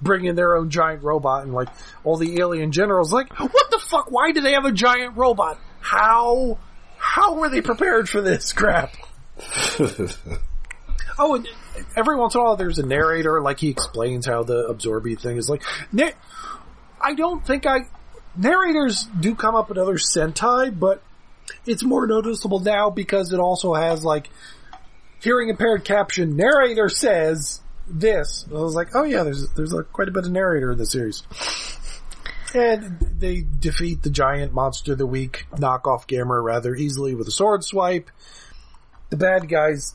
bring 0.00 0.24
in 0.24 0.36
their 0.36 0.56
own 0.56 0.70
giant 0.70 1.02
robot 1.02 1.44
and 1.44 1.52
like 1.52 1.68
all 2.04 2.16
the 2.16 2.38
alien 2.38 2.70
generals 2.70 3.12
like 3.12 3.36
what 3.38 3.70
the 3.70 3.80
fuck 3.80 4.12
why 4.12 4.30
do 4.30 4.40
they 4.40 4.52
have 4.52 4.64
a 4.64 4.70
giant 4.72 5.16
robot 5.16 5.58
how 5.80 6.56
how 6.98 7.34
were 7.34 7.48
they 7.48 7.60
prepared 7.60 8.08
for 8.08 8.20
this 8.20 8.52
crap 8.52 8.94
Oh, 11.18 11.34
and 11.34 11.48
every 11.96 12.16
once 12.16 12.34
in 12.34 12.40
a 12.40 12.44
while 12.44 12.56
there's 12.56 12.78
a 12.78 12.86
narrator, 12.86 13.40
like 13.40 13.58
he 13.58 13.70
explains 13.70 14.24
how 14.24 14.44
the 14.44 14.66
absorby 14.68 15.16
thing 15.16 15.36
is 15.36 15.48
like. 15.48 15.62
Na- 15.92 16.10
I 17.00 17.14
don't 17.14 17.44
think 17.44 17.66
I 17.66 17.80
narrators 18.36 19.04
do 19.18 19.34
come 19.34 19.54
up 19.54 19.70
in 19.70 19.78
other 19.78 19.94
Sentai, 19.94 20.76
but 20.76 21.02
it's 21.66 21.82
more 21.82 22.06
noticeable 22.06 22.60
now 22.60 22.90
because 22.90 23.32
it 23.32 23.40
also 23.40 23.74
has 23.74 24.04
like 24.04 24.30
hearing 25.20 25.48
impaired 25.48 25.84
caption. 25.84 26.36
Narrator 26.36 26.88
says 26.88 27.60
this. 27.86 28.46
I 28.50 28.54
was 28.54 28.74
like, 28.74 28.94
oh 28.94 29.04
yeah, 29.04 29.22
there's 29.22 29.48
there's 29.50 29.72
like 29.72 29.92
quite 29.92 30.08
a 30.08 30.12
bit 30.12 30.24
of 30.24 30.32
narrator 30.32 30.72
in 30.72 30.78
the 30.78 30.86
series. 30.86 31.22
And 32.54 32.98
they 33.18 33.42
defeat 33.42 34.02
the 34.02 34.10
giant 34.10 34.54
monster 34.54 34.92
of 34.92 34.98
the 34.98 35.06
week 35.06 35.46
knockoff 35.52 36.06
Gamera 36.06 36.42
rather 36.42 36.74
easily 36.74 37.14
with 37.14 37.28
a 37.28 37.30
sword 37.30 37.62
swipe. 37.62 38.10
The 39.10 39.18
bad 39.18 39.48
guys 39.48 39.94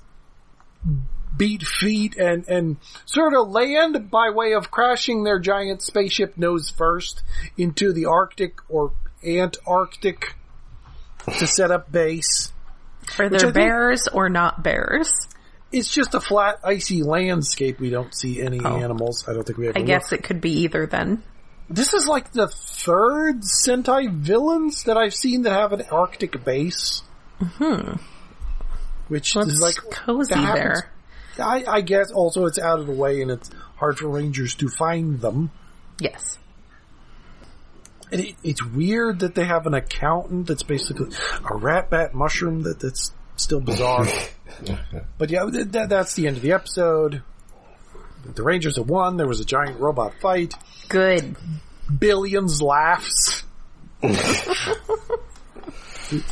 beat 1.36 1.64
feet 1.64 2.16
and, 2.16 2.48
and 2.48 2.78
sort 3.06 3.34
of 3.34 3.50
land 3.50 4.12
by 4.12 4.30
way 4.30 4.54
of 4.54 4.70
crashing 4.70 5.24
their 5.24 5.40
giant 5.40 5.82
spaceship 5.82 6.38
nose 6.38 6.70
first 6.70 7.24
into 7.58 7.92
the 7.92 8.06
Arctic 8.06 8.58
or 8.70 8.94
Antarctic 9.26 10.36
to 11.40 11.48
set 11.48 11.72
up 11.72 11.92
base. 11.92 12.53
Are 13.20 13.26
I 13.26 13.30
there 13.30 13.52
bears 13.52 14.08
or 14.08 14.30
not 14.30 14.64
bears? 14.64 15.12
It's 15.72 15.90
just 15.92 16.14
a 16.14 16.20
flat, 16.20 16.60
icy 16.64 17.02
landscape. 17.02 17.80
We 17.80 17.90
don't 17.90 18.14
see 18.16 18.42
any 18.42 18.64
animals. 18.64 19.26
I 19.28 19.34
don't 19.34 19.44
think 19.44 19.58
we 19.58 19.68
ever 19.70 19.78
I 19.78 19.82
will. 19.82 19.88
guess 19.88 20.12
it 20.12 20.24
could 20.24 20.40
be 20.40 20.62
either 20.62 20.86
then. 20.86 21.24
This 21.70 21.94
is 21.94 22.08
like 22.08 22.32
the 22.32 22.48
third 22.48 23.42
Sentai 23.42 24.12
villains 24.12 24.84
that 24.84 24.98
I've 24.98 25.16
seen 25.16 25.44
that 25.44 25.52
have 25.54 25.74
an 25.74 25.82
Arctic 25.90 26.44
base. 26.44 27.02
Hmm. 27.40 27.94
Which 29.08 29.36
Looks 29.36 29.54
is 29.54 29.62
like 29.62 29.76
cozy 29.92 30.36
there. 30.36 30.92
I, 31.40 31.64
I 31.68 31.82
guess 31.82 32.12
also 32.12 32.46
it's 32.46 32.60
out 32.60 32.80
of 32.80 32.86
the 32.86 32.94
way 32.94 33.22
and 33.22 33.32
it's 33.32 33.50
hard 33.78 33.98
for 33.98 34.08
rangers 34.08 34.56
to 34.56 34.70
find 34.70 35.20
them. 35.20 35.50
Yes. 36.00 36.38
And 38.14 38.22
it, 38.22 38.36
it's 38.44 38.64
weird 38.64 39.20
that 39.20 39.36
they 39.36 39.44
have 39.44 39.68
an 39.68 39.74
accountant 39.74 40.48
that's 40.48 40.64
basically 40.64 41.08
a 41.08 41.54
Ratbat 41.54 42.14
mushroom 42.14 42.64
that, 42.64 42.80
that's 42.80 43.12
Still 43.36 43.60
bizarre. 43.60 44.08
but 45.18 45.30
yeah, 45.30 45.50
th- 45.50 45.72
th- 45.72 45.90
that's 45.90 46.14
the 46.14 46.28
end 46.28 46.38
of 46.38 46.44
the 46.44 46.52
episode. 46.52 47.24
The 48.36 48.44
Rangers 48.44 48.78
have 48.78 48.90
won. 48.90 49.18
There 49.18 49.28
was 49.28 49.40
a 49.40 49.46
giant 49.46 49.80
robot 49.80 50.14
fight. 50.22 50.54
Good. 50.88 51.36
Billions 52.00 52.62
laughs. 52.62 53.44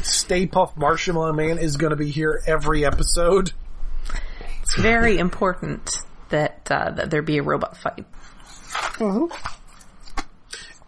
Stay 0.04 0.48
Puft 0.48 0.78
Marshmallow 0.78 1.34
Man 1.34 1.58
is 1.58 1.78
going 1.78 1.90
to 1.90 1.96
be 1.96 2.12
here 2.12 2.42
every 2.46 2.86
episode. 2.86 3.52
It's 4.62 4.76
very 4.76 5.18
important 5.18 5.90
that 6.30 6.68
uh, 6.70 6.92
that 6.92 7.10
there 7.10 7.22
be 7.22 7.40
a 7.40 7.44
robot 7.44 7.78
fight. 7.78 8.06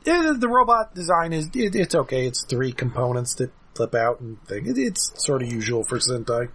Yeah, 0.06 0.34
the 0.38 0.50
robot 0.50 0.94
design 0.94 1.34
is 1.34 1.50
it, 1.54 1.76
it's 1.76 1.96
okay. 1.96 2.28
It's 2.28 2.46
three 2.46 2.74
components 2.74 3.36
that 3.36 3.52
flip 3.76 3.96
out 3.96 4.20
and 4.20 4.42
thing. 4.48 4.68
It, 4.68 4.78
it's 4.78 5.24
sort 5.24 5.42
of 5.42 5.52
usual 5.52 5.84
for 5.84 5.98
Sentai. 6.00 6.50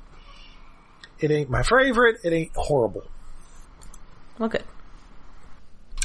It 1.21 1.31
ain't 1.31 1.51
my 1.51 1.63
favorite. 1.63 2.19
It 2.25 2.33
ain't 2.33 2.53
horrible. 2.55 3.05
Well, 4.39 4.49
good. 4.49 4.65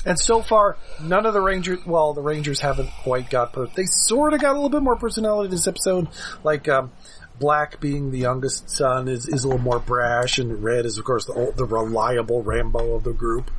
And 0.06 0.20
so 0.20 0.42
far, 0.42 0.78
none 1.02 1.26
of 1.26 1.34
the 1.34 1.42
Rangers, 1.42 1.86
well, 1.86 2.14
the 2.14 2.22
Rangers 2.22 2.60
haven't 2.60 2.90
quite 3.04 3.30
got, 3.30 3.54
per- 3.54 3.68
they 3.68 3.86
sort 3.86 4.34
of 4.34 4.42
got 4.42 4.52
a 4.52 4.56
little 4.56 4.70
bit 4.70 4.82
more 4.82 4.98
personality 4.98 5.50
this 5.50 5.66
episode. 5.66 6.10
Like, 6.44 6.68
um, 6.68 6.92
Black 7.40 7.80
being 7.80 8.12
the 8.12 8.20
youngest 8.20 8.70
son 8.70 9.08
is, 9.08 9.28
is 9.28 9.44
a 9.44 9.48
little 9.48 9.62
more 9.62 9.80
brash 9.80 10.38
and 10.38 10.64
Red 10.64 10.86
is 10.86 10.98
of 10.98 11.06
course 11.06 11.26
the, 11.26 11.34
old, 11.34 11.58
the 11.58 11.66
reliable 11.66 12.44
Rambo 12.44 12.96
of 12.96 13.04
the 13.04 13.14
group. 13.14 13.50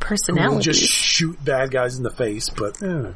Who 0.00 0.04
will 0.04 0.16
Personality. 0.16 0.62
just 0.64 0.80
shoot 0.82 1.44
bad 1.44 1.70
guys 1.70 1.96
in 1.96 2.02
the 2.02 2.10
face, 2.10 2.48
but, 2.50 2.82
eh. 2.82 3.12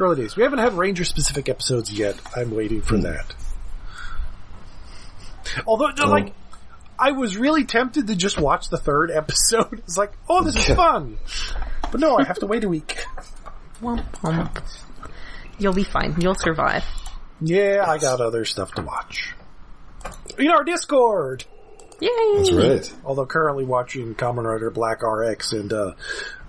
Early 0.00 0.22
days. 0.22 0.36
We 0.36 0.42
haven't 0.42 0.60
had 0.60 0.72
Ranger 0.74 1.04
specific 1.04 1.48
episodes 1.48 1.92
yet. 1.92 2.18
I'm 2.34 2.50
waiting 2.54 2.80
for 2.82 2.96
that. 2.98 3.34
Although, 5.66 5.90
no, 5.90 6.06
like, 6.06 6.32
I 6.98 7.12
was 7.12 7.36
really 7.36 7.64
tempted 7.64 8.06
to 8.06 8.16
just 8.16 8.38
watch 8.38 8.68
the 8.70 8.78
third 8.78 9.10
episode. 9.10 9.78
It's 9.86 9.96
like, 9.96 10.12
oh, 10.28 10.42
this 10.44 10.56
is 10.56 10.74
fun. 10.74 11.18
But 11.90 12.00
no, 12.00 12.16
I 12.18 12.24
have 12.24 12.38
to 12.40 12.46
wait 12.46 12.64
a 12.64 12.68
week. 12.68 12.96
Womp 13.82 14.04
womp. 14.22 14.62
You'll 15.58 15.72
be 15.74 15.84
fine. 15.84 16.16
You'll 16.20 16.34
survive. 16.34 16.84
Yeah, 17.40 17.84
I 17.86 17.98
got 17.98 18.20
other 18.20 18.44
stuff 18.44 18.72
to 18.74 18.82
watch. 18.82 19.34
In 20.38 20.48
our 20.48 20.64
Discord! 20.64 21.44
Yay! 22.00 22.10
That's 22.36 22.52
right. 22.52 22.94
Although 23.04 23.26
currently 23.26 23.64
watching 23.64 24.14
Kamen 24.14 24.44
Rider 24.44 24.70
Black 24.70 25.02
RX 25.02 25.52
and, 25.52 25.72
uh, 25.72 25.92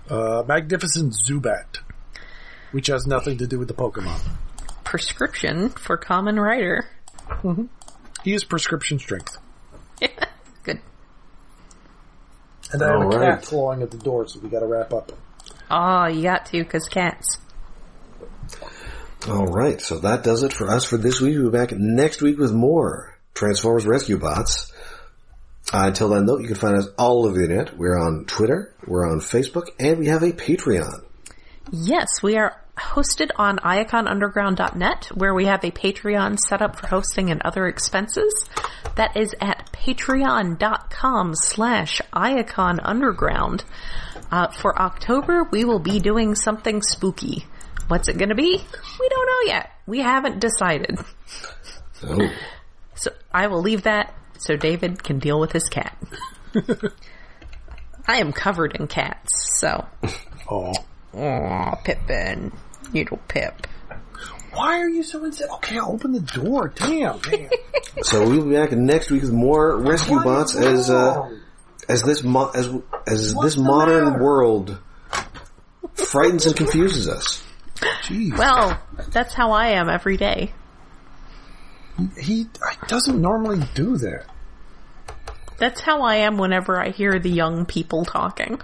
uh, 0.09 0.43
Magnificent 0.47 1.13
Zubat. 1.13 1.79
Which 2.71 2.87
has 2.87 3.07
nothing 3.07 3.39
to 3.39 3.47
do 3.47 3.57
with 3.57 3.67
the 3.67 3.73
Pokemon. 3.73 4.19
Prescription 4.83 5.69
for 5.69 5.97
Common 5.97 6.39
Rider. 6.39 6.87
He 8.23 8.33
is 8.33 8.43
prescription 8.43 8.99
strength. 8.99 9.37
Good. 10.63 10.79
And 12.71 12.83
I 12.83 12.87
have 12.87 13.01
a 13.01 13.05
All 13.05 13.11
cat 13.11 13.41
clawing 13.43 13.81
at 13.81 13.89
the 13.91 13.97
door, 13.97 14.27
so 14.27 14.39
we 14.39 14.49
gotta 14.49 14.67
wrap 14.67 14.93
up. 14.93 15.11
Oh, 15.71 16.07
you 16.07 16.23
got 16.23 16.45
to, 16.47 16.63
cause 16.65 16.87
cats. 16.89 17.37
All 19.27 19.45
right, 19.45 19.81
so 19.81 19.99
that 19.99 20.23
does 20.23 20.43
it 20.43 20.53
for 20.53 20.69
us 20.69 20.85
for 20.85 20.97
this 20.97 21.19
week. 21.21 21.35
We'll 21.37 21.51
be 21.51 21.57
back 21.57 21.71
next 21.73 22.21
week 22.21 22.37
with 22.37 22.53
more 22.53 23.17
Transformers 23.33 23.85
Rescue 23.85 24.17
Bots. 24.17 24.71
Uh, 25.71 25.83
until 25.85 26.09
then, 26.09 26.25
though, 26.25 26.39
you 26.39 26.47
can 26.47 26.55
find 26.55 26.75
us 26.75 26.87
all 26.97 27.25
over 27.25 27.37
the 27.37 27.43
internet. 27.43 27.77
We're 27.77 27.97
on 27.97 28.25
Twitter, 28.25 28.73
we're 28.87 29.07
on 29.07 29.19
Facebook, 29.19 29.67
and 29.79 29.99
we 29.99 30.07
have 30.07 30.23
a 30.23 30.31
Patreon. 30.31 31.03
Yes, 31.71 32.07
we 32.23 32.37
are 32.37 32.59
hosted 32.75 33.29
on 33.35 33.57
iaconunderground.net, 33.57 35.11
where 35.13 35.33
we 35.35 35.45
have 35.45 35.63
a 35.63 35.71
Patreon 35.71 36.39
set 36.39 36.61
up 36.61 36.79
for 36.79 36.87
hosting 36.87 37.29
and 37.29 37.41
other 37.43 37.67
expenses. 37.67 38.49
That 38.95 39.15
is 39.15 39.35
at 39.39 39.71
patreon.com 39.71 41.33
slash 41.35 42.01
iaconunderground. 42.13 43.63
Uh, 44.31 44.47
for 44.47 44.79
October, 44.81 45.43
we 45.51 45.65
will 45.65 45.79
be 45.79 45.99
doing 45.99 46.35
something 46.35 46.81
spooky. 46.81 47.45
What's 47.87 48.07
it 48.07 48.17
gonna 48.17 48.35
be? 48.35 48.63
We 48.99 49.09
don't 49.09 49.25
know 49.25 49.53
yet. 49.53 49.71
We 49.87 49.99
haven't 49.99 50.39
decided. 50.39 50.97
Oh, 52.03 52.29
So 52.95 53.11
I 53.31 53.47
will 53.47 53.61
leave 53.61 53.83
that 53.83 54.13
so 54.39 54.55
David 54.55 55.03
can 55.03 55.19
deal 55.19 55.39
with 55.39 55.51
his 55.51 55.69
cat. 55.69 55.95
I 58.07 58.17
am 58.17 58.31
covered 58.33 58.75
in 58.75 58.87
cats, 58.87 59.59
so. 59.59 59.85
Oh. 60.51 60.73
Aw, 61.15 61.75
Pippin. 61.83 62.51
Little 62.91 63.19
Pip. 63.27 63.67
Why 64.51 64.79
are 64.79 64.89
you 64.89 65.03
so 65.03 65.23
insane? 65.23 65.47
Okay, 65.55 65.77
I'll 65.77 65.91
open 65.91 66.11
the 66.11 66.21
door. 66.21 66.69
Damn, 66.75 67.21
man. 67.29 67.49
so 68.01 68.27
we'll 68.27 68.45
be 68.45 68.55
back 68.55 68.71
next 68.71 69.11
week 69.11 69.21
with 69.21 69.31
more 69.31 69.77
Rescue 69.77 70.15
What 70.15 70.25
Bots 70.25 70.55
as, 70.55 70.89
uh, 70.89 71.29
as 71.87 72.01
this 72.01 72.23
mo- 72.23 72.49
as, 72.55 72.65
as 73.05 73.35
What's 73.35 73.53
this 73.53 73.57
modern 73.57 74.05
matter? 74.05 74.23
world 74.23 74.79
frightens 75.93 76.47
and 76.47 76.55
confuses 76.55 77.07
us. 77.07 77.43
Jeez. 77.75 78.35
Well, 78.35 78.81
that's 79.11 79.35
how 79.35 79.51
I 79.51 79.67
am 79.73 79.87
every 79.87 80.17
day. 80.17 80.51
He 82.19 82.47
doesn't 82.87 83.21
normally 83.21 83.65
do 83.75 83.97
that. 83.97 84.25
That's 85.57 85.81
how 85.81 86.01
I 86.01 86.15
am 86.17 86.37
whenever 86.37 86.79
I 86.79 86.89
hear 86.89 87.19
the 87.19 87.29
young 87.29 87.65
people 87.65 88.05
talking. 88.05 88.61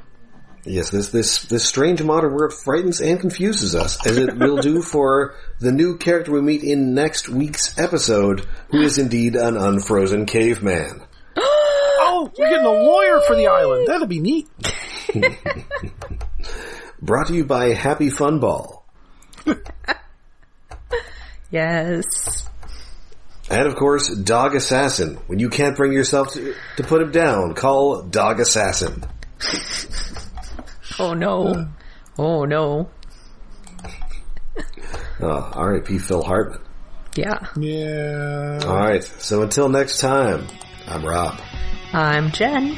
Yes, 0.63 0.89
this 0.89 1.09
this 1.09 1.43
this 1.43 1.63
strange 1.63 2.01
modern 2.01 2.33
world 2.33 2.53
frightens 2.53 2.99
and 2.99 3.19
confuses 3.19 3.75
us, 3.75 4.03
as 4.07 4.17
it 4.17 4.36
will 4.36 4.57
do 4.57 4.81
for 4.91 5.36
the 5.59 5.71
new 5.71 5.97
character 5.97 6.31
we 6.31 6.41
meet 6.41 6.63
in 6.63 6.95
next 6.95 7.29
week's 7.29 7.77
episode, 7.77 8.47
who 8.69 8.81
is 8.81 8.97
indeed 8.97 9.36
an 9.36 9.57
unfrozen 9.57 10.25
caveman. 10.25 11.01
Oh, 12.07 12.31
we're 12.38 12.49
getting 12.49 12.65
a 12.65 12.71
lawyer 12.71 13.19
for 13.21 13.36
the 13.36 13.47
island. 13.47 13.88
That'll 13.88 14.07
be 14.07 14.19
neat. 14.19 14.47
Brought 17.01 17.27
to 17.27 17.33
you 17.33 17.43
by 17.43 17.73
Happy 17.73 18.09
Fun 18.09 18.39
Ball. 18.39 18.86
Yes. 21.51 22.49
And 23.49 23.67
of 23.67 23.75
course, 23.75 24.09
Dog 24.09 24.55
Assassin. 24.55 25.15
When 25.27 25.39
you 25.39 25.49
can't 25.49 25.77
bring 25.77 25.91
yourself 25.91 26.33
to, 26.33 26.55
to 26.77 26.83
put 26.83 27.01
him 27.01 27.11
down, 27.11 27.53
call 27.53 28.01
Dog 28.01 28.39
Assassin. 28.39 29.03
Oh 30.97 31.13
no. 31.13 31.67
Oh 32.17 32.45
no. 32.45 32.89
Uh, 35.17 35.27
oh, 35.27 35.51
R.I.P. 35.53 35.97
Phil 35.97 36.21
Hartman. 36.21 36.59
Yeah. 37.15 37.39
Yeah. 37.55 38.59
Alright, 38.63 39.05
so 39.05 39.43
until 39.43 39.69
next 39.69 39.99
time, 39.99 40.45
I'm 40.87 41.05
Rob. 41.05 41.39
I'm 41.93 42.31
Jen. 42.31 42.77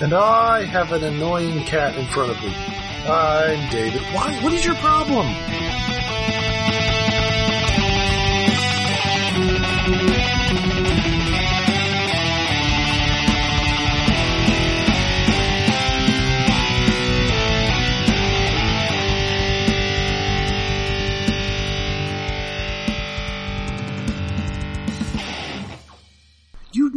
And 0.00 0.12
I 0.12 0.64
have 0.64 0.90
an 0.90 1.04
annoying 1.04 1.64
cat 1.66 1.96
in 1.96 2.08
front 2.08 2.32
of 2.32 2.36
me. 2.42 2.52
I'm 3.06 3.70
David. 3.70 4.02
Why? 4.12 4.42
What 4.42 4.52
is 4.52 4.64
your 4.64 4.74
problem? 4.76 5.26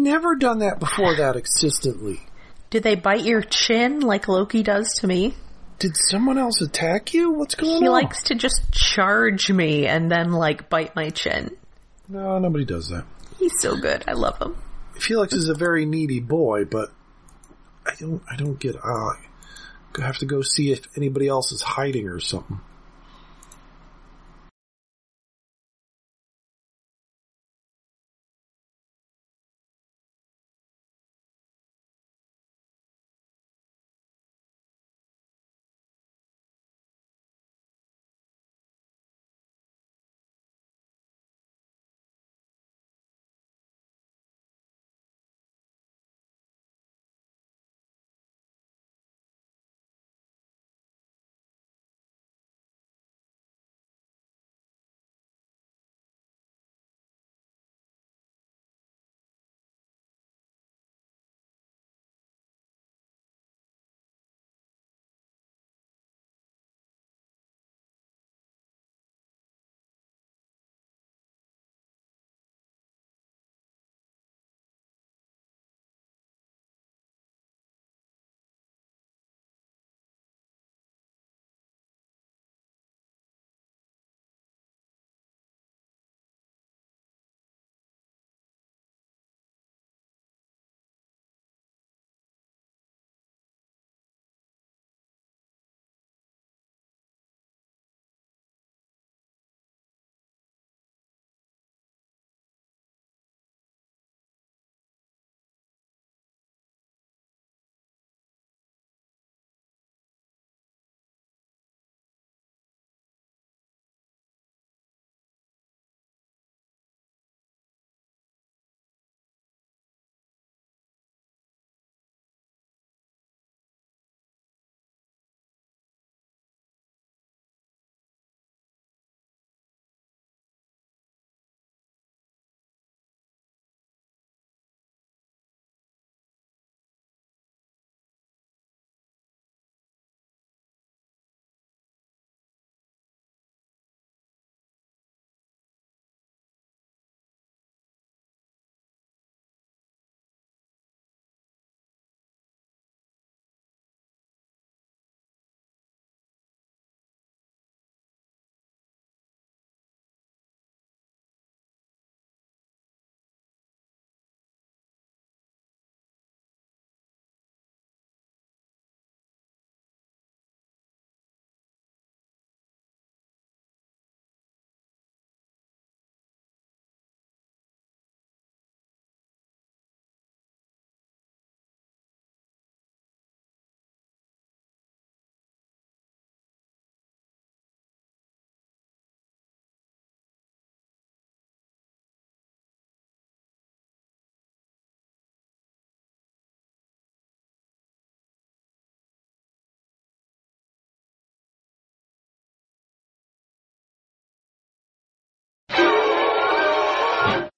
Never 0.04 0.36
done 0.36 0.60
that 0.60 0.80
before 0.80 1.16
that 1.16 1.34
consistently. 1.34 2.22
Did 2.70 2.84
they 2.84 2.96
bite 2.96 3.24
your 3.24 3.42
chin 3.42 4.00
like 4.00 4.28
Loki 4.28 4.64
does 4.64 4.92
to 5.00 5.08
me? 5.08 5.36
Did 5.80 5.96
someone 5.96 6.38
else 6.38 6.62
attack 6.62 7.14
you? 7.14 7.32
What's 7.32 7.56
going 7.56 7.72
He 7.72 7.78
on? 7.78 7.84
He 7.84 7.90
likes 7.90 8.24
to 8.24 8.36
just 8.36 8.72
charge 8.72 9.50
me 9.52 9.86
and 9.88 10.10
then 10.12 10.32
like 10.32 10.70
bite 10.70 10.96
my 10.96 11.10
chin. 11.10 11.56
No, 12.08 12.40
nobody 12.40 12.66
does 12.66 12.90
that. 12.90 13.06
He's 13.40 13.60
so 13.60 13.76
good. 13.76 14.04
I 14.08 14.14
love 14.14 14.38
him. 14.40 14.56
Felix 14.96 15.34
is 15.34 15.50
a 15.50 15.54
very 15.56 15.86
needy 15.86 16.20
boy, 16.20 16.66
but 16.66 16.90
I 17.86 17.94
don't, 18.00 18.22
I 18.32 18.36
don't 18.36 18.60
get, 18.60 18.76
uh, 18.76 18.80
I 18.80 20.02
have 20.02 20.20
to 20.20 20.26
go 20.26 20.42
see 20.42 20.72
if 20.72 20.82
anybody 20.96 21.28
else 21.28 21.52
is 21.52 21.62
hiding 21.62 22.08
or 22.08 22.20
something. 22.20 22.62